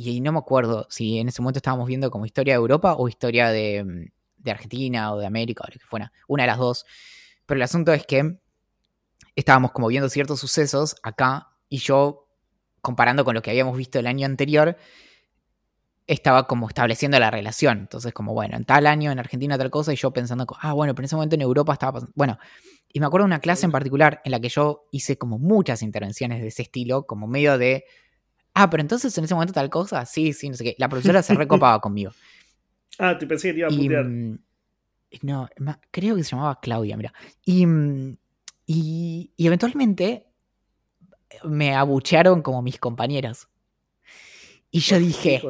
y 0.00 0.20
no 0.20 0.30
me 0.30 0.38
acuerdo 0.38 0.86
si 0.88 1.18
en 1.18 1.26
ese 1.26 1.42
momento 1.42 1.58
estábamos 1.58 1.88
viendo 1.88 2.08
como 2.08 2.24
historia 2.24 2.54
de 2.54 2.58
Europa 2.58 2.94
o 2.96 3.08
historia 3.08 3.48
de, 3.48 4.12
Argentina 4.46 5.12
o 5.12 5.18
de 5.18 5.26
América 5.26 5.64
o 5.66 5.72
lo 5.72 5.72
que 5.72 5.84
fuera, 5.84 6.12
una 6.28 6.44
de 6.44 6.46
las 6.46 6.58
dos. 6.58 6.86
Pero 7.44 7.58
el 7.58 7.62
asunto 7.62 7.92
es 7.92 8.06
que 8.06 8.38
estábamos 9.34 9.72
como 9.72 9.88
viendo 9.88 10.08
ciertos 10.08 10.38
sucesos 10.38 10.94
acá 11.02 11.48
y 11.68 11.78
yo, 11.78 12.28
comparando 12.80 13.24
con 13.24 13.34
lo 13.34 13.42
que 13.42 13.50
habíamos 13.50 13.76
visto 13.76 13.98
el 13.98 14.06
año 14.06 14.24
anterior, 14.24 14.76
estaba 16.06 16.46
como 16.46 16.68
estableciendo 16.68 17.18
la 17.18 17.32
relación. 17.32 17.78
Entonces, 17.78 18.12
como, 18.12 18.34
bueno, 18.34 18.56
en 18.56 18.64
tal 18.64 18.86
año 18.86 19.10
en 19.10 19.18
Argentina 19.18 19.58
tal 19.58 19.70
cosa, 19.70 19.92
y 19.92 19.96
yo 19.96 20.12
pensando, 20.12 20.46
ah, 20.60 20.74
bueno, 20.74 20.94
pero 20.94 21.02
en 21.02 21.06
ese 21.06 21.16
momento 21.16 21.34
en 21.34 21.42
Europa 21.42 21.72
estaba 21.72 21.94
pasando. 21.94 22.12
Bueno, 22.14 22.38
y 22.92 23.00
me 23.00 23.06
acuerdo 23.06 23.24
de 23.24 23.30
una 23.30 23.40
clase 23.40 23.66
en 23.66 23.72
particular 23.72 24.20
en 24.24 24.30
la 24.30 24.38
que 24.38 24.48
yo 24.48 24.86
hice 24.92 25.18
como 25.18 25.40
muchas 25.40 25.82
intervenciones 25.82 26.40
de 26.40 26.46
ese 26.46 26.62
estilo, 26.62 27.04
como 27.04 27.26
medio 27.26 27.58
de, 27.58 27.84
ah, 28.58 28.70
pero 28.70 28.80
entonces 28.80 29.16
en 29.16 29.24
ese 29.24 29.34
momento 29.34 29.52
tal 29.52 29.70
cosa, 29.70 30.04
sí, 30.04 30.32
sí, 30.32 30.48
no 30.48 30.56
sé 30.56 30.64
qué. 30.64 30.74
La 30.78 30.88
profesora 30.88 31.22
se 31.22 31.34
recopaba 31.34 31.80
conmigo. 31.80 32.12
Ah, 32.98 33.16
te 33.16 33.26
pensé 33.26 33.48
que 33.48 33.54
te 33.54 33.58
iba 33.60 33.68
a 33.68 33.70
putear. 33.70 34.04
Mm, 34.04 34.38
no, 35.22 35.48
creo 35.90 36.16
que 36.16 36.24
se 36.24 36.30
llamaba 36.30 36.58
Claudia, 36.60 36.96
mira. 36.96 37.12
Y, 37.44 37.64
mm, 37.64 38.16
y, 38.66 39.32
y 39.36 39.46
eventualmente 39.46 40.26
me 41.44 41.74
abuchearon 41.74 42.42
como 42.42 42.62
mis 42.62 42.78
compañeros. 42.78 43.48
Y 44.70 44.80
yo 44.80 44.98
dije, 44.98 45.40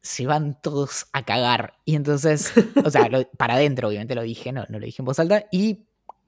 se 0.00 0.26
van 0.26 0.60
todos 0.60 1.06
a 1.12 1.24
cagar. 1.24 1.74
Y 1.84 1.94
entonces, 1.94 2.52
o 2.84 2.90
sea, 2.90 3.08
para 3.38 3.54
adentro 3.54 3.88
obviamente 3.88 4.14
lo 4.14 4.22
dije, 4.22 4.52
no, 4.52 4.64
no 4.68 4.78
lo 4.78 4.86
dije 4.86 5.02
en 5.02 5.06
voz 5.06 5.18
alta. 5.20 5.46
Y 5.52 5.86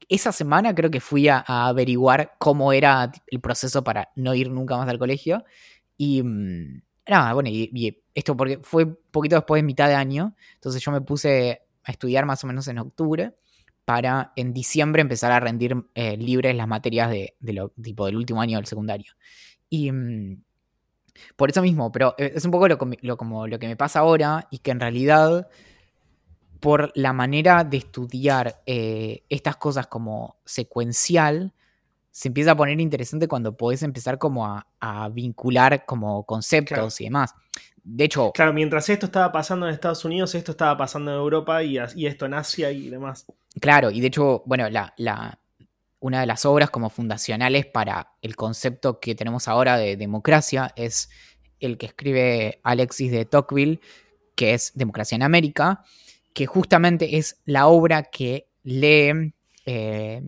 esa 0.09 0.33
semana 0.33 0.75
creo 0.75 0.91
que 0.91 1.01
fui 1.01 1.29
a, 1.29 1.41
averiguar 1.47 2.35
cómo 2.39 2.73
era 2.73 3.11
el 3.27 3.41
proceso 3.41 3.85
para 3.85 4.11
no 4.17 4.35
ir 4.35 4.51
nunca 4.51 4.77
más 4.77 4.89
al 4.89 4.99
colegio. 4.99 5.45
Y 5.97 6.23
mm, 6.23 6.83
nada, 7.09 7.33
bueno, 7.33 7.49
y, 7.51 8.03
esto 8.15 8.37
porque 8.37 8.61
fue 8.63 8.87
poquito 8.87 9.37
después 9.37 9.61
de 9.61 9.67
mitad 9.67 9.89
de 9.89 9.95
año. 9.95 10.35
Entonces 10.55 10.83
yo 10.83 10.93
me 10.93 11.01
puse 11.01 11.63
a 11.85 11.93
estudiar 11.93 12.27
más 12.27 12.45
o 12.45 12.47
menos 12.47 12.69
en 12.69 12.79
octubre 12.79 13.35
para 13.85 14.33
en 14.37 14.53
diciembre 14.53 15.03
empezar 15.03 15.33
a 15.33 15.41
rendir 15.41 15.77
eh, 15.95 16.17
libres 16.17 16.55
las 16.57 16.69
materias 16.69 17.11
de, 17.11 17.35
tipo 17.83 18.07
del 18.07 18.17
último 18.17 18.41
año 18.41 18.59
del 18.59 18.67
secundario. 18.67 19.15
Y, 19.69 19.91
mm, 19.91 20.43
por 21.37 21.51
eso 21.51 21.63
mismo, 21.63 21.93
pero 21.93 22.15
eh, 22.19 22.33
es 22.35 22.45
un 22.45 22.51
poco 22.51 22.69
lo, 22.69 22.79
como 23.17 23.47
lo 23.47 23.59
que 23.59 23.67
me 23.67 23.77
pasa 23.77 24.01
ahora 24.01 24.49
y 24.51 24.59
que 24.59 24.71
en 24.71 24.81
realidad 24.81 25.49
por 26.65 26.93
la 26.95 27.13
manera 27.13 27.63
de 27.63 27.77
estudiar 27.77 28.63
eh, 28.65 29.23
estas 29.29 29.57
cosas 29.57 29.87
como 29.87 30.39
secuencial, 30.47 31.53
se 32.11 32.29
empieza 32.29 32.53
a 32.53 32.57
poner 32.57 32.81
interesante 32.81 33.29
cuando 33.29 33.55
podés 33.55 33.83
empezar 33.83 34.17
como 34.17 34.47
a, 34.47 35.09
vincular 35.13 35.85
como 35.85 36.25
conceptos 36.25 37.03
y 37.03 37.05
demás. 37.05 37.35
De 37.83 38.05
hecho... 38.05 38.33
Claro, 38.33 38.55
mientras 38.55 38.89
esto 38.89 39.05
estaba 39.05 39.31
pasando 39.31 39.69
en 39.69 39.75
Estados 39.75 40.07
Unidos, 40.07 40.35
esto 40.35 40.53
estaba 40.53 40.75
pasando 40.79 41.11
en 41.11 41.19
Europa 41.19 41.63
y, 41.63 41.77
y 41.97 42.07
esto 42.07 42.25
en 42.25 42.33
Asia 42.33 42.71
y 42.71 42.89
demás. 42.89 43.27
Claro, 43.61 43.91
y 43.91 44.01
de 44.01 44.07
hecho, 44.07 44.43
bueno, 44.47 44.71
la, 44.71 45.39
una 46.01 46.21
de 46.21 46.27
las 46.27 46.47
obras 46.47 46.71
como 46.71 46.89
fundacionales 46.89 47.67
para 47.67 48.15
el 48.23 48.37
concepto 48.37 49.01
que 49.01 49.15
tenemos 49.15 49.49
ahora 49.49 49.77
de 49.77 49.99
democracia 49.99 50.73
es 50.77 51.11
el 51.61 51.77
que 51.77 51.85
escribe 51.85 52.61
Alexis 52.63 53.13
de 53.13 53.27
Tocqueville, 53.27 53.81
que 54.35 54.55
es 54.55 54.73
Democracia 54.75 55.17
en 55.17 55.25
América, 55.25 55.85
que 56.35 56.47
justamente 56.47 57.17
es 57.17 57.41
la 57.47 57.69
obra 57.69 58.03
que 58.03 58.49
lee 58.65 59.33
eh, 59.65 60.23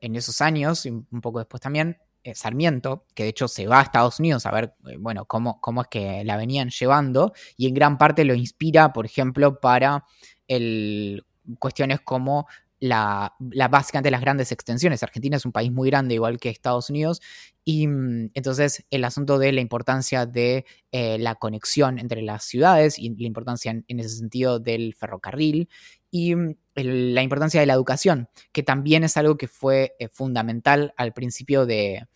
en 0.00 0.16
esos 0.16 0.40
años, 0.42 0.84
y 0.84 0.90
un 0.90 1.20
poco 1.22 1.38
después 1.38 1.60
también, 1.60 1.96
eh, 2.24 2.34
Sarmiento, 2.34 3.06
que 3.14 3.22
de 3.22 3.28
hecho 3.30 3.48
se 3.48 3.66
va 3.66 3.78
a 3.78 3.82
Estados 3.82 4.18
Unidos 4.18 4.44
a 4.44 4.50
ver, 4.50 4.74
eh, 4.86 4.96
bueno, 4.98 5.24
cómo, 5.24 5.60
cómo 5.60 5.82
es 5.82 5.88
que 5.88 6.24
la 6.24 6.36
venían 6.36 6.70
llevando, 6.70 7.32
y 7.56 7.68
en 7.68 7.74
gran 7.74 7.96
parte 7.96 8.24
lo 8.24 8.34
inspira, 8.34 8.92
por 8.92 9.06
ejemplo, 9.06 9.60
para 9.60 10.04
el, 10.48 11.24
cuestiones 11.58 12.00
como 12.00 12.46
la, 12.80 13.34
básicamente 13.38 14.10
las 14.10 14.20
grandes 14.20 14.52
extensiones. 14.52 15.02
Argentina 15.02 15.36
es 15.36 15.44
un 15.44 15.52
país 15.52 15.72
muy 15.72 15.90
grande, 15.90 16.14
igual 16.14 16.38
que 16.38 16.48
Estados 16.48 16.90
Unidos, 16.90 17.20
y 17.64 17.86
mm, 17.86 18.30
entonces 18.34 18.84
el 18.90 19.04
asunto 19.04 19.38
de 19.38 19.52
la 19.52 19.60
importancia 19.60 20.26
de 20.26 20.64
eh, 20.92 21.18
la 21.18 21.34
conexión 21.34 21.98
entre 21.98 22.22
las 22.22 22.44
ciudades 22.44 22.98
y 22.98 23.10
la 23.16 23.26
importancia 23.26 23.70
en, 23.70 24.00
ese 24.00 24.16
sentido 24.16 24.60
del 24.60 24.94
ferrocarril 24.94 25.68
y 26.10 26.34
mm, 26.34 26.54
la 26.74 27.22
importancia 27.22 27.60
de 27.60 27.66
la 27.66 27.74
educación, 27.74 28.28
que 28.52 28.62
también 28.62 29.04
es 29.04 29.16
algo 29.16 29.36
que 29.36 29.48
fue 29.48 29.96
eh, 29.98 30.08
fundamental 30.08 30.94
al 30.96 31.12
principio 31.12 31.66
de, 31.66 32.06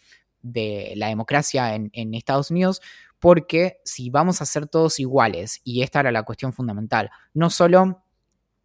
de 0.42 0.94
la 0.96 1.08
democracia 1.08 1.74
en, 1.74 1.90
en 1.92 2.14
Estados 2.14 2.50
Unidos, 2.50 2.80
porque 3.18 3.78
si 3.84 4.10
vamos 4.10 4.42
a 4.42 4.46
ser 4.46 4.66
todos 4.68 5.00
iguales, 5.00 5.60
y 5.64 5.82
esta 5.82 6.00
era 6.00 6.12
la 6.12 6.24
cuestión 6.24 6.52
fundamental, 6.52 7.10
no 7.34 7.50
solo 7.50 8.04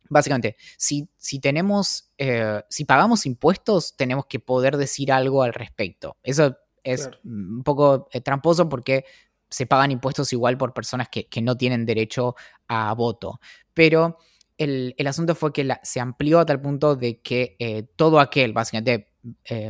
Básicamente, 0.10 0.56
si, 0.78 1.10
si 1.18 1.40
tenemos, 1.40 2.12
eh, 2.18 2.62
si 2.70 2.86
pagamos 2.86 3.26
impuestos, 3.26 3.96
tenemos 3.96 4.26
que 4.28 4.40
poder 4.40 4.78
decir 4.78 5.12
algo 5.12 5.44
al 5.44 5.54
respecto. 5.54 6.18
Eso 6.24 6.58
es 6.84 7.10
un 7.24 7.64
poco 7.64 8.08
eh, 8.12 8.22
tramposo 8.22 8.70
porque 8.70 9.06
se 9.50 9.66
pagan 9.66 9.92
impuestos 9.92 10.32
igual 10.34 10.58
por 10.58 10.74
personas 10.74 11.10
que, 11.10 11.28
no 11.42 11.58
tienen 11.58 11.86
derecho 11.86 12.36
a 12.68 12.94
voto. 12.94 13.40
Pero 13.74 14.18
el, 14.58 14.96
asunto 15.06 15.36
fue 15.36 15.54
que 15.54 15.68
se 15.84 16.00
amplió 16.00 16.40
a 16.40 16.46
tal 16.46 16.62
punto 16.62 16.96
de 16.96 17.22
que 17.22 17.56
eh, 17.60 17.84
todo 17.96 18.20
aquel, 18.20 18.54
básicamente, 18.54 19.14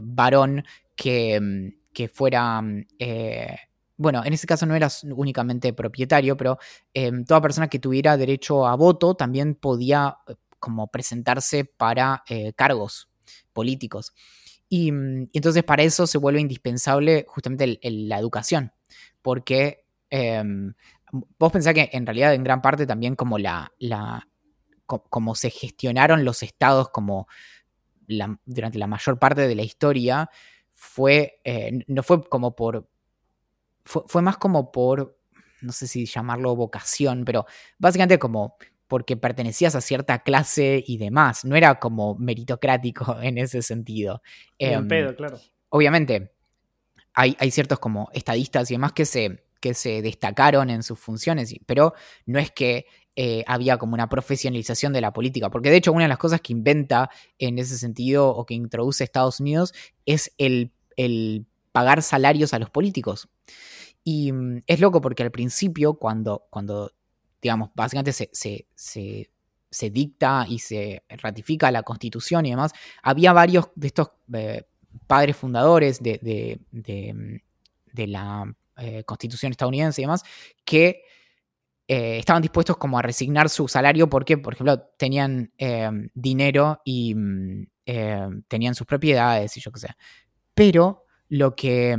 varón 0.03 0.63
que, 0.95 1.39
mm, 1.39 1.93
que 1.93 2.07
fuera 2.07 2.61
bueno, 3.97 4.23
en 4.23 4.33
ese 4.33 4.47
caso 4.47 4.65
no 4.65 4.75
eras 4.75 5.03
únicamente 5.03 5.73
propietario, 5.73 6.37
pero 6.37 6.59
em, 6.93 7.25
toda 7.25 7.41
persona 7.41 7.67
que 7.67 7.79
tuviera 7.79 8.15
derecho 8.15 8.67
a 8.67 8.75
voto 8.75 9.15
también 9.15 9.55
podía 9.55 10.17
eh, 10.27 10.35
como 10.59 10.87
presentarse 10.87 11.65
para 11.65 12.23
eh, 12.27 12.53
cargos 12.53 13.09
políticos. 13.53 14.13
Y, 14.69 14.91
mm, 14.91 15.29
entonces 15.33 15.63
para 15.63 15.83
eso 15.83 16.07
se 16.07 16.17
vuelve 16.17 16.39
indispensable 16.41 17.25
justamente 17.27 17.79
la 17.81 18.19
educación, 18.19 18.71
porque 19.21 19.85
em, 20.09 20.73
vos 21.39 21.51
pensás 21.51 21.73
que 21.73 21.89
en 21.91 22.05
realidad 22.05 22.33
en 22.33 22.43
gran 22.43 22.61
parte 22.61 22.85
también 22.85 23.15
como 23.15 23.37
la, 23.39 23.71
la 23.79 24.27
como 24.85 25.35
se 25.35 25.49
gestionaron 25.49 26.23
los 26.23 26.43
estados 26.43 26.89
como 26.89 27.27
durante 28.45 28.79
la 28.79 28.87
mayor 28.87 29.19
parte 29.19 29.47
de 29.47 29.55
la 29.55 29.63
historia, 29.63 30.29
fue, 30.71 31.41
eh, 31.43 31.83
no 31.87 32.03
fue 32.03 32.23
como 32.23 32.55
por, 32.55 32.87
fue, 33.87 34.21
más 34.21 34.37
como 34.37 34.71
por, 34.71 35.17
no 35.61 35.71
sé 35.71 35.87
si 35.87 36.05
llamarlo 36.05 36.55
vocación, 36.55 37.23
pero 37.25 37.45
básicamente 37.79 38.19
como 38.19 38.57
porque 38.87 39.17
pertenecías 39.17 39.75
a 39.75 39.81
cierta 39.81 40.19
clase 40.19 40.83
y 40.85 40.97
demás. 40.97 41.43
No 41.43 41.55
era 41.55 41.79
como 41.79 42.15
meritocrático 42.15 43.17
en 43.21 43.37
ese 43.37 43.61
sentido. 43.61 44.21
Em, 44.57 44.87
pedo, 44.87 45.15
claro. 45.15 45.39
Obviamente, 45.69 46.31
hay, 47.13 47.35
hay, 47.39 47.51
ciertos 47.51 47.79
como 47.79 48.09
estadistas 48.13 48.71
y 48.71 48.75
demás 48.75 48.93
que 48.93 49.05
se, 49.05 49.43
que 49.59 49.73
se 49.73 50.01
destacaron 50.01 50.69
en 50.69 50.83
sus 50.83 50.99
funciones, 50.99 51.53
pero 51.65 51.93
no 52.25 52.39
es 52.39 52.51
que 52.51 52.85
eh, 53.15 53.43
había 53.47 53.77
como 53.77 53.95
una 53.95 54.07
profesionalización 54.07 54.93
de 54.93 55.01
la 55.01 55.11
política, 55.11 55.49
porque 55.49 55.71
de 55.71 55.77
hecho 55.77 55.91
una 55.91 56.03
de 56.03 56.09
las 56.09 56.19
cosas 56.19 56.39
que 56.39 56.53
inventa 56.53 57.09
en 57.39 57.57
ese 57.57 57.77
sentido 57.77 58.29
o 58.29 58.45
que 58.45 58.53
introduce 58.53 59.03
Estados 59.03 59.39
Unidos 59.39 59.73
es 60.05 60.31
el, 60.37 60.71
el 60.95 61.47
pagar 61.71 62.03
salarios 62.03 62.53
a 62.53 62.59
los 62.59 62.69
políticos. 62.69 63.27
Y 64.09 64.31
mm, 64.31 64.63
es 64.65 64.79
loco 64.79 65.01
porque 65.01 65.23
al 65.23 65.31
principio, 65.31 65.95
cuando, 65.95 66.47
cuando 66.49 66.93
digamos, 67.41 67.71
básicamente 67.75 68.13
se, 68.13 69.89
dicta 69.91 70.45
y 70.47 70.59
se 70.59 71.03
ratifica 71.09 71.69
la 71.71 71.83
constitución 71.83 72.45
y 72.45 72.51
demás, 72.51 72.71
había 73.03 73.33
varios 73.33 73.67
de 73.75 73.87
estos 73.87 74.11
eh, 74.31 74.63
padres 75.07 75.35
fundadores 75.35 76.01
de, 76.01 76.57
mm, 76.71 77.35
la 78.05 78.55
eh, 78.77 79.03
constitución 79.03 79.51
estadounidense 79.51 79.99
y 80.01 80.05
demás 80.05 80.23
que 80.63 81.01
eh, 81.89 82.17
estaban 82.17 82.41
dispuestos 82.41 82.77
como 82.77 82.97
a 82.97 83.01
resignar 83.01 83.49
su 83.49 83.67
salario 83.67 84.09
porque, 84.09 84.37
por 84.37 84.53
ejemplo, 84.53 84.79
tenían 84.97 85.51
dinero 86.13 86.79
y 86.85 87.13
mm, 87.13 87.67
tenían 88.47 88.73
sus 88.73 88.87
propiedades 88.87 89.57
y 89.57 89.59
yo 89.59 89.69
qué 89.73 89.81
sé. 89.81 89.89
Pero 90.53 91.03
lo 91.27 91.57
que 91.57 91.97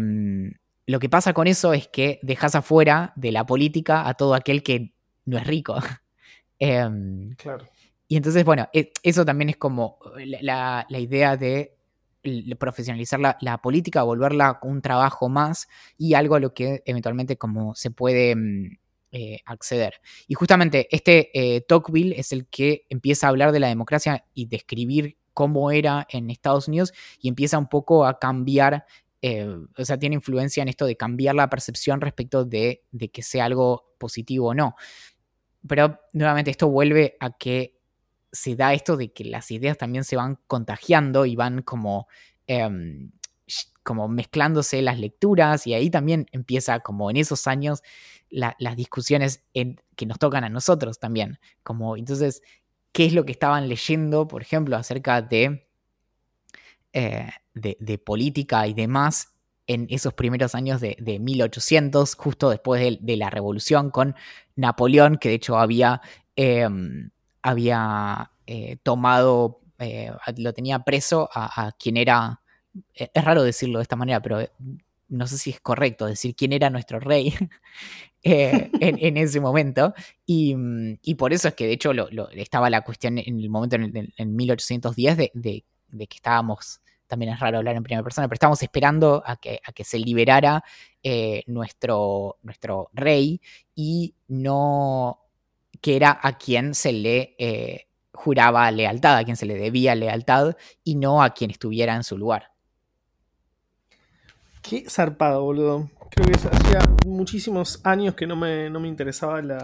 lo 0.88 0.98
que 1.00 1.10
pasa 1.10 1.34
con 1.34 1.46
eso 1.46 1.74
es 1.74 1.86
que 1.86 2.18
dejas 2.22 2.54
afuera 2.54 3.12
de 3.14 3.30
la 3.30 3.44
política 3.44 4.08
a 4.08 4.14
todo 4.14 4.34
aquel 4.34 4.62
que 4.62 4.94
no 5.26 5.36
es 5.36 5.46
rico. 5.46 5.76
Em, 6.60 7.36
claro. 7.36 7.64
Y 8.08 8.16
entonces, 8.16 8.44
bueno, 8.44 8.68
e, 8.72 8.90
eso 9.04 9.24
también 9.24 9.50
es 9.50 9.58
como 9.58 10.00
la, 10.16 10.84
idea 10.88 11.36
de 11.36 11.76
profesionalizar 12.58 13.20
la, 13.20 13.58
política, 13.58 14.02
volverla 14.02 14.58
un 14.62 14.82
trabajo 14.82 15.28
más 15.28 15.68
y 15.96 16.14
algo 16.14 16.34
a 16.34 16.40
lo 16.40 16.52
que 16.52 16.82
eventualmente 16.84 17.36
como 17.36 17.76
se 17.76 17.92
puede 17.92 18.34
mm, 18.34 18.78
eh, 19.12 19.40
acceder. 19.44 20.00
Y 20.26 20.34
justamente 20.34 20.88
este 20.90 21.30
eh, 21.34 21.60
Tocqueville 21.60 22.18
es 22.18 22.32
el 22.32 22.46
que 22.48 22.86
empieza 22.88 23.26
a 23.26 23.30
hablar 23.30 23.52
de 23.52 23.60
la 23.60 23.68
democracia 23.68 24.24
y 24.34 24.46
describir 24.46 25.16
cómo 25.34 25.70
era 25.70 26.06
en 26.10 26.30
Estados 26.30 26.66
Unidos 26.66 26.92
y 27.20 27.28
empieza 27.28 27.58
un 27.58 27.68
poco 27.68 28.04
a 28.04 28.18
cambiar 28.18 28.84
eh, 29.20 29.48
o 29.76 29.84
sea, 29.84 29.98
tiene 29.98 30.14
influencia 30.14 30.62
en 30.62 30.68
esto 30.68 30.86
de 30.86 30.96
cambiar 30.96 31.34
la 31.34 31.50
percepción 31.50 32.00
respecto 32.00 32.44
de, 32.44 32.84
que 33.12 33.22
sea 33.22 33.46
algo 33.46 33.94
positivo 33.98 34.48
o 34.48 34.54
no. 34.54 34.74
Pero 35.66 36.00
nuevamente 36.12 36.50
esto 36.50 36.68
vuelve 36.68 37.16
a 37.20 37.36
que 37.36 37.78
se 38.30 38.54
da 38.54 38.74
esto 38.74 38.96
de 38.96 39.12
que 39.12 39.24
las 39.24 39.50
ideas 39.50 39.76
también 39.78 40.04
se 40.04 40.16
van 40.16 40.38
contagiando 40.46 41.26
y 41.26 41.34
van 41.34 41.62
como, 41.62 42.06
em, 42.46 43.10
como 43.82 44.06
mezclándose 44.08 44.82
las 44.82 45.00
lecturas 45.00 45.66
y 45.66 45.74
ahí 45.74 45.90
también 45.90 46.26
empieza 46.32 46.80
como 46.80 47.10
en 47.10 47.16
esos 47.16 47.46
años 47.46 47.82
las 48.30 48.76
discusiones 48.76 49.42
que 49.54 50.06
nos 50.06 50.18
tocan 50.18 50.44
a 50.44 50.50
nosotros 50.50 50.98
también. 51.00 51.38
Como 51.62 51.96
entonces, 51.96 52.42
¿qué 52.92 53.06
es 53.06 53.14
lo 53.14 53.24
que 53.24 53.32
estaban 53.32 53.68
leyendo, 53.68 54.28
por 54.28 54.42
ejemplo, 54.42 54.76
acerca 54.76 55.22
de 55.22 55.67
eh, 56.92 57.28
de, 57.54 57.98
política 57.98 58.66
y 58.66 58.72
demás 58.72 59.34
en 59.66 59.86
esos 59.90 60.14
primeros 60.14 60.54
años 60.54 60.80
de, 60.80 61.18
1800, 61.20 62.14
justo 62.14 62.50
después 62.50 62.98
de, 63.00 63.16
la 63.16 63.30
revolución 63.30 63.90
con 63.90 64.14
Napoleón, 64.56 65.18
que 65.18 65.28
de 65.28 65.34
hecho 65.34 65.58
había, 65.58 66.00
em, 66.36 67.10
había 67.42 68.30
eh, 68.46 68.76
tomado, 68.82 69.60
eh, 69.78 70.12
lo 70.38 70.54
tenía 70.54 70.78
preso 70.80 71.28
a, 71.34 71.72
quien 71.78 71.96
era, 71.96 72.40
es 72.94 73.24
raro 73.24 73.42
decirlo 73.42 73.80
de 73.80 73.82
esta 73.82 73.96
manera, 73.96 74.22
pero 74.22 74.40
no 75.08 75.26
sé 75.26 75.36
si 75.36 75.50
es 75.50 75.60
correcto 75.60 76.06
decir 76.06 76.34
quién 76.36 76.52
era 76.52 76.70
nuestro 76.70 77.00
rey 77.00 77.34
en, 78.22 79.16
ese 79.16 79.40
momento. 79.40 79.94
Y, 80.24 80.54
por 81.16 81.32
eso 81.32 81.48
es 81.48 81.54
que 81.54 81.66
de 81.66 81.72
hecho 81.72 81.92
estaba 82.32 82.70
la 82.70 82.82
cuestión 82.82 83.18
en 83.18 83.40
el 83.40 83.50
momento 83.50 83.76
en, 83.76 84.36
1810 84.36 85.16
de, 85.16 85.30
de 85.34 85.64
que 85.96 86.16
estábamos, 86.16 86.80
también 87.06 87.32
es 87.32 87.40
raro 87.40 87.58
hablar 87.58 87.76
en 87.76 87.82
primera 87.82 88.02
persona, 88.02 88.28
pero 88.28 88.34
estábamos 88.34 88.62
esperando 88.62 89.22
a 89.24 89.36
que, 89.36 89.60
a 89.64 89.72
que 89.72 89.84
se 89.84 89.98
liberara 89.98 90.62
eh, 91.02 91.42
nuestro, 91.46 92.38
nuestro 92.42 92.90
rey 92.92 93.40
y 93.74 94.14
no 94.28 95.20
que 95.80 95.96
era 95.96 96.18
a 96.22 96.36
quien 96.36 96.74
se 96.74 96.92
le 96.92 97.34
eh, 97.38 97.86
juraba 98.12 98.70
lealtad, 98.70 99.16
a 99.16 99.24
quien 99.24 99.36
se 99.36 99.46
le 99.46 99.54
debía 99.54 99.94
lealtad 99.94 100.56
y 100.84 100.96
no 100.96 101.22
a 101.22 101.30
quien 101.30 101.50
estuviera 101.50 101.94
en 101.94 102.04
su 102.04 102.18
lugar. 102.18 102.50
Qué 104.60 104.84
zarpado, 104.90 105.42
boludo. 105.42 105.88
Creo 106.10 106.26
que 106.26 106.48
hacía 106.48 106.80
muchísimos 107.06 107.80
años 107.84 108.14
que 108.14 108.26
no 108.26 108.34
me, 108.34 108.68
no 108.70 108.80
me 108.80 108.88
interesaba 108.88 109.40
la, 109.40 109.62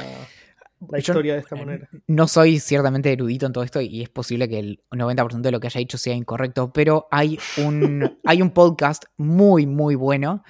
la 0.91 0.99
historia 0.99 1.35
de 1.35 1.41
esta 1.41 1.57
manera. 1.57 1.89
No 2.07 2.26
soy 2.28 2.59
ciertamente 2.61 3.12
erudito 3.12 3.47
en 3.47 3.53
todo 3.53 3.64
esto 3.64 3.80
y 3.80 4.03
es 4.03 4.09
posible 4.09 4.49
que 4.49 4.59
el 4.59 4.82
90% 4.91 5.41
de 5.41 5.51
lo 5.53 5.61
que 5.61 5.66
haya 5.68 5.78
dicho 5.78 5.99
sea 5.99 6.14
incorrecto, 6.14 6.72
pero 6.72 7.09
hay 7.11 7.39
un, 7.59 8.18
hay 8.24 8.43
un 8.43 8.51
podcast 8.51 9.05
muy, 9.16 9.66
muy 9.66 9.95
bueno, 9.95 10.45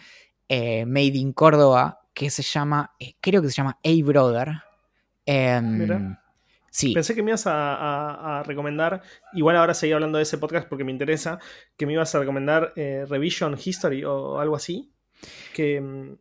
eh, 0.48 0.84
Made 0.86 1.16
in 1.16 1.32
Córdoba, 1.32 2.00
que 2.12 2.30
se 2.30 2.42
llama, 2.42 2.94
eh, 2.98 3.14
creo 3.20 3.42
que 3.42 3.48
se 3.48 3.54
llama 3.54 3.78
A 3.84 4.04
Brother. 4.04 4.48
Em, 5.26 6.16
Sí. 6.70 6.92
Pensé 6.92 7.14
que 7.14 7.22
me 7.22 7.30
ibas 7.30 7.46
a, 7.46 7.74
a- 7.76 8.40
a 8.40 8.42
recomendar, 8.42 9.00
igual 9.32 9.56
ahora 9.56 9.74
seguí 9.74 9.92
hablando 9.92 10.18
de 10.18 10.24
ese 10.24 10.38
podcast 10.38 10.68
porque 10.68 10.82
me 10.82 10.90
interesa, 10.90 11.38
que 11.76 11.86
me 11.86 11.92
ibas 11.92 12.12
a 12.16 12.18
recomendar 12.18 12.72
eh, 12.74 13.06
Revision 13.08 13.56
History 13.64 14.02
o 14.04 14.40
algo 14.40 14.56
así, 14.56 14.90
que 15.54 15.80
mm, 15.80 16.16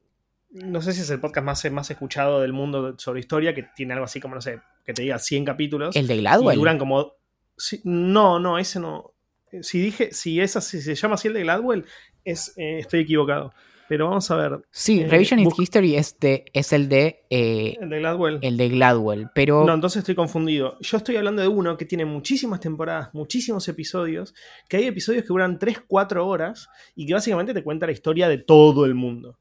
no 0.54 0.82
sé 0.82 0.94
si 0.94 1.02
es 1.02 1.10
el 1.10 1.20
podcast 1.20 1.46
más, 1.46 1.72
más 1.72 1.90
escuchado 1.92 2.40
del 2.42 2.54
mundo 2.54 2.96
sobre 2.98 3.20
historia, 3.20 3.54
que 3.54 3.66
tiene 3.76 3.94
algo 3.94 4.06
así 4.06 4.20
como, 4.20 4.36
no 4.36 4.42
sé, 4.42 4.60
que 4.86 4.94
te 4.94 5.02
diga 5.02 5.20
100 5.20 5.46
capítulos. 5.46 5.96
¿El 5.96 6.08
de 6.08 6.16
y 6.16 6.20
Gladwell? 6.20 6.56
duran 6.58 6.78
como... 6.78 7.14
sí, 7.58 7.82
no, 7.84 8.40
no, 8.40 8.58
ese 8.58 8.80
no. 8.80 9.14
Eh, 9.52 9.64
Si 9.64 9.80
dije, 9.80 10.14
si, 10.14 10.40
es 10.40 10.56
así, 10.56 10.78
si 10.80 10.84
se 10.84 10.96
llama 10.96 11.16
así 11.16 11.28
el 11.28 11.34
de 11.34 11.42
Gladwell, 11.42 11.86
es, 12.24 12.54
eh, 12.58 12.80
estoy 12.80 13.02
equivocado. 13.02 13.54
Pero 13.90 14.08
vamos 14.08 14.32
a 14.32 14.38
ver, 14.38 14.62
Sí, 14.72 15.02
eh, 15.02 15.08
Revisionist 15.08 15.60
History 15.60 15.96
es, 15.98 16.18
de- 16.18 16.46
es 16.54 16.72
el 16.72 16.88
de 16.88 17.26
eh, 17.30 17.76
el 17.82 17.90
de 17.90 18.00
Gladwell. 18.00 18.40
el 18.42 18.56
de 18.58 18.70
Gladwell, 18.70 19.28
pero 19.36 19.66
No, 19.66 19.74
entonces 19.74 20.00
estoy 20.00 20.16
confundido. 20.16 20.78
Yo 20.80 20.98
estoy 20.98 21.18
hablando 21.18 21.42
de 21.42 21.50
uno 21.50 21.76
que 21.78 21.86
tiene 21.86 22.06
muchísimas 22.06 22.62
temporadas, 22.62 23.10
muchísimos 23.14 23.68
episodios, 23.68 24.34
que 24.70 24.78
hay 24.78 24.86
episodios 24.88 25.24
que 25.24 25.28
duran 25.28 25.60
3-4 25.60 26.26
horas 26.26 26.70
y 26.96 27.06
que 27.06 27.14
básicamente 27.14 27.54
te 27.54 27.62
cuenta 27.62 27.86
la 27.86 27.92
historia 27.92 28.30
de 28.30 28.38
todo 28.38 28.86
el 28.86 28.96
mundo. 28.96 29.38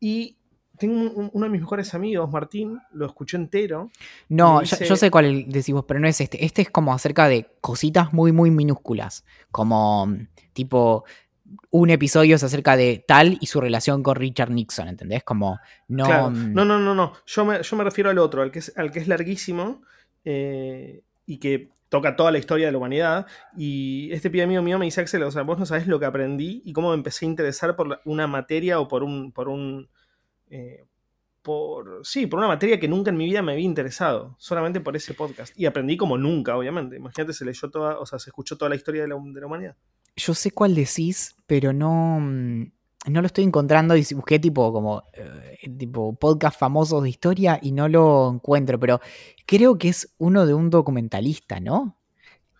Y 0.00 0.38
tengo 0.78 0.94
un- 1.10 1.30
uno 1.32 1.44
de 1.46 1.50
mis 1.50 1.60
mejores 1.60 1.94
amigos, 1.94 2.30
Martín, 2.30 2.78
lo 2.92 3.06
escuchó 3.06 3.36
entero. 3.36 3.90
no, 4.28 4.62
yo, 4.62 4.96
sé 4.96 5.10
cuál 5.10 5.44
decís 5.48 5.72
vos, 5.74 5.84
pero 5.86 6.00
no 6.00 6.08
es 6.08 6.20
este. 6.20 6.44
Este 6.44 6.62
es 6.62 6.70
como 6.70 6.92
acerca 6.92 7.28
de 7.28 7.46
cositas 7.60 8.12
muy, 8.12 8.32
muy 8.32 8.50
minúsculas, 8.50 9.24
como 9.50 10.06
mm, 10.06 10.26
tipo 10.52 11.04
un 11.70 11.90
episodio 11.90 12.34
es 12.36 12.42
acerca 12.42 12.76
de 12.76 13.04
tal 13.06 13.36
y 13.40 13.46
su 13.46 13.60
relación 13.60 14.02
con 14.02 14.16
Richard 14.16 14.50
Nixon, 14.50 14.88
¿entendés? 14.88 15.22
Como 15.24 15.58
no... 15.88 16.04
Claro. 16.04 16.30
mm, 16.30 16.52
No, 16.54 16.64
no, 16.64 16.78
no, 16.78 16.94
no. 16.94 17.12
Yo 17.26 17.44
me, 17.44 17.62
yo 17.62 17.76
me 17.76 17.84
refiero 17.84 18.10
al 18.10 18.18
otro, 18.18 18.42
al 18.42 18.50
que 18.50 18.58
es, 18.60 18.72
al 18.76 18.90
que 18.90 18.98
es 18.98 19.06
larguísimo 19.08 19.82
eh, 20.24 21.02
y 21.26 21.38
que 21.38 21.70
toca 21.88 22.16
toda 22.16 22.32
la 22.32 22.38
historia 22.38 22.66
de 22.66 22.72
la 22.72 22.78
humanidad. 22.78 23.26
Y 23.56 24.10
este 24.12 24.30
pibe 24.30 24.44
amigo 24.44 24.62
mío 24.62 24.78
me 24.78 24.86
dice, 24.86 25.00
Axel, 25.02 25.22
o 25.22 25.30
sea, 25.30 25.42
vos 25.42 25.58
no 25.58 25.66
sabés 25.66 25.86
lo 25.86 26.00
que 26.00 26.06
aprendí 26.06 26.62
y 26.64 26.72
cómo 26.72 26.88
me 26.90 26.94
empecé 26.96 27.24
a 27.26 27.28
interesar 27.28 27.76
por 27.76 28.00
una 28.04 28.26
materia 28.26 28.80
o 28.80 28.88
por 28.88 29.02
un. 29.04 29.30
por 29.32 29.48
un. 29.48 29.88
Eh, 30.54 30.84
por. 31.42 32.06
Sí, 32.06 32.26
por 32.26 32.38
una 32.38 32.48
materia 32.48 32.78
que 32.78 32.86
nunca 32.86 33.10
en 33.10 33.16
mi 33.16 33.26
vida 33.26 33.42
me 33.42 33.52
había 33.52 33.64
interesado. 33.64 34.36
Solamente 34.38 34.80
por 34.80 34.96
ese 34.96 35.12
podcast. 35.14 35.52
Y 35.58 35.66
aprendí 35.66 35.96
como 35.96 36.16
nunca, 36.16 36.56
obviamente. 36.56 36.96
Imagínate, 36.96 37.32
se 37.32 37.44
leyó 37.44 37.70
toda, 37.70 37.98
o 37.98 38.06
sea, 38.06 38.18
se 38.20 38.30
escuchó 38.30 38.56
toda 38.56 38.68
la 38.68 38.76
historia 38.76 39.02
de 39.02 39.08
la, 39.08 39.16
humanidad. 39.16 39.76
Yo 40.16 40.32
sé 40.32 40.52
cuál 40.52 40.76
decís, 40.76 41.34
pero 41.46 41.72
no, 41.72 42.20
mm, 42.20 42.72
no 43.08 43.20
lo 43.20 43.26
estoy 43.26 43.44
encontrando 43.44 43.96
y 43.96 44.06
busqué 44.14 44.38
tipo 44.38 44.72
como 44.72 45.02
eh, 45.12 45.58
tipo 45.76 46.14
podcast 46.14 46.58
famosos 46.58 47.02
de 47.02 47.10
historia 47.10 47.58
y 47.60 47.72
no 47.72 47.88
lo 47.88 48.30
encuentro, 48.34 48.78
pero 48.78 49.00
creo 49.44 49.76
que 49.76 49.88
es 49.88 50.14
uno 50.18 50.46
de 50.46 50.54
un 50.54 50.70
documentalista, 50.70 51.58
¿no? 51.58 51.98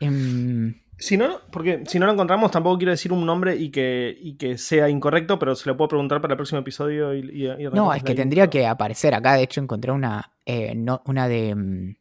Em, 0.01 0.75
Si 1.05 1.17
no, 1.19 1.41
porque 1.51 1.83
si 1.87 1.99
no 1.99 2.07
lo 2.07 2.13
encontramos, 2.13 2.51
tampoco 2.51 2.79
quiero 2.79 2.93
decir 2.93 3.13
un 3.13 3.27
nombre 3.27 3.55
y 3.57 3.71
que, 3.71 4.17
y 4.19 4.37
que 4.37 4.57
sea 4.57 4.89
incorrecto, 4.89 5.39
pero 5.39 5.55
se 5.55 5.69
lo 5.69 5.77
puedo 5.77 5.89
preguntar 5.89 6.21
para 6.23 6.33
el 6.33 6.37
próximo 6.39 6.61
episodio. 6.61 7.15
Y, 7.15 7.21
y- 7.31 7.47
y 7.47 7.69
no, 7.73 7.93
es 7.93 8.03
que 8.03 8.13
ahí. 8.13 8.17
tendría 8.17 8.49
que 8.49 8.67
aparecer 8.67 9.13
acá. 9.15 9.35
De 9.35 9.43
hecho, 9.43 9.61
encontré 9.61 9.93
una, 9.93 10.33
eh, 10.47 10.73
no- 10.75 11.03
una 11.07 11.29
de... 11.29 11.55
mm, 11.55 11.97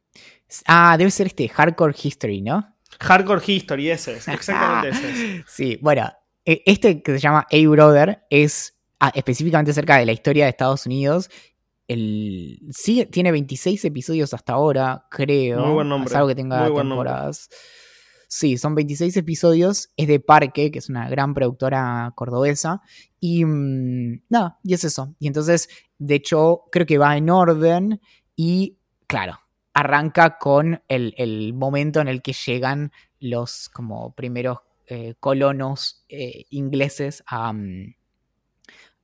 Ah, 0.66 0.96
debe 0.96 1.10
ser 1.10 1.26
este 1.26 1.48
Hardcore 1.48 1.94
History, 2.02 2.40
¿no? 2.40 2.74
Hardcore 3.00 3.42
History, 3.46 3.90
ese 3.90 4.12
es, 4.14 4.28
exactamente 4.28 4.88
ese 4.90 5.10
es. 5.10 5.44
Sí, 5.48 5.78
bueno, 5.82 6.10
e- 6.44 6.62
este 6.64 7.02
que 7.02 7.12
se 7.12 7.18
llama 7.18 7.46
A-Brother 7.52 8.24
es 8.30 8.74
ah, 9.00 9.10
específicamente 9.14 9.72
acerca 9.72 9.96
de 9.98 10.06
la 10.06 10.12
historia 10.12 10.44
de 10.44 10.50
Estados 10.50 10.86
Unidos. 10.86 11.28
El, 11.88 12.60
sí, 12.70 13.04
tiene 13.06 13.30
26 13.32 13.84
episodios 13.84 14.32
hasta 14.32 14.54
ahora, 14.54 15.04
creo. 15.10 15.60
Muy 15.60 15.74
buen 15.74 15.88
nombre, 15.90 16.08
Es 16.08 16.14
algo 16.16 16.28
que 16.28 16.34
tenga 16.34 16.66
nombre. 16.68 17.10
Sí, 18.36 18.58
son 18.58 18.74
26 18.74 19.16
episodios. 19.16 19.90
Es 19.96 20.08
de 20.08 20.18
Parque, 20.18 20.72
que 20.72 20.80
es 20.80 20.88
una 20.88 21.08
gran 21.08 21.34
productora 21.34 22.12
cordobesa. 22.16 22.82
Y 23.20 23.44
mm, 23.44 24.24
nada, 24.28 24.58
y 24.64 24.74
es 24.74 24.82
eso. 24.82 25.14
Y 25.20 25.28
entonces, 25.28 25.68
de 25.98 26.16
hecho, 26.16 26.62
creo 26.72 26.84
que 26.84 26.98
va 26.98 27.16
en 27.16 27.30
orden. 27.30 28.00
Y 28.34 28.76
claro, 29.06 29.38
arranca 29.72 30.36
con 30.36 30.82
el, 30.88 31.14
el 31.16 31.54
momento 31.54 32.00
en 32.00 32.08
el 32.08 32.22
que 32.22 32.32
llegan 32.32 32.90
los 33.20 33.68
como 33.68 34.12
primeros 34.16 34.58
eh, 34.88 35.14
colonos 35.20 36.04
eh, 36.08 36.46
ingleses 36.50 37.22
a, 37.28 37.52
mm, 37.52 37.94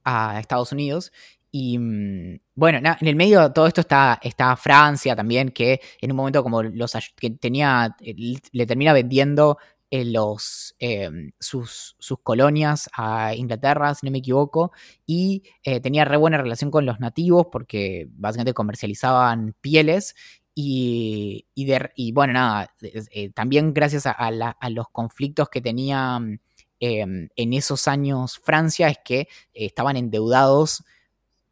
a 0.03 0.41
Estados 0.41 0.73
Unidos. 0.73 1.13
Y 1.53 1.79
mm, 1.79 2.41
bueno, 2.55 2.79
en 2.79 3.09
el 3.09 3.17
medio 3.17 3.41
de 3.43 3.51
todo 3.51 3.67
esto 3.67 3.81
está, 3.83 4.19
está 4.23 4.57
Francia 4.57 5.17
también, 5.17 5.51
que 5.51 5.81
en 6.01 6.11
un 6.11 6.17
momento 6.17 6.43
como 6.43 6.63
los 6.63 6.93
que 7.17 7.31
tenía, 7.31 7.97
eh, 8.01 8.15
le 8.53 8.67
termina 8.67 8.93
vendiendo 8.93 9.59
eh, 9.91 10.05
los, 10.05 10.77
eh, 10.79 11.11
sus, 11.41 11.97
sus 11.99 12.19
colonias 12.23 12.89
a 12.97 13.35
Inglaterra, 13.35 13.95
si 13.95 14.07
no 14.07 14.13
me 14.13 14.19
equivoco, 14.19 14.73
y 15.07 15.43
tenía 15.83 16.05
re 16.05 16.17
buena 16.17 16.39
relación 16.39 16.71
con 16.71 16.87
los 16.87 17.01
nativos 17.01 17.47
porque 17.51 18.07
básicamente 18.13 18.55
comercializaban 18.55 19.55
pieles 19.61 20.15
y, 20.55 21.47
y, 21.55 22.13
bueno, 22.13 22.35
nada, 22.35 22.75
también 23.35 23.73
gracias 23.73 24.07
a, 24.07 24.13
a 24.13 24.71
los 24.71 24.89
conflictos 24.91 25.49
que 25.49 25.61
tenía 25.61 26.19
mm, 26.19 26.39
eh, 26.81 27.29
en 27.37 27.53
esos 27.53 27.87
años 27.89 28.41
Francia 28.43 28.89
es 28.89 28.99
que 29.05 29.29
estaban 29.53 29.97
endeudados, 29.99 30.83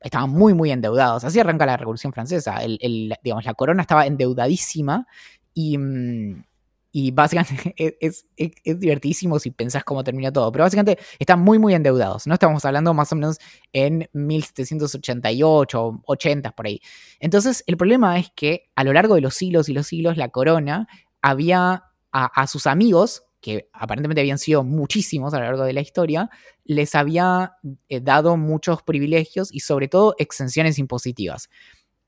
estaban 0.01 0.31
muy, 0.31 0.55
muy 0.55 0.71
endeudados. 0.71 1.25
Así 1.25 1.41
arranca 1.41 1.67
la 1.67 1.77
Revolución 1.77 2.13
Francesa. 2.13 2.63
El- 2.63 3.15
digamos, 3.23 3.45
la 3.45 3.55
corona 3.55 3.83
estaba 3.83 4.07
endeudadísima 4.07 5.07
y, 5.55 5.77
mm, 5.79 6.45
y 6.93 7.11
básicamente 7.11 7.75
es, 8.01 8.27
es- 8.37 8.55
es- 8.65 8.81
divertidísimo 8.81 9.39
si 9.39 9.51
pensás 9.51 9.85
cómo 9.85 10.03
termina 10.05 10.33
todo. 10.33 10.51
Pero 10.53 10.65
básicamente 10.65 10.99
están 11.19 11.41
muy, 11.41 11.59
muy 11.59 11.75
endeudados. 11.75 12.27
No 12.27 12.35
estamos 12.35 12.65
hablando 12.65 12.95
más 12.95 13.13
o 13.13 13.17
menos 13.17 13.39
en 13.73 14.09
1788, 14.13 16.01
80 16.07 16.53
por 16.53 16.67
ahí. 16.67 16.81
Entonces, 17.21 17.65
el 17.67 17.77
problema 17.77 18.19
es 18.19 18.31
que 18.35 18.71
a 18.77 18.85
lo 18.85 18.93
largo 18.93 19.15
de 19.15 19.21
los 19.21 19.35
siglos 19.35 19.69
y 19.69 19.73
los 19.75 19.87
siglos, 19.87 20.17
la 20.17 20.29
corona 20.31 20.89
había 21.23 21.85
a 22.11 22.47
sus 22.47 22.67
amigos, 22.67 23.25
que 23.41 23.69
aparentemente 23.73 24.21
habían 24.21 24.39
sido 24.39 24.65
muchísimos 24.65 25.33
a 25.35 25.39
lo 25.39 25.45
largo 25.45 25.65
de 25.65 25.73
la 25.73 25.81
historia, 25.81 26.29
les 26.65 26.95
había 26.95 27.53
eh, 27.89 28.01
dado 28.01 28.37
muchos 28.37 28.83
privilegios 28.83 29.49
y 29.53 29.61
sobre 29.61 29.89
todo 29.89 30.15
exenciones 30.19 30.79
impositivas. 30.79 31.49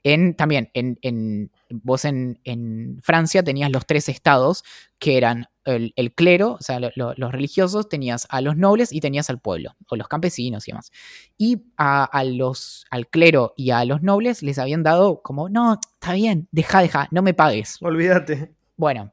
En, 0.03 0.35
también, 0.35 0.71
en, 0.73 0.99
en- 1.03 1.51
vos 1.69 2.07
en, 2.07 2.41
en 2.45 3.01
Francia 3.03 3.43
tenías 3.43 3.71
los 3.71 3.85
tres 3.87 4.09
estados, 4.09 4.65
que 4.99 5.19
eran 5.19 5.47
el, 5.67 5.93
el 5.95 6.15
clero, 6.15 6.53
o 6.59 6.63
sea, 6.63 6.81
lo- 6.81 6.91
lo- 6.97 7.13
los 7.17 7.31
religiosos, 7.33 7.87
tenías 7.89 8.27
a 8.31 8.41
los 8.41 8.57
nobles 8.57 8.93
y 8.95 9.01
tenías 9.01 9.29
al 9.29 9.41
pueblo, 9.41 9.77
o 9.91 9.97
los 9.97 10.09
campesinos 10.09 10.67
y 10.67 10.71
demás. 10.73 10.91
Y 11.37 11.65
a, 11.77 12.05
a 12.05 12.25
los, 12.25 12.87
al 12.91 13.09
clero 13.09 13.53
y 13.59 13.73
a 13.73 13.85
los 13.85 14.03
nobles 14.03 14.43
les 14.43 14.59
habían 14.59 14.83
dado 14.83 15.21
como, 15.23 15.51
no, 15.51 15.79
está 15.95 16.15
bien, 16.15 16.49
deja, 16.51 16.81
deja, 16.81 17.07
no 17.11 17.21
me 17.21 17.35
pagues. 17.35 17.77
Olvídate. 17.83 18.55
Bueno, 18.77 19.13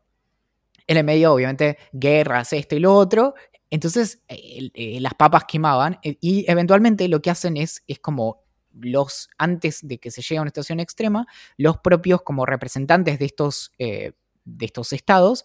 en 0.88 0.98
el 0.98 1.04
medio, 1.04 1.34
obviamente, 1.34 1.78
guerras, 1.92 2.54
esto 2.54 2.76
y 2.76 2.80
lo 2.80 2.94
otro. 2.96 3.36
Entonces, 3.70 4.24
eh, 4.30 5.00
las 5.02 5.14
papas 5.16 5.44
quemaban 5.48 6.00
eh, 6.04 6.18
y 6.22 6.50
eventualmente 6.50 7.08
lo 7.10 7.22
que 7.22 7.30
hacen 7.30 7.58
es, 7.58 7.84
es 7.88 8.00
como 8.00 8.44
los, 8.74 9.30
antes 9.38 9.80
de 9.86 9.98
que 10.00 10.12
se 10.12 10.22
llegue 10.22 10.38
a 10.38 10.42
una 10.42 10.50
situación 10.50 10.80
extrema, 10.80 11.26
los 11.58 11.78
propios 11.80 12.22
como 12.22 12.46
representantes 12.46 13.20
de 13.20 13.26
estos, 13.26 13.72
eh, 13.80 14.14
de 14.46 14.66
estos 14.66 14.94
estados, 14.94 15.44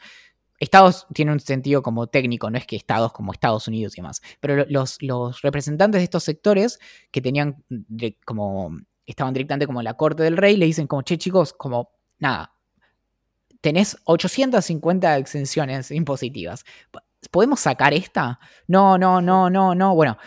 estados 0.59 1.07
tienen 1.13 1.35
un 1.35 1.41
sentido 1.41 1.83
como 1.83 2.07
técnico, 2.07 2.51
no 2.51 2.59
es 2.59 2.67
que 2.67 2.77
estados 2.77 3.13
como 3.13 3.33
Estados 3.33 3.67
Unidos 3.69 3.95
y 3.95 4.01
demás, 4.01 4.23
pero 4.41 4.65
lo- 4.69 4.85
los, 5.01 5.43
representantes 5.43 6.01
de 6.01 6.05
estos 6.05 6.23
sectores 6.25 6.79
que 7.11 7.21
tenían 7.21 7.65
como, 8.25 8.79
estaban 9.07 9.35
directamente 9.35 9.67
como 9.67 9.81
en 9.81 9.85
la 9.85 9.95
corte 9.97 10.23
del 10.23 10.37
rey, 10.37 10.57
le 10.57 10.67
dicen 10.67 10.87
como, 10.87 11.03
che 11.03 11.19
chicos, 11.19 11.53
como, 11.53 11.91
nada, 12.19 12.55
tenés 13.63 13.97
850 14.05 15.17
exenciones 15.17 15.91
impositivas. 15.91 16.65
¿Podemos 17.31 17.61
sacar 17.61 17.95
esta? 17.95 18.39
No, 18.67 18.99
no, 18.99 19.23
no, 19.23 19.49
no, 19.49 19.75
no. 19.75 19.95
Bueno, 19.95 20.19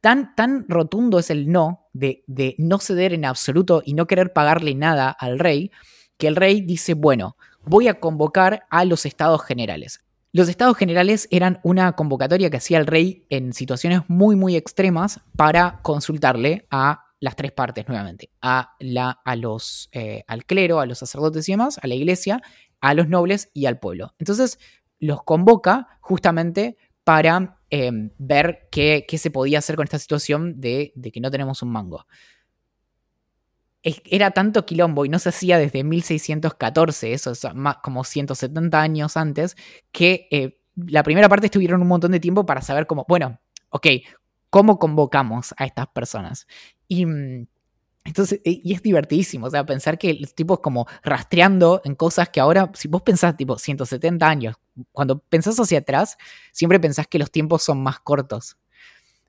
tan, 0.00 0.34
tan 0.34 0.64
rotundo 0.68 1.18
es 1.18 1.28
el 1.28 1.50
no 1.50 1.88
de, 1.92 2.24
no 2.58 2.78
ceder 2.78 3.12
en 3.12 3.24
absoluto 3.24 3.82
y 3.84 3.94
no 3.94 4.06
querer 4.06 4.32
pagarle 4.32 4.74
nada 4.74 5.10
al 5.10 5.38
rey, 5.38 5.70
que 6.16 6.28
el 6.28 6.36
rey 6.36 6.60
dice, 6.60 6.94
bueno, 6.94 7.36
voy 7.64 7.88
a 7.88 8.00
convocar 8.00 8.64
a 8.70 8.84
los 8.84 9.04
estados 9.04 9.42
generales. 9.44 10.00
Los 10.32 10.48
estados 10.48 10.76
generales 10.76 11.28
eran 11.30 11.60
una 11.62 11.92
convocatoria 11.92 12.50
que 12.50 12.56
hacía 12.56 12.78
el 12.78 12.86
rey 12.86 13.26
en 13.28 13.52
situaciones 13.52 14.02
muy, 14.08 14.36
muy 14.36 14.56
extremas 14.56 15.20
para 15.36 15.80
consultarle 15.82 16.66
a 16.70 17.04
las 17.20 17.36
tres 17.36 17.52
partes 17.52 17.88
nuevamente, 17.88 18.30
a 18.42 18.74
la, 18.80 19.10
a 19.24 19.36
los, 19.36 19.88
eh, 19.92 20.24
al 20.26 20.44
clero, 20.44 20.80
a 20.80 20.86
los 20.86 20.98
sacerdotes 20.98 21.48
y 21.48 21.52
demás, 21.52 21.78
a 21.82 21.86
la 21.86 21.94
iglesia, 21.94 22.42
a 22.84 22.92
los 22.92 23.08
nobles 23.08 23.50
y 23.54 23.64
al 23.64 23.78
pueblo. 23.78 24.14
Entonces 24.18 24.58
los 25.00 25.22
convoca 25.22 25.98
justamente 26.00 26.76
para 27.02 27.58
eh, 27.70 27.90
ver 28.18 28.68
qué, 28.70 29.06
se 29.16 29.30
podía 29.30 29.58
hacer 29.58 29.76
con 29.76 29.84
esta 29.84 29.98
situación 29.98 30.60
de, 30.60 30.92
de 30.94 31.10
que 31.10 31.20
no 31.20 31.30
tenemos 31.30 31.62
un 31.62 31.70
mango. 31.72 32.06
era 33.82 34.32
tanto 34.32 34.66
quilombo 34.66 35.06
y 35.06 35.08
no 35.08 35.18
se 35.18 35.30
hacía 35.30 35.56
desde 35.56 35.82
1614, 35.82 37.14
eso 37.14 37.30
es 37.30 37.42
más 37.54 37.78
como 37.82 38.04
170 38.04 38.78
años 38.78 39.16
antes, 39.16 39.56
que 39.90 40.28
eh, 40.30 40.60
la 40.76 41.02
primera 41.02 41.30
parte 41.30 41.46
estuvieron 41.46 41.80
un 41.80 41.88
montón 41.88 42.12
de 42.12 42.20
tiempo 42.20 42.44
para 42.44 42.60
saber 42.60 42.86
cómo, 42.86 43.06
bueno, 43.08 43.40
ok, 43.70 43.86
¿cómo 44.50 44.78
convocamos 44.78 45.54
a 45.56 45.64
estas 45.64 45.86
personas? 45.86 46.46
Y 46.86 47.06
mm, 47.06 47.46
entonces, 48.04 48.40
y 48.44 48.72
es 48.74 48.82
divertidísimo, 48.82 49.46
o 49.46 49.50
sea, 49.50 49.64
pensar 49.64 49.98
que 49.98 50.14
los 50.14 50.34
tipos 50.34 50.60
como 50.60 50.86
rastreando 51.02 51.80
en 51.84 51.94
cosas 51.94 52.28
que 52.28 52.40
ahora, 52.40 52.70
si 52.74 52.88
vos 52.88 53.02
pensás 53.02 53.36
tipo 53.36 53.58
170 53.58 54.28
años, 54.28 54.56
cuando 54.92 55.18
pensás 55.18 55.58
hacia 55.58 55.78
atrás, 55.78 56.16
siempre 56.52 56.78
pensás 56.78 57.06
que 57.06 57.18
los 57.18 57.30
tiempos 57.30 57.62
son 57.62 57.82
más 57.82 58.00
cortos. 58.00 58.56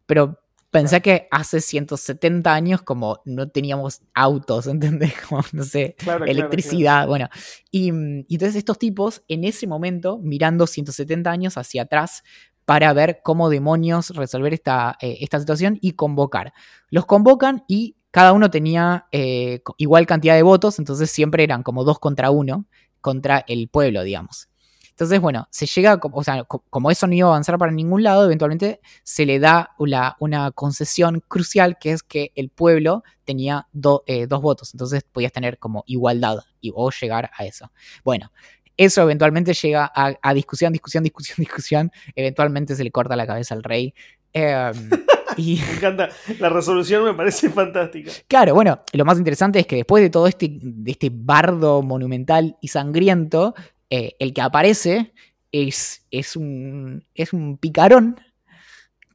Pero 0.05 0.39
Pensé 0.75 1.01
que 1.01 1.29
hace 1.31 1.61
170 1.61 2.53
años 2.53 2.81
como 2.81 3.21
no 3.23 3.47
teníamos 3.47 4.01
autos, 4.13 4.67
¿entendés? 4.67 5.13
Como, 5.21 5.41
no 5.53 5.63
sé, 5.63 5.95
electricidad, 6.27 7.07
bueno. 7.07 7.29
Y, 7.71 7.87
entonces 7.87 8.57
estos 8.57 8.77
tipos 8.77 9.23
en 9.29 9.45
ese 9.45 9.67
momento, 9.67 10.17
mirando 10.17 10.67
170 10.67 11.31
años 11.31 11.57
hacia 11.57 11.83
atrás 11.83 12.23
para 12.65 12.91
ver 12.91 13.21
cómo 13.23 13.49
demonios 13.49 14.09
resolver 14.09 14.53
esta, 14.53 14.97
eh, 14.99 15.19
esta 15.21 15.39
situación 15.39 15.77
y 15.79 15.91
convocar. 15.91 16.51
Los 16.89 17.05
convocan 17.05 17.63
y 17.69 17.95
cada 18.15 18.31
uno 18.31 18.49
tenía 18.49 19.07
eh, 19.11 19.59
igual 19.75 20.05
cantidad 20.05 20.35
de 20.35 20.41
votos, 20.41 20.79
entonces 20.79 21.11
siempre 21.11 21.43
eran 21.43 21.63
como 21.63 21.83
dos 21.83 21.99
contra 21.99 22.31
uno 22.31 22.65
contra 23.01 23.43
el 23.45 23.67
pueblo, 23.67 24.03
digamos. 24.03 24.47
Entonces, 24.91 25.19
bueno, 25.19 25.49
se 25.51 25.65
llega, 25.65 25.99
o 26.01 26.23
sea, 26.23 26.45
como 26.45 26.91
eso 26.91 27.07
no 27.07 27.13
iba 27.13 27.27
a 27.27 27.31
avanzar 27.31 27.57
para 27.57 27.73
ningún 27.73 28.03
lado, 28.03 28.23
eventualmente 28.23 28.79
se 29.03 29.25
le 29.25 29.39
da 29.39 29.71
una, 29.77 30.15
concesión 30.55 31.21
crucial 31.27 31.77
que 31.77 31.91
es 31.91 32.03
que 32.03 32.31
el 32.35 32.47
pueblo 32.47 33.03
tenía 33.25 33.67
eh, 34.05 34.27
dos 34.27 34.41
votos, 34.41 34.73
entonces 34.73 35.03
podías 35.03 35.33
tener 35.33 35.59
como 35.59 35.83
igualdad 35.85 36.37
y, 36.61 36.71
o 36.73 36.89
llegar 36.91 37.31
a 37.37 37.43
eso. 37.43 37.69
Bueno, 38.05 38.31
eso 38.77 39.01
eventualmente 39.01 39.53
llega 39.53 39.91
a, 39.93 40.33
discusión, 40.33 40.71
discusión, 40.71 41.03
discusión, 41.03 41.35
discusión, 41.39 41.91
eventualmente 42.15 42.77
se 42.77 42.85
le 42.85 42.91
corta 42.91 43.17
la 43.17 43.27
cabeza 43.27 43.55
al 43.55 43.63
rey. 43.63 43.93
Em, 44.35 44.89
y... 45.37 45.55
Me 45.55 45.77
encanta, 45.77 46.09
la 46.39 46.49
resolución 46.49 47.05
me 47.05 47.13
parece 47.13 47.49
fantástica. 47.49 48.11
Claro, 48.27 48.53
bueno, 48.53 48.81
lo 48.91 49.05
más 49.05 49.17
interesante 49.17 49.59
es 49.59 49.65
que 49.65 49.77
después 49.77 50.03
de 50.03 50.09
todo 50.09 50.27
este, 50.27 50.59
de 50.61 50.91
este 50.91 51.09
bardo 51.11 51.81
monumental 51.81 52.57
y 52.61 52.67
sangriento, 52.67 53.55
eh, 53.89 54.15
el 54.19 54.33
que 54.33 54.41
aparece 54.41 55.13
es, 55.51 56.05
es, 56.11 56.35
un, 56.35 57.05
es 57.15 57.31
un 57.31 57.57
picarón, 57.57 58.19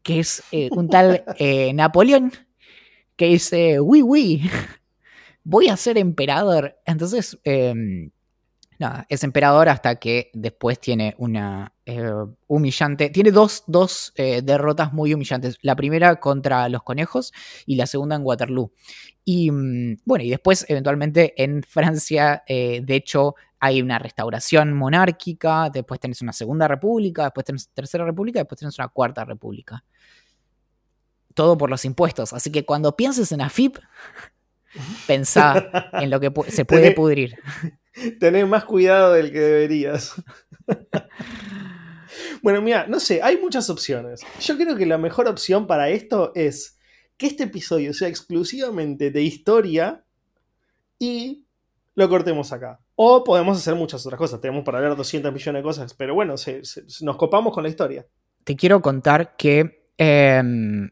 que 0.02 0.20
es 0.20 0.42
eh, 0.52 0.70
un 0.72 0.88
tal 0.88 1.22
eh, 1.38 1.72
Napoleón, 1.74 2.32
que 3.16 3.26
dice, 3.26 3.78
uy, 3.78 4.02
uy, 4.02 4.50
voy 5.44 5.68
a 5.68 5.76
ser 5.76 5.98
emperador. 5.98 6.78
Entonces, 6.86 7.38
em, 7.44 8.10
nada, 8.80 9.06
es 9.08 9.22
emperador 9.22 9.68
hasta 9.68 9.96
que 9.96 10.30
después 10.34 10.80
tiene 10.80 11.14
una 11.18 11.74
humillante, 12.46 13.10
tiene 13.10 13.32
dos, 13.32 13.64
dos 13.66 14.12
derrotas 14.16 14.92
muy 14.92 15.12
humillantes. 15.12 15.58
La 15.60 15.74
primera 15.74 16.20
contra 16.20 16.68
los 16.68 16.84
conejos 16.84 17.32
y 17.66 17.74
la 17.74 17.86
segunda 17.86 18.14
en 18.14 18.22
Waterloo. 18.24 18.72
Y 19.24 19.50
mm, 19.50 20.02
bueno, 20.04 20.24
y 20.24 20.30
después 20.30 20.64
eventualmente 20.68 21.34
en 21.42 21.64
Francia, 21.64 22.44
de 22.46 22.94
hecho, 22.94 23.34
hay 23.60 23.82
una 23.82 23.98
restauración 23.98 24.72
monárquica, 24.72 25.68
después 25.68 26.00
tenés 26.00 26.22
una 26.22 26.32
segunda 26.32 26.66
república, 26.66 27.24
después 27.24 27.44
tenés 27.44 27.68
tercera 27.68 28.06
república, 28.06 28.40
después 28.40 28.58
tenés 28.58 28.78
una 28.78 28.88
cuarta 28.88 29.24
república. 29.24 29.84
Todo 31.34 31.58
por 31.58 31.68
los 31.68 31.84
impuestos. 31.84 32.32
Así 32.32 32.50
que 32.50 32.64
cuando 32.64 32.96
pienses 32.96 33.30
en 33.32 33.42
AFIP, 33.42 33.76
pensá 35.06 35.90
en 35.92 36.08
lo 36.08 36.18
que 36.20 36.32
se 36.48 36.64
puede 36.64 36.92
pudrir. 36.92 37.36
Tenés 38.20 38.46
más 38.46 38.64
cuidado 38.64 39.12
del 39.12 39.32
que 39.32 39.40
deberías. 39.40 40.14
bueno, 42.42 42.62
mira, 42.62 42.86
no 42.86 43.00
sé, 43.00 43.20
hay 43.22 43.38
muchas 43.38 43.68
opciones. 43.70 44.20
Yo 44.40 44.56
creo 44.56 44.76
que 44.76 44.86
la 44.86 44.98
mejor 44.98 45.28
opción 45.28 45.66
para 45.66 45.90
esto 45.90 46.32
es 46.34 46.78
que 47.16 47.26
este 47.26 47.44
episodio 47.44 47.92
sea 47.92 48.08
exclusivamente 48.08 49.10
de 49.10 49.22
historia 49.22 50.04
y 50.98 51.44
lo 51.94 52.08
cortemos 52.08 52.52
acá. 52.52 52.80
O 52.94 53.24
podemos 53.24 53.58
hacer 53.58 53.74
muchas 53.74 54.04
otras 54.06 54.18
cosas. 54.18 54.40
Tenemos 54.40 54.64
para 54.64 54.80
ver 54.80 54.94
200 54.94 55.32
millones 55.32 55.60
de 55.60 55.62
cosas. 55.62 55.94
Pero 55.94 56.14
bueno, 56.14 56.34
nos 57.00 57.16
copamos 57.16 57.52
con 57.52 57.62
la 57.62 57.68
historia. 57.68 58.06
Te 58.44 58.56
quiero 58.56 58.80
contar 58.80 59.36
que. 59.36 59.88
Em, 59.96 60.90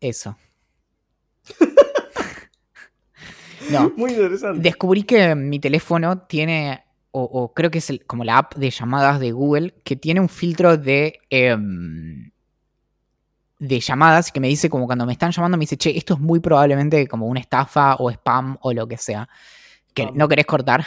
eso. 0.00 0.36
no. 3.70 3.92
Muy 3.96 4.12
interesante. 4.12 4.60
Descubrí 4.60 5.02
que 5.02 5.34
mi 5.34 5.58
teléfono 5.58 6.18
tiene. 6.18 6.82
O, 7.16 7.52
creo 7.54 7.70
que 7.70 7.78
es 7.78 7.92
como 8.08 8.24
la 8.24 8.38
app 8.38 8.56
de 8.56 8.70
llamadas 8.70 9.20
de 9.20 9.30
Google, 9.30 9.72
que 9.84 9.94
tiene 9.94 10.20
un 10.20 10.28
filtro 10.28 10.76
de. 10.76 11.20
Em, 11.30 12.32
de 13.60 13.80
llamadas 13.80 14.32
que 14.32 14.40
me 14.40 14.48
dice 14.48 14.68
como 14.68 14.86
cuando 14.86 15.06
me 15.06 15.12
están 15.12 15.30
llamando 15.30 15.56
me 15.56 15.62
dice, 15.62 15.76
che, 15.76 15.96
esto 15.96 16.14
es 16.14 16.20
muy 16.20 16.40
probablemente 16.40 17.06
como 17.06 17.26
una 17.26 17.40
estafa 17.40 17.94
o 17.94 18.10
spam 18.10 18.58
o 18.60 18.72
lo 18.72 18.86
que 18.86 18.98
sea, 18.98 19.28
que 19.94 20.10
no 20.12 20.28
querés 20.28 20.46
cortar. 20.46 20.84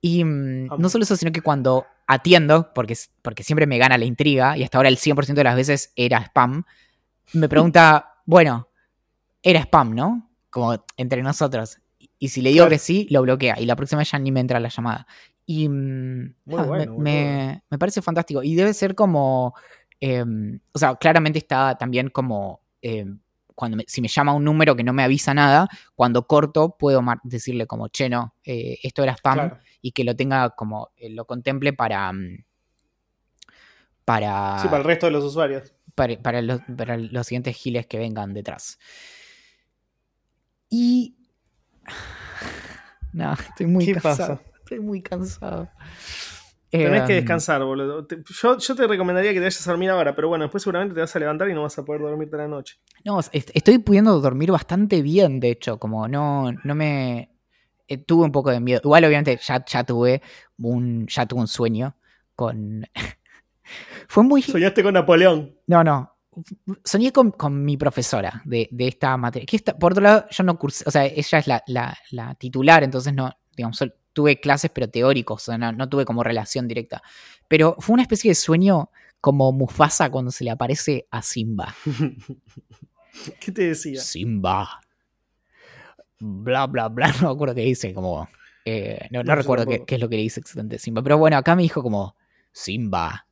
Y 0.00 0.24
mm, 0.24 0.68
no 0.78 0.88
solo 0.88 1.04
eso, 1.04 1.16
sino 1.16 1.30
que 1.30 1.42
cuando 1.42 1.86
atiendo, 2.06 2.72
porque, 2.74 2.96
porque 3.22 3.44
siempre 3.44 3.66
me 3.66 3.78
gana 3.78 3.96
la 3.96 4.04
intriga, 4.04 4.56
y 4.56 4.64
hasta 4.64 4.78
ahora 4.78 4.88
el 4.88 4.96
100% 4.98 5.34
de 5.34 5.44
las 5.44 5.56
veces 5.56 5.92
era 5.96 6.18
spam, 6.24 6.64
me 7.34 7.48
pregunta, 7.48 8.16
bueno, 8.26 8.68
era 9.42 9.60
spam, 9.60 9.94
¿no? 9.94 10.30
Como 10.50 10.84
entre 10.96 11.22
nosotros. 11.22 11.78
Y 12.22 12.28
si 12.28 12.40
le 12.40 12.50
digo 12.50 12.68
que 12.68 12.78
sí, 12.78 13.06
lo 13.10 13.22
bloquea. 13.22 13.58
Y 13.58 13.66
la 13.66 13.74
próxima 13.74 14.00
vez 14.00 14.10
ya 14.10 14.18
ni 14.18 14.30
me 14.30 14.40
entra 14.40 14.60
la 14.60 14.68
llamada. 14.68 15.06
Y 15.44 15.68
mm, 15.68 16.34
me, 16.98 17.62
me, 17.68 17.78
parece 17.78 18.00
fantástico. 18.00 18.42
Y 18.42 18.54
debe 18.54 18.72
ser 18.74 18.94
como 18.94 19.54
Em, 20.04 20.58
o 20.72 20.78
sea, 20.80 20.96
claramente 20.96 21.38
está 21.38 21.78
también 21.78 22.08
como, 22.08 22.60
em, 22.80 23.20
cuando 23.54 23.78
si 23.86 24.00
me 24.00 24.08
llama 24.08 24.34
un 24.34 24.42
número 24.42 24.74
que 24.74 24.82
no 24.82 24.92
me 24.92 25.04
avisa 25.04 25.32
nada, 25.32 25.68
cuando 25.94 26.26
corto 26.26 26.76
puedo 26.76 27.00
decirle 27.22 27.68
como, 27.68 27.86
che, 27.86 28.08
no, 28.08 28.34
eh, 28.42 28.80
esto 28.82 29.04
era 29.04 29.12
spam 29.12 29.60
y 29.80 29.92
que 29.92 30.02
lo 30.02 30.16
tenga 30.16 30.50
como, 30.50 30.90
eh, 30.96 31.08
lo 31.08 31.24
contemple 31.24 31.72
para... 31.72 32.12
Mm, 32.12 32.44
para... 34.04 34.58
Sí, 34.58 34.66
para 34.66 34.78
el 34.78 34.84
resto 34.84 35.06
de 35.06 35.12
los 35.12 35.22
usuarios. 35.22 35.72
Para, 35.94 36.42
los, 36.42 36.60
para 36.76 36.96
los 36.96 37.24
siguientes 37.24 37.56
giles 37.56 37.86
que 37.86 37.98
vengan 37.98 38.34
detrás. 38.34 38.80
Y... 40.68 41.16
No, 43.12 43.34
estoy 43.34 43.66
muy 43.66 43.92
cansado. 43.92 44.40
Estoy 44.60 44.80
muy 44.80 45.02
cansado. 45.02 45.68
Tenés 46.70 47.02
que 47.02 47.12
em, 47.12 47.18
descansar, 47.18 47.62
boludo. 47.62 48.06
Yo, 48.08 48.56
te 48.56 48.86
recomendaría 48.86 49.32
que 49.32 49.38
te 49.38 49.44
vayas 49.44 49.68
a 49.68 49.70
dormir 49.72 49.90
ahora, 49.90 50.16
pero 50.16 50.28
bueno, 50.28 50.44
después 50.44 50.62
seguramente 50.62 50.94
te 50.94 51.02
vas 51.02 51.14
a 51.14 51.18
levantar 51.18 51.50
y 51.50 51.52
no 51.52 51.62
vas 51.62 51.78
a 51.78 51.84
poder 51.84 52.00
dormirte 52.00 52.38
la 52.38 52.48
noche. 52.48 52.78
No, 53.04 53.20
estoy 53.20 53.78
pudiendo 53.78 54.18
dormir 54.20 54.50
bastante 54.50 55.02
bien, 55.02 55.38
de 55.38 55.50
hecho, 55.50 55.78
como 55.78 56.08
no, 56.08 56.50
no 56.64 56.74
me... 56.74 57.36
Eh, 57.88 57.98
tuve 57.98 58.24
un 58.24 58.32
poco 58.32 58.50
de 58.50 58.60
miedo. 58.60 58.80
Igual, 58.82 59.04
obviamente, 59.04 59.38
ya, 59.42 59.62
ya 59.66 59.84
tuve 59.84 60.22
un, 60.56 61.06
ya 61.08 61.26
tuve 61.26 61.40
un 61.40 61.48
sueño 61.48 61.94
con... 62.34 62.86
Fue 64.08 64.22
muy... 64.22 64.40
Soñaste 64.40 64.82
con 64.82 64.94
Napoleón. 64.94 65.54
No, 65.66 65.84
no. 65.84 66.11
Soñé 66.84 67.12
con, 67.12 67.64
mi 67.64 67.76
profesora 67.76 68.42
de, 68.44 68.68
esta 68.78 69.16
materia. 69.16 69.46
Que 69.46 69.58
por 69.74 69.92
otro 69.92 70.02
lado, 70.02 70.26
yo 70.30 70.44
no 70.44 70.58
cursé, 70.58 70.84
o 70.86 70.90
sea, 70.90 71.04
ella 71.04 71.38
es 71.38 71.46
la, 71.46 71.96
la 72.10 72.34
titular, 72.36 72.82
entonces 72.82 73.12
no, 73.12 73.30
digamos, 73.56 73.78
tuve 74.12 74.40
clases 74.40 74.70
pero 74.72 74.88
teóricos, 74.88 75.48
no, 75.48 75.88
tuve 75.88 76.04
como 76.04 76.22
relación 76.22 76.68
directa. 76.68 77.02
Pero 77.48 77.76
fue 77.78 77.94
una 77.94 78.02
especie 78.02 78.30
de 78.30 78.34
sueño 78.34 78.90
como 79.20 79.52
Mufasa 79.52 80.10
cuando 80.10 80.30
se 80.30 80.44
le 80.44 80.50
aparece 80.50 81.06
a 81.10 81.22
Simba. 81.22 81.74
¿Qué 83.40 83.52
te 83.52 83.68
decía? 83.68 84.00
Simba. 84.00 84.80
Bla, 86.18 86.66
bla, 86.66 86.88
bla. 86.88 87.12
No 87.20 87.28
me 87.28 87.34
acuerdo 87.34 87.54
qué 87.54 87.62
dice, 87.62 87.92
como... 87.92 88.28
Eh, 88.64 89.08
no, 89.10 89.22
recuerdo 89.34 89.66
qué, 89.66 89.84
es 89.86 90.00
lo 90.00 90.08
que 90.08 90.16
le 90.16 90.22
dice 90.22 90.40
exactamente 90.40 90.78
Simba. 90.78 91.02
Pero 91.02 91.18
bueno, 91.18 91.36
acá 91.36 91.54
me 91.54 91.62
dijo 91.62 91.82
como... 91.82 92.16
Simba. 92.52 93.26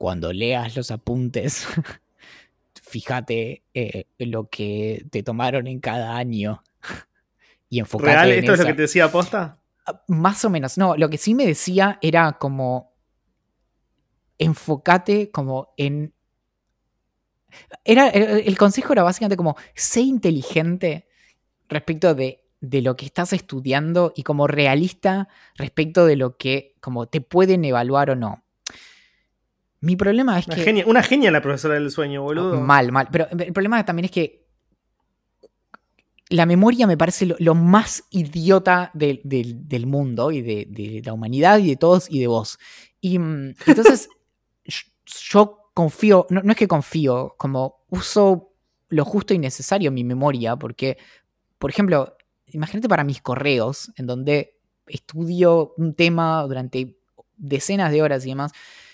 Cuando 0.00 0.32
leas 0.32 0.76
los 0.76 0.90
apuntes, 0.90 1.66
fíjate 2.82 3.64
eh, 3.74 4.06
lo 4.16 4.48
que 4.48 5.04
te 5.10 5.22
tomaron 5.22 5.66
en 5.66 5.78
cada 5.78 6.16
año 6.16 6.62
y 7.68 7.80
enfocarte 7.80 8.14
¿Real? 8.14 8.30
¿Esto 8.30 8.54
es 8.54 8.60
lo 8.60 8.64
que 8.64 8.72
te 8.72 8.82
decía 8.82 9.12
Posta? 9.12 9.58
Ah, 9.84 10.02
más 10.08 10.42
o 10.46 10.48
menos. 10.48 10.78
No, 10.78 10.96
lo 10.96 11.10
que 11.10 11.18
sí 11.18 11.34
me 11.34 11.44
decía 11.44 11.98
era 12.00 12.38
como. 12.38 12.94
Enfócate 14.38 15.30
como 15.30 15.74
en. 15.76 16.14
Era, 17.84 18.08
el 18.08 18.56
consejo 18.56 18.94
era 18.94 19.02
básicamente 19.02 19.36
como. 19.36 19.54
Sé 19.74 20.00
inteligente 20.00 21.08
respecto 21.68 22.14
de, 22.14 22.48
de 22.62 22.80
lo 22.80 22.96
que 22.96 23.04
estás 23.04 23.34
estudiando 23.34 24.14
y 24.16 24.22
como 24.22 24.46
realista 24.46 25.28
respecto 25.56 26.06
de 26.06 26.16
lo 26.16 26.38
que 26.38 26.74
como 26.80 27.06
te 27.06 27.20
pueden 27.20 27.66
evaluar 27.66 28.08
o 28.08 28.16
no. 28.16 28.44
Mi 29.80 29.96
problema 29.96 30.38
es 30.38 30.46
Una 30.46 30.56
que... 30.56 30.62
genia, 30.62 30.84
una 30.86 31.02
genia 31.02 31.30
la 31.30 31.40
profesora 31.40 31.74
del 31.74 31.90
sueño, 31.90 32.22
boludo. 32.22 32.60
Mal, 32.60 32.92
mal. 32.92 33.08
Pero 33.10 33.28
el 33.30 33.52
problema 33.52 33.84
también 33.84 34.06
es 34.06 34.10
que 34.10 34.46
la 36.28 36.46
memoria 36.46 36.86
me 36.86 36.96
parece 36.96 37.26
lo, 37.26 37.34
lo 37.38 37.54
más 37.54 38.04
idiota 38.10 38.90
del, 38.94 39.20
del- 39.24 39.66
del 39.68 39.86
mundo 39.86 40.30
y 40.30 40.42
de, 40.42 40.66
de 40.68 41.02
la 41.04 41.12
humanidad 41.12 41.58
y 41.58 41.68
de 41.70 41.76
todos 41.76 42.08
y 42.10 42.20
de 42.20 42.26
vos. 42.28 42.58
Y 43.00 43.18
mm, 43.18 43.54
entonces 43.66 44.08
yo- 44.64 44.86
yo 45.32 45.70
confío, 45.74 46.26
no, 46.30 46.42
no 46.42 46.52
es 46.52 46.58
que 46.58 46.68
confío, 46.68 47.34
como 47.36 47.84
uso 47.88 48.52
lo 48.90 49.04
justo 49.04 49.34
y 49.34 49.38
necesario 49.38 49.88
en 49.88 49.94
mi 49.94 50.04
memoria, 50.04 50.56
porque, 50.56 50.98
por 51.58 51.70
ejemplo, 51.70 52.16
imagínate 52.46 52.88
para 52.88 53.04
mis 53.04 53.20
correos, 53.22 53.92
en 53.96 54.06
donde 54.06 54.58
estudio 54.86 55.74
un 55.76 55.94
tema 55.94 56.42
durante 56.42 56.96
decenas 57.36 57.92
de 57.92 58.02
horas 58.02 58.26
y 58.26 58.30
demás. 58.30 58.52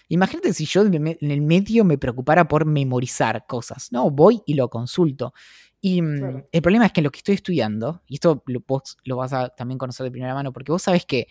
Imagínate 0.08 0.52
si 0.52 0.66
yo 0.66 0.82
en 0.82 1.16
el 1.20 1.42
medio 1.42 1.84
me 1.84 1.98
preocupara 1.98 2.46
por 2.46 2.64
memorizar 2.64 3.44
cosas. 3.46 3.90
No, 3.92 4.10
voy 4.10 4.40
y 4.46 4.54
lo 4.54 4.68
consulto. 4.70 5.32
Y 5.80 6.00
mm, 6.02 6.18
Claro. 6.18 6.48
el 6.52 6.62
problema 6.62 6.86
es 6.86 6.92
que 6.92 7.02
lo 7.02 7.10
que 7.10 7.18
estoy 7.18 7.34
estudiando, 7.34 8.02
y 8.06 8.14
esto 8.14 8.42
lo, 8.46 8.60
vos 8.66 8.96
lo 9.04 9.16
vas 9.16 9.32
a 9.32 9.48
también 9.50 9.78
conocer 9.78 10.04
de 10.04 10.10
primera 10.10 10.34
mano, 10.34 10.52
porque 10.52 10.72
vos 10.72 10.82
sabés 10.82 11.04
que 11.04 11.26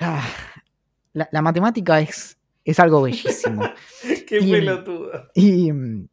ah, 0.00 0.22
la, 1.12 1.28
la 1.32 1.42
matemática 1.42 2.00
es, 2.00 2.38
es 2.64 2.78
algo 2.78 3.02
bellísimo. 3.02 3.62
Qué 4.26 4.38
Y- 4.40 4.50
pelotudo. 4.50 5.28
Y, 5.34 5.72
mm, 5.72 6.08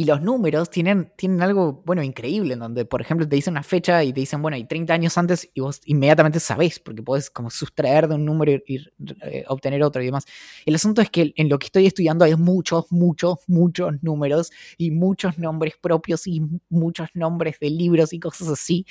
y 0.00 0.04
los 0.06 0.22
números 0.22 0.70
tienen, 0.70 1.12
tienen 1.14 1.42
algo, 1.42 1.82
bueno, 1.84 2.02
increíble, 2.02 2.54
en 2.54 2.60
donde, 2.60 2.86
por 2.86 3.02
ejemplo, 3.02 3.28
te 3.28 3.36
dicen 3.36 3.52
una 3.52 3.62
fecha 3.62 4.02
y 4.02 4.14
te 4.14 4.20
dicen, 4.20 4.40
bueno, 4.40 4.56
y 4.56 4.64
30 4.64 4.94
años 4.94 5.18
antes, 5.18 5.50
y 5.52 5.60
vos 5.60 5.82
inmediatamente 5.84 6.40
sabés, 6.40 6.80
porque 6.80 7.02
podés 7.02 7.28
como 7.28 7.50
sustraer 7.50 8.08
de 8.08 8.14
un 8.14 8.24
número 8.24 8.50
y, 8.50 8.62
y, 8.66 8.76
eh, 9.20 9.44
obtener 9.46 9.82
otro 9.82 10.00
y 10.00 10.06
demás. 10.06 10.24
El 10.64 10.74
asunto 10.74 11.02
es 11.02 11.10
que 11.10 11.34
en 11.36 11.50
lo 11.50 11.58
que 11.58 11.66
estoy 11.66 11.84
estudiando 11.84 12.24
hay 12.24 12.34
muchos, 12.34 12.90
muchos, 12.90 13.40
muchos 13.46 14.02
números 14.02 14.50
y 14.78 14.90
muchos 14.90 15.38
nombres 15.38 15.74
propios 15.78 16.26
y 16.26 16.40
muchos 16.70 17.10
nombres 17.12 17.58
de 17.60 17.68
libros 17.68 18.14
y 18.14 18.20
cosas 18.20 18.48
así. 18.48 18.86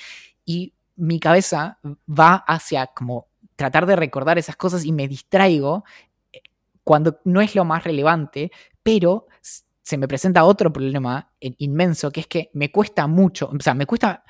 Y 0.45 0.75
mi 0.95 1.19
cabeza 1.19 1.79
va 2.07 2.35
hacia 2.35 2.85
como 2.85 3.29
tratar 3.55 3.87
de 3.87 3.95
recordar 3.95 4.37
esas 4.37 4.57
cosas 4.57 4.85
y 4.85 4.91
me 4.91 5.07
distraigo 5.07 5.85
eh, 6.31 6.41
cuando 6.83 7.19
no 7.23 7.41
es 7.41 7.55
lo 7.55 7.65
más 7.65 7.83
relevante, 7.83 8.51
pero 8.83 9.25
se 9.81 9.97
me 9.97 10.07
presenta 10.07 10.43
otro 10.43 10.71
problema 10.71 11.31
inmenso, 11.39 12.11
que 12.11 12.19
es 12.21 12.27
que 12.27 12.49
me 12.53 12.71
cuesta 12.71 13.07
mucho, 13.07 13.49
o 13.49 13.61
sea, 13.61 13.73
me 13.73 13.85
cuesta... 13.85 14.23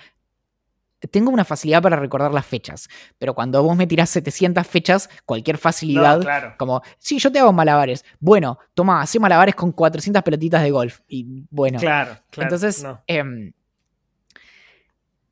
Tengo 1.12 1.32
una 1.32 1.46
facilidad 1.46 1.82
para 1.82 1.96
recordar 1.96 2.34
las 2.34 2.46
fechas, 2.46 2.90
pero 3.18 3.34
cuando 3.34 3.64
vos 3.64 3.78
me 3.78 3.88
tirás 3.88 4.10
700 4.10 4.68
fechas, 4.68 5.10
cualquier 5.26 5.58
facilidad, 5.58 6.18
No, 6.18 6.24
claro. 6.24 6.56
como, 6.58 6.82
sí, 6.98 7.20
yo 7.20 7.32
te 7.32 7.40
hago 7.40 7.54
malabares. 7.54 8.04
Bueno, 8.20 8.60
toma, 8.74 9.02
hacé 9.02 9.18
malabares 9.18 9.56
con 9.56 9.72
400 9.72 10.22
pelotitas 10.24 10.62
de 10.62 10.72
golf. 10.72 11.00
Y 11.08 11.46
bueno, 11.50 11.80
Claro, 11.80 12.18
claro. 12.30 12.48
entonces, 12.54 12.84
no. 12.84 13.02
em, 13.08 13.54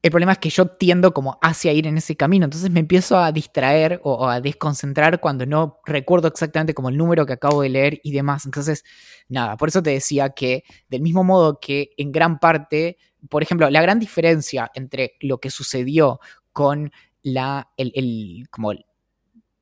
el 0.08 0.12
problema 0.12 0.32
es 0.32 0.38
que 0.38 0.50
yo 0.50 0.68
tiendo 0.68 1.14
como 1.14 1.38
hacia 1.42 1.74
ir 1.74 1.88
en 1.88 1.98
ese 1.98 2.16
camino, 2.16 2.46
entonces 2.46 2.70
me 2.70 2.80
empiezo 2.80 3.18
a 3.18 3.32
distraer 3.32 4.00
o, 4.04 4.28
a 4.28 4.42
desconcentrar 4.42 5.20
cuando 5.20 5.46
no 5.46 5.80
recuerdo 5.86 6.28
exactamente 6.28 6.74
como 6.74 6.90
el 6.90 6.98
número 6.98 7.26
que 7.26 7.34
acabo 7.34 7.62
de 7.62 7.70
leer 7.70 8.00
y 8.04 8.12
demás. 8.12 8.46
Entonces, 8.46 8.84
nada, 9.28 9.58
por 9.58 9.70
eso 9.70 9.84
te 9.84 9.92
decía 9.92 10.30
que 10.30 10.64
del 10.90 11.02
mismo 11.02 11.24
modo 11.24 11.60
que 11.60 11.92
en 11.98 12.12
gran 12.12 12.40
parte, 12.40 12.98
por 13.30 13.44
ejemplo, 13.44 13.70
la 13.70 13.82
gran 13.82 14.00
diferencia 14.00 14.72
entre 14.74 15.16
lo 15.20 15.40
que 15.40 15.50
sucedió 15.50 16.20
con 16.54 16.92
la, 17.22 17.70
el, 17.78 18.48
como 18.50 18.72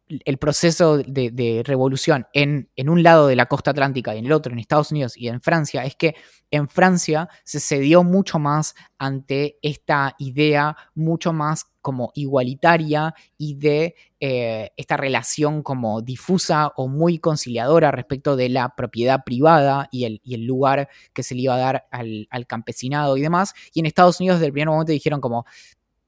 el 0.08 0.38
proceso 0.38 0.97
de, 0.97 1.64
revolución 1.66 2.28
en, 2.34 2.70
en 2.76 2.89
un 2.89 3.01
lado 3.01 3.28
de 3.28 3.36
la 3.36 3.47
costa 3.47 3.72
atlántica 3.72 4.14
y 4.16 4.20
en 4.20 4.26
el 4.26 4.32
otro, 4.32 4.53
en 4.53 4.60
Estados 4.60 4.91
Unidos 4.91 5.18
y 5.18 5.28
en 5.28 5.41
Francia, 5.41 5.84
es 5.84 5.95
que 5.95 6.16
en 6.51 6.68
Francia 6.70 7.28
se 7.43 7.60
cedió 7.60 8.03
mucho 8.03 8.38
más 8.38 8.76
ante 8.97 9.58
esta 9.62 10.16
idea 10.20 10.78
mucho 10.93 11.34
más 11.34 11.66
como 11.82 12.12
igualitaria 12.16 13.14
y 13.38 13.56
de 13.56 13.95
eh, 14.20 14.72
esta 14.76 14.97
relación 14.97 15.62
como 15.62 16.01
difusa 16.01 16.72
o 16.78 16.88
muy 16.88 17.20
conciliadora 17.20 17.91
respecto 17.91 18.36
de 18.36 18.49
la 18.49 18.74
propiedad 18.76 19.24
privada 19.24 19.88
y 19.91 20.06
el, 20.06 20.22
el 20.26 20.45
lugar 20.45 20.89
que 21.14 21.24
se 21.24 21.36
le 21.36 21.41
iba 21.41 21.56
a 21.56 21.60
dar 21.60 21.88
al, 21.91 22.28
al 22.32 22.47
campesinado 22.47 23.18
y 23.18 23.22
demás. 23.22 23.53
Y 23.74 23.82
en 23.82 23.86
Estados 23.86 24.20
Unidos 24.20 24.39
desde 24.39 24.47
el 24.47 24.53
primer 24.53 24.70
momento 24.70 24.93
dijeron 24.93 25.22
como, 25.22 25.45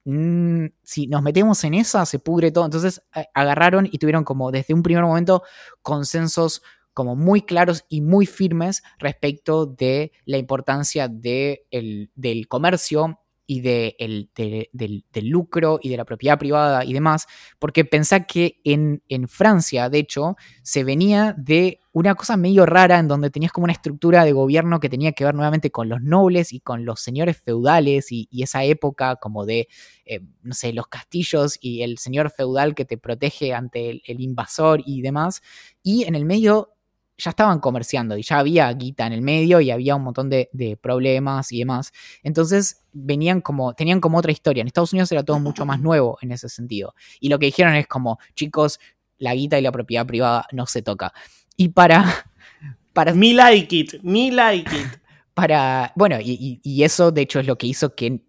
"Mm, 0.07 0.67
si 0.83 1.07
nos 1.07 1.21
metemos 1.21 1.63
en 1.65 1.73
esa, 1.73 2.05
se 2.05 2.19
pudre 2.19 2.51
todo. 2.51 2.65
Entonces 2.65 3.01
agarraron 3.33 3.87
y 3.91 3.97
tuvieron 3.97 4.23
como 4.23 4.51
desde 4.51 4.73
un 4.73 4.83
primer 4.83 5.03
momento 5.03 5.43
consensos 5.81 6.61
como 6.93 7.15
muy 7.15 7.41
claros 7.41 7.85
y 7.89 8.01
muy 8.01 8.25
firmes 8.25 8.83
respecto 8.99 9.65
de 9.67 10.11
la 10.25 10.37
importancia 10.37 11.07
de 11.09 11.65
el- 11.71 12.09
del 12.15 12.47
comercio 12.47 13.19
y 13.47 13.61
de 13.61 13.95
el- 13.97 14.29
de- 14.35 14.69
del, 14.73 15.05
del 15.11 15.27
lucro 15.29 15.79
y 15.81 15.89
de 15.89 15.97
la 15.97 16.05
propiedad 16.05 16.37
privada 16.37 16.85
y 16.85 16.93
demás, 16.93 17.25
porque 17.57 17.85
pensá 17.85 18.25
que 18.25 18.59
en, 18.65 19.01
en 19.09 19.27
Francia, 19.27 19.89
de 19.89 19.99
hecho, 19.99 20.35
se 20.61 20.83
venía 20.83 21.33
de 21.37 21.79
una 21.93 22.13
cosa 22.13 22.37
medio 22.37 22.65
rara 22.67 22.99
en 22.99 23.07
donde 23.07 23.31
tenías 23.31 23.51
como 23.51 23.63
una 23.63 23.73
estructura 23.73 24.23
de 24.23 24.33
gobierno 24.33 24.79
que 24.79 24.89
tenía 24.89 25.13
que 25.13 25.25
ver 25.25 25.33
nuevamente 25.33 25.71
con 25.71 25.89
los 25.89 26.01
nobles 26.01 26.53
y 26.53 26.59
con 26.59 26.85
los 26.85 26.99
señores 26.99 27.41
feudales 27.41 28.11
y, 28.11 28.27
esa 28.43 28.63
época 28.65 29.15
como 29.15 29.45
de, 29.45 29.67
eh, 30.05 30.19
no 30.43 30.53
sé, 30.53 30.73
los 30.73 30.87
castillos 30.87 31.57
y 31.59 31.81
el 31.81 31.97
señor 31.97 32.29
feudal 32.29 32.75
que 32.75 32.85
te 32.85 32.97
protege 32.99 33.53
ante 33.53 34.01
el 34.05 34.21
invasor 34.21 34.83
y 34.85 35.01
demás. 35.01 35.41
Y 35.81 36.03
en 36.03 36.13
el 36.15 36.25
medio 36.25 36.76
ya 37.17 37.31
estaban 37.31 37.59
comerciando 37.59 38.15
y 38.17 38.21
ya 38.23 38.39
había 38.39 38.71
guita 38.73 39.07
en 39.07 39.13
el 39.13 39.21
medio 39.21 39.59
y 39.59 39.71
había 39.71 39.95
un 39.95 40.03
montón 40.03 40.29
de, 40.29 40.49
de 40.53 40.77
problemas 40.77 41.51
y 41.51 41.59
demás. 41.59 41.91
Entonces 42.23 42.83
venían 42.93 43.41
como, 43.41 43.73
tenían 43.73 43.99
como 44.01 44.17
otra 44.19 44.31
historia. 44.31 44.61
En 44.61 44.67
Estados 44.67 44.93
Unidos 44.93 45.11
era 45.11 45.23
todo 45.23 45.39
mucho 45.39 45.65
más 45.65 45.79
nuevo 45.79 46.17
en 46.21 46.31
ese 46.31 46.47
sentido. 46.49 46.93
Y 47.19 47.29
lo 47.29 47.39
que 47.39 47.47
dijeron 47.47 47.73
es 47.75 47.87
como, 47.87 48.19
chicos, 48.35 48.79
la 49.17 49.33
guita 49.33 49.57
y 49.57 49.61
la 49.63 49.71
propiedad 49.71 50.05
privada 50.05 50.45
no 50.51 50.65
se 50.67 50.81
toca. 50.83 51.11
Y 51.55 51.69
para, 51.69 52.05
para, 52.93 53.13
Me 53.13 53.33
like 53.33 53.75
it, 53.75 53.93
me 54.03 54.31
like 54.31 54.69
it. 54.75 54.87
para 55.33 55.91
bueno, 55.95 56.19
y, 56.19 56.31
y- 56.31 56.59
y 56.63 56.83
eso 56.83 57.11
de 57.11 57.21
hecho 57.21 57.39
es 57.39 57.47
lo 57.47 57.57
que 57.57 57.67
hizo 57.67 57.93
que, 57.95 58.21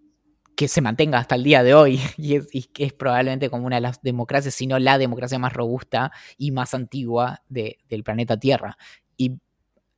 que 0.59 0.67
se 0.67 0.81
mantenga 0.81 1.19
hasta 1.19 1.37
el 1.37 1.45
día 1.45 1.63
de 1.63 1.73
hoy. 1.75 2.01
Y 2.19 2.35
es, 2.35 2.49
y 2.53 2.65
que 2.65 2.85
es 2.87 2.93
probablemente 2.93 3.49
como 3.49 3.65
una 3.65 3.77
de 3.77 3.83
las 3.83 4.03
democracias, 4.03 4.55
si 4.55 4.67
no 4.67 4.77
la 4.81 4.99
democracia 4.99 5.39
más 5.39 5.53
robusta 5.53 6.11
y 6.37 6.51
más 6.51 6.75
antigua 6.75 7.43
de- 7.49 7.79
del 7.89 8.03
planeta 8.03 8.37
Tierra. 8.41 8.77
Y 9.17 9.35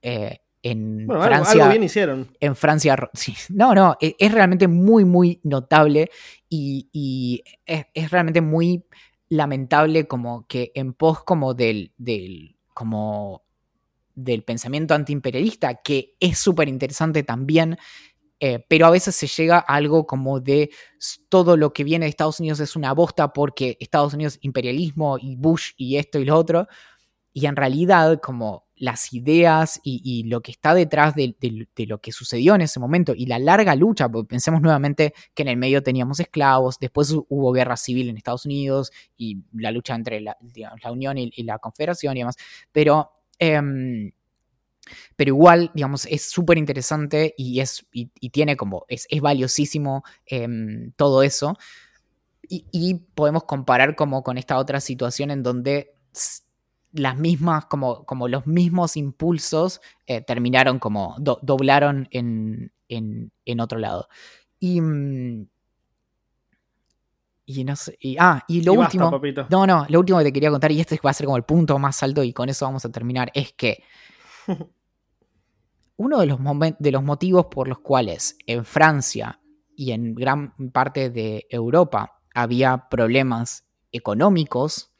eh, 0.02 0.40
en 0.62 1.06
Bueno, 1.06 1.22
algo, 1.22 1.34
Francia 1.36 1.62
algo 1.62 1.72
bien 1.72 1.84
hicieron. 1.84 2.28
en 2.40 2.54
Francia, 2.56 2.94
sí, 3.14 3.34
no, 3.48 3.74
no, 3.74 3.96
e- 4.02 4.16
es, 4.18 4.32
realmente 4.32 4.68
muy, 4.68 5.06
muy 5.06 5.40
notable 5.44 6.10
y, 6.50 6.90
y 6.92 7.42
es, 7.64 7.86
es 7.94 8.10
realmente 8.10 8.42
muy 8.42 8.84
lamentable 9.30 10.06
como 10.06 10.46
que 10.46 10.72
en 10.74 10.92
pos 10.92 11.24
como 11.24 11.54
del, 11.54 11.92
del, 11.96 12.56
como 12.74 13.44
del 14.14 14.42
pensamiento 14.42 14.92
antiimperialista, 14.94 15.76
que 15.76 16.16
es 16.20 16.36
súper 16.38 16.68
interesante 16.68 17.22
también, 17.22 17.78
eh, 18.40 18.64
pero 18.68 18.86
a 18.86 18.90
veces 18.90 19.14
se 19.14 19.26
llega 19.26 19.58
a 19.58 19.74
algo 19.74 20.06
como 20.06 20.40
de 20.40 20.70
todo 21.28 21.56
lo 21.56 21.72
que 21.72 21.84
viene 21.84 22.06
de 22.06 22.10
Estados 22.10 22.40
Unidos 22.40 22.60
es 22.60 22.74
una 22.76 22.92
bosta 22.94 23.32
porque 23.32 23.76
Estados 23.80 24.14
Unidos 24.14 24.38
imperialismo 24.42 25.18
y 25.20 25.36
Bush 25.36 25.72
y 25.76 25.96
esto 25.96 26.18
y 26.18 26.24
lo 26.24 26.36
otro, 26.36 26.66
y 27.32 27.46
en 27.46 27.56
realidad 27.56 28.20
como 28.20 28.66
las 28.76 29.12
ideas 29.12 29.78
y, 29.84 30.00
y 30.04 30.24
lo 30.28 30.40
que 30.40 30.50
está 30.52 30.74
detrás 30.74 31.14
de, 31.14 31.36
de- 31.40 31.68
de 31.76 31.86
lo 31.86 32.00
que 32.00 32.12
sucedió 32.12 32.54
en 32.54 32.62
ese 32.62 32.80
momento 32.80 33.12
y 33.14 33.26
la 33.26 33.38
larga 33.38 33.74
lucha, 33.76 34.08
porque 34.08 34.28
pensemos 34.28 34.62
nuevamente 34.62 35.12
que 35.34 35.42
en 35.42 35.48
el 35.48 35.56
medio 35.58 35.82
teníamos 35.82 36.18
esclavos, 36.20 36.78
después 36.80 37.12
hu- 37.14 37.26
hubo 37.28 37.52
guerra 37.52 37.76
civil 37.76 38.08
en 38.08 38.16
Estados 38.16 38.46
Unidos 38.46 38.90
y 39.16 39.38
la 39.52 39.70
lucha 39.70 39.94
entre 39.94 40.20
la, 40.20 40.36
digamos, 40.40 40.80
la 40.82 40.92
Unión 40.92 41.18
y, 41.18 41.30
y 41.34 41.42
la 41.44 41.58
Confederación 41.58 42.16
y 42.16 42.20
demás, 42.20 42.36
pero... 42.72 43.12
em, 43.38 44.12
pero 45.16 45.28
igual, 45.28 45.70
digamos, 45.74 46.06
es 46.06 46.30
súper 46.30 46.58
interesante 46.58 47.34
y, 47.36 47.60
es, 47.60 47.86
y, 47.92 48.10
y 48.20 48.30
tiene 48.30 48.56
como, 48.56 48.84
es, 48.88 49.06
es 49.10 49.20
valiosísimo 49.20 50.04
em, 50.26 50.92
todo 50.96 51.22
eso. 51.22 51.56
Y, 52.48 52.66
y 52.72 52.94
podemos 53.14 53.44
comparar 53.44 53.94
como 53.94 54.22
con 54.22 54.36
esta 54.38 54.58
otra 54.58 54.80
situación 54.80 55.30
en 55.30 55.42
donde 55.42 55.94
las 56.92 57.16
mismas, 57.16 57.66
como, 57.66 58.04
como 58.04 58.26
los 58.26 58.46
mismos 58.46 58.96
impulsos 58.96 59.80
eh, 60.06 60.20
terminaron 60.22 60.78
como, 60.80 61.14
do- 61.18 61.38
doblaron 61.42 62.08
en, 62.10 62.72
en, 62.88 63.30
en 63.44 63.60
otro 63.60 63.78
lado. 63.78 64.08
Y, 64.58 64.80
mm, 64.80 65.46
y 67.46 67.64
no 67.64 67.74
sé, 67.74 67.96
y, 68.00 68.16
ah, 68.18 68.44
y 68.46 68.62
lo 68.62 68.74
Y 68.74 68.76
último, 68.84 69.10
no, 69.48 69.66
no, 69.66 69.86
lo 69.88 69.98
último 70.00 70.18
que 70.18 70.24
te 70.24 70.32
quería 70.32 70.50
contar, 70.50 70.70
y 70.70 70.80
este 70.80 71.00
va 71.04 71.10
a 71.10 71.14
ser 71.14 71.26
como 71.26 71.36
el 71.36 71.42
punto 71.42 71.78
más 71.80 72.00
alto 72.02 72.22
y 72.22 72.32
con 72.32 72.48
eso 72.48 72.64
vamos 72.64 72.84
a 72.84 72.90
terminar, 72.92 73.30
es 73.34 73.52
que 73.52 73.82
uno 75.96 76.18
de 76.18 76.26
los, 76.90 77.02
motivos 77.02 77.46
por 77.46 77.68
los 77.68 77.80
cuales 77.80 78.36
en 78.46 78.64
Francia 78.64 79.40
y 79.76 79.92
en 79.92 80.14
gran 80.14 80.54
parte 80.72 81.10
de 81.10 81.46
Europa 81.50 82.22
había 82.34 82.88
problemas 82.88 83.66
económicos 83.92 84.90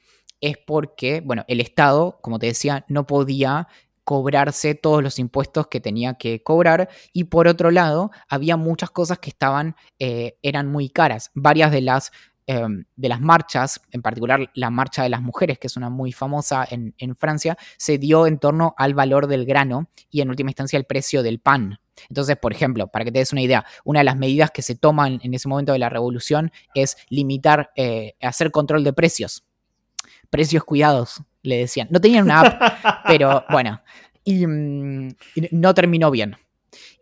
es 0.41 0.57
porque, 0.59 1.21
bueno, 1.21 1.45
el 1.49 1.61
Estado, 1.61 2.19
como 2.23 2.39
te 2.39 2.47
decía, 2.47 2.85
no 2.89 3.07
podía 3.07 3.69
cobrarse 4.05 4.75
todos 4.75 5.03
los 5.03 5.19
impuestos 5.19 5.69
que 5.69 5.81
tenía 5.81 6.15
que 6.15 6.43
cobrar 6.43 6.89
y 7.13 7.25
por 7.25 7.47
otro 7.47 7.71
lado 7.71 8.11
había 8.29 8.57
muchas 8.57 8.91
cosas 8.91 9.19
que 9.21 9.31
estaban, 9.31 9.77
eh, 9.99 10.39
eran 10.43 10.67
muy 10.67 10.91
caras. 10.91 11.31
Varias 11.35 11.71
de 11.71 11.81
las, 11.81 12.11
em, 12.51 12.85
de 12.97 13.09
las 13.09 13.21
marchas, 13.21 13.81
en 13.93 14.03
particular 14.03 14.51
la 14.55 14.71
marcha 14.71 15.03
de 15.03 15.09
las 15.09 15.23
mujeres, 15.23 15.59
que 15.59 15.67
es 15.67 15.77
una 15.77 15.91
muy 15.91 16.13
famosa 16.13 16.67
en, 16.69 16.95
en 16.99 17.17
Francia, 17.17 17.57
se 17.77 17.99
dio 17.99 18.27
en 18.27 18.39
torno 18.39 18.75
al 18.77 18.95
valor 18.95 19.27
del 19.27 19.47
grano 19.47 19.89
y 20.11 20.21
en 20.21 20.31
última 20.31 20.51
instancia 20.51 20.77
el 20.77 20.85
precio 20.85 21.23
del 21.23 21.39
pan. 21.39 21.79
Entonces, 22.09 22.37
por 22.37 22.53
ejemplo, 22.53 22.89
para 22.89 23.05
que 23.05 23.13
te 23.13 23.19
des 23.19 23.33
una 23.33 23.43
idea, 23.43 23.65
una 23.85 24.01
de 24.01 24.05
las 24.05 24.17
medidas 24.17 24.51
que 24.51 24.63
se 24.63 24.75
toman 24.75 25.21
en 25.23 25.35
ese 25.35 25.49
momento 25.49 25.73
de 25.73 25.79
la 25.79 25.89
revolución 25.89 26.51
es 26.75 26.97
limitar, 27.09 27.71
eh, 27.77 28.15
hacer 28.21 28.51
control 28.51 28.85
de 28.85 28.93
precios. 28.93 29.45
Precios 30.31 30.65
cuidados, 30.65 31.23
le 31.43 31.59
decían. 31.59 31.89
No 31.91 32.01
tenían 32.01 32.25
una 32.25 32.41
app, 32.41 33.03
pero 33.07 33.45
bueno, 33.51 33.83
y, 34.25 34.47
mm, 34.47 35.09
y 35.35 35.49
no 35.53 35.75
terminó 35.75 36.11
bien. 36.11 36.37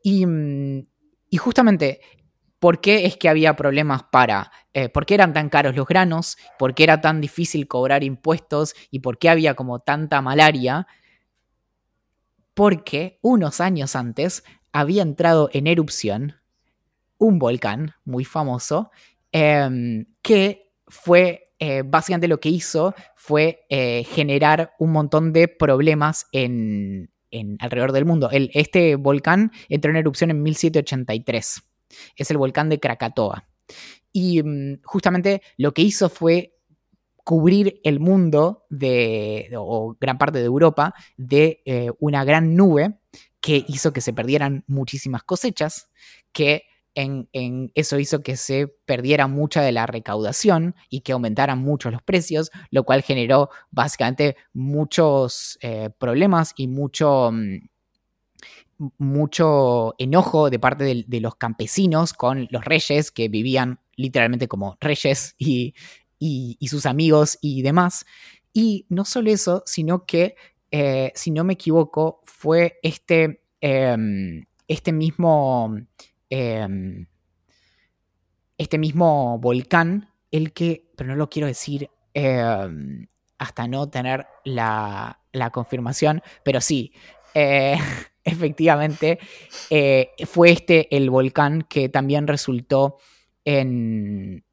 Y, 0.03 0.27
mm, 0.27 0.87
y, 1.31 1.37
justamente, 1.37 2.01
¿por 2.59 2.81
qué 2.81 3.07
es 3.07 3.17
que 3.17 3.29
había 3.29 3.57
problemas 3.57 4.03
para, 4.05 4.53
eh, 4.75 4.89
por 4.89 5.07
qué 5.07 5.15
eran 5.15 5.33
tan 5.33 5.49
caros 5.49 5.77
los 5.77 5.87
granos, 5.87 6.37
por 6.59 6.75
qué 6.75 6.85
era 6.85 7.01
tan 7.01 7.21
difícil 7.21 7.69
cobrar 7.69 8.05
impuestos 8.05 8.75
y 8.91 9.01
por 9.01 9.19
qué 9.19 9.29
había 9.29 9.55
como 9.55 9.81
tanta 9.81 10.21
malaria? 10.23 10.87
Porque 12.55 13.19
unos 13.23 13.61
años 13.61 13.95
antes 13.95 14.45
había 14.73 15.03
entrado 15.03 15.49
en 15.53 15.67
erupción 15.67 16.37
un 17.19 17.39
volcán 17.39 17.95
muy 18.05 18.25
famoso 18.25 18.91
eh, 19.33 20.05
que 20.23 20.73
fue 20.87 21.49
eh, 21.59 21.83
básicamente 21.85 22.29
lo 22.29 22.39
que 22.39 22.49
hizo 22.51 22.95
fue 23.17 23.67
eh, 23.69 24.05
generar 24.05 24.75
un 24.79 24.93
montón 24.93 25.33
de 25.33 25.49
problemas 25.49 26.27
en, 26.33 27.11
alrededor 27.59 27.93
del 27.93 28.05
mundo. 28.05 28.31
Este 28.33 28.97
volcán 28.97 29.53
entró 29.69 29.91
en 29.91 29.97
erupción 29.97 30.31
en 30.31 30.43
1783. 30.43 31.63
Es 32.17 32.31
el 32.31 32.39
volcán 32.39 32.69
de 32.69 32.81
Krakatoa. 32.81 33.49
Y 34.13 34.41
um, 34.41 34.79
justamente 34.85 35.43
lo 35.57 35.73
que 35.73 35.83
hizo 35.83 36.09
fue 36.09 36.55
cubrir 37.29 37.79
el 37.85 38.01
mundo 38.01 38.65
de, 38.71 39.51
o 39.55 39.97
gran 40.01 40.17
parte 40.17 40.39
de 40.39 40.47
Europa 40.47 40.95
de 41.19 41.61
eh, 41.67 41.91
una 41.99 42.25
gran 42.25 42.57
nube 42.57 43.01
que 43.41 43.67
hizo 43.69 43.93
que 43.93 44.01
se 44.01 44.15
perdieran 44.15 44.65
muchísimas 44.67 45.25
cosechas, 45.25 45.91
que 46.33 46.63
en, 46.95 47.29
en, 47.33 47.71
eso 47.75 47.99
hizo 47.99 48.23
que 48.23 48.37
se 48.37 48.67
perdiera 48.67 49.27
mucha 49.27 49.63
de 49.63 49.73
la 49.73 49.87
recaudación 49.87 50.75
y 50.89 51.03
que 51.03 51.13
aumentaran 51.13 51.59
mucho 51.59 51.91
los 51.91 52.03
precios, 52.03 52.51
lo 52.71 52.85
cual 52.85 53.03
generó 53.03 53.51
básicamente 53.71 54.37
muchos 54.53 55.59
eh, 55.61 55.91
problemas 55.99 56.55
y 56.57 56.67
mucho, 56.67 57.31
mucho 58.99 59.95
enojo 59.99 60.51
de 60.51 60.59
parte 60.59 61.05
de, 61.07 61.21
los 61.21 61.35
campesinos 61.35 62.13
con 62.13 62.47
los 62.51 62.65
reyes 62.65 63.11
que 63.11 63.29
vivían 63.29 63.81
literalmente 63.97 64.49
como 64.49 64.77
reyes 64.81 65.35
y, 65.39 65.75
y, 66.19 66.69
sus 66.69 66.87
amigos 66.87 67.39
y 67.41 67.63
demás. 67.63 68.07
Y 68.53 68.87
no 68.89 69.05
solo 69.05 69.31
eso, 69.31 69.63
sino 69.67 70.07
que 70.07 70.37
eh, 70.71 71.13
si 71.15 71.31
no 71.31 71.45
me 71.45 71.55
equivoco, 71.55 72.21
fue 72.25 72.79
este, 72.83 73.43
eh, 73.61 73.97
este 74.67 74.93
mismo. 74.93 75.77
Eh, 76.31 77.07
este 78.59 78.77
mismo 78.77 79.39
volcán, 79.39 80.11
el 80.33 80.53
que, 80.53 80.91
pero 80.97 81.11
no 81.11 81.17
lo 81.17 81.31
quiero 81.31 81.47
decir 81.47 81.91
hasta 83.39 83.69
no 83.69 83.89
tener 83.89 84.27
la, 84.45 85.21
la, 85.31 85.51
confirmación, 85.51 86.23
pero 86.43 86.61
sí, 86.61 86.93
efectivamente, 88.25 89.19
fue 90.27 90.51
este 90.51 90.95
el 90.97 91.11
volcán 91.11 91.63
que 91.63 91.89
también 91.89 92.27
resultó 92.27 92.99
en... 93.45 94.45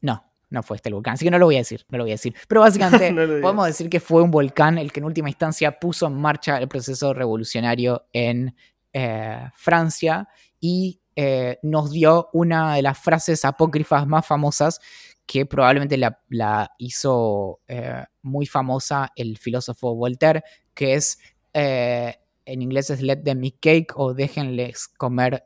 No, 0.00 0.24
no 0.50 0.62
fue 0.62 0.76
este 0.76 0.88
el 0.88 0.94
volcán, 0.94 1.14
así 1.14 1.24
que 1.24 1.30
no 1.30 1.38
lo 1.38 1.46
voy 1.46 1.56
a 1.56 1.58
decir, 1.58 1.84
no 1.88 1.98
lo 1.98 2.04
voy 2.04 2.12
a 2.12 2.14
decir. 2.14 2.34
Pero 2.48 2.60
básicamente 2.60 3.12
no 3.12 3.40
podemos 3.40 3.66
decir 3.66 3.88
que 3.88 4.00
fue 4.00 4.22
un 4.22 4.30
volcán 4.30 4.78
el 4.78 4.92
que 4.92 5.00
en 5.00 5.06
última 5.06 5.28
instancia 5.28 5.78
puso 5.78 6.06
en 6.06 6.14
marcha 6.20 6.58
el 6.58 6.68
proceso 6.68 7.14
revolucionario 7.14 8.06
en 8.12 8.54
eh, 8.92 9.50
Francia 9.54 10.28
y 10.60 11.00
eh, 11.18 11.58
nos 11.62 11.90
dio 11.90 12.28
una 12.34 12.74
de 12.74 12.82
las 12.82 12.98
frases 12.98 13.44
apócrifas 13.46 14.06
más 14.06 14.26
famosas 14.26 14.80
que 15.24 15.46
probablemente 15.46 15.96
la, 15.96 16.20
la 16.28 16.70
hizo 16.78 17.60
eh, 17.66 18.04
muy 18.22 18.44
famosa 18.46 19.10
el 19.16 19.38
filósofo 19.38 19.94
Voltaire, 19.94 20.44
que 20.74 20.94
es, 20.94 21.18
eh, 21.54 22.16
en 22.46 22.62
inglés 22.62 22.90
es 22.90 23.02
let 23.02 23.18
them 23.18 23.44
eat 23.44 23.56
cake 23.60 23.92
o 23.96 24.14
déjenles 24.14 24.88
comer 24.88 25.44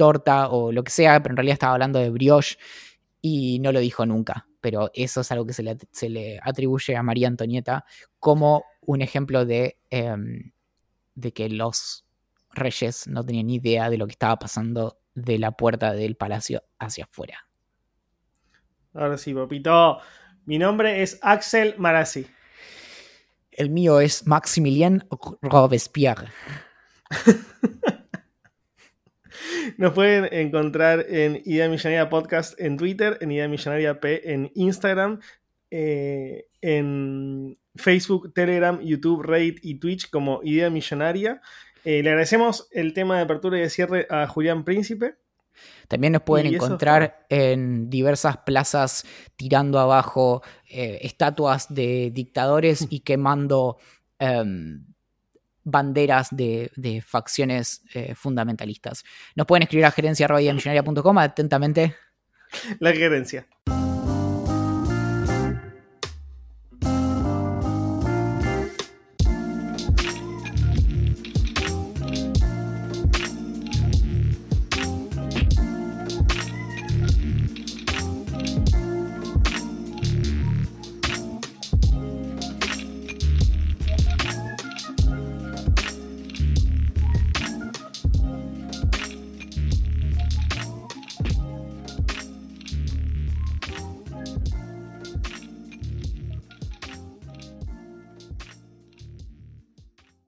torta 0.00 0.48
o 0.48 0.72
lo 0.72 0.82
que 0.82 0.90
sea, 0.90 1.22
pero 1.22 1.34
en 1.34 1.36
realidad 1.36 1.54
estaba 1.54 1.74
hablando 1.74 1.98
de 1.98 2.10
brioche 2.10 2.56
y 3.20 3.58
no 3.60 3.70
lo 3.70 3.80
dijo 3.80 4.06
nunca, 4.06 4.46
pero 4.62 4.90
eso 4.94 5.20
es 5.20 5.30
algo 5.30 5.44
que 5.44 5.52
se 5.52 5.62
le, 5.62 5.76
se 5.90 6.08
le 6.08 6.40
atribuye 6.42 6.96
a 6.96 7.02
María 7.02 7.28
Antonieta 7.28 7.84
como 8.18 8.64
un 8.80 9.02
ejemplo 9.02 9.44
de, 9.44 9.78
eh, 9.90 10.16
de, 11.14 11.32
que 11.32 11.50
los 11.50 12.06
reyes 12.52 13.08
no 13.08 13.24
tenían 13.24 13.48
ni 13.48 13.56
idea 13.56 13.90
de 13.90 13.98
lo 13.98 14.06
que 14.06 14.12
estaba 14.12 14.38
pasando 14.38 14.98
de 15.14 15.38
la 15.38 15.52
puerta 15.52 15.92
del 15.92 16.16
palacio 16.16 16.62
hacia 16.78 17.04
afuera. 17.04 17.46
Ahora 18.94 19.18
sí, 19.18 19.34
papito. 19.34 19.98
Mi 20.46 20.58
nombre 20.58 21.02
es 21.02 21.18
Axel 21.20 21.74
Marazzi. 21.76 22.26
El 23.60 23.68
mío 23.68 24.00
es 24.00 24.26
Maximilien 24.26 25.04
Robespierre. 25.42 26.28
Nos 29.76 29.92
pueden 29.92 30.32
encontrar 30.32 31.04
en 31.06 31.42
Idea 31.44 31.68
Millonaria 31.68 32.08
Podcast 32.08 32.58
en 32.58 32.78
Twitter, 32.78 33.18
en 33.20 33.32
Idea 33.32 33.48
Millonaria 33.48 34.00
P 34.00 34.32
en 34.32 34.50
Instagram, 34.54 35.20
eh, 35.70 36.46
en 36.62 37.58
Facebook, 37.76 38.32
Telegram, 38.32 38.80
YouTube, 38.80 39.24
Reddit 39.24 39.58
y 39.62 39.78
Twitch 39.78 40.08
como 40.08 40.40
Idea 40.42 40.70
Millonaria. 40.70 41.42
Eh, 41.84 42.02
le 42.02 42.08
agradecemos 42.08 42.66
el 42.70 42.94
tema 42.94 43.18
de 43.18 43.24
apertura 43.24 43.58
y 43.58 43.60
de 43.60 43.68
cierre 43.68 44.06
a 44.08 44.26
Julián 44.26 44.64
Príncipe. 44.64 45.16
También 45.88 46.12
nos 46.12 46.22
pueden 46.22 46.54
encontrar 46.54 47.26
en 47.28 47.90
diversas 47.90 48.38
plazas 48.38 49.04
tirando 49.36 49.78
abajo 49.78 50.42
eh, 50.68 50.98
estatuas 51.02 51.72
de 51.72 52.10
dictadores 52.12 52.86
y 52.90 53.00
quemando 53.00 53.78
um, 54.20 54.84
banderas 55.64 56.28
de, 56.30 56.70
de 56.76 57.02
facciones 57.02 57.82
eh, 57.94 58.14
fundamentalistas. 58.14 59.04
Nos 59.34 59.46
pueden 59.46 59.62
escribir 59.62 59.86
a 59.86 59.90
gerencia.com 59.90 61.18
atentamente. 61.18 61.96
La 62.78 62.92
gerencia. 62.92 63.46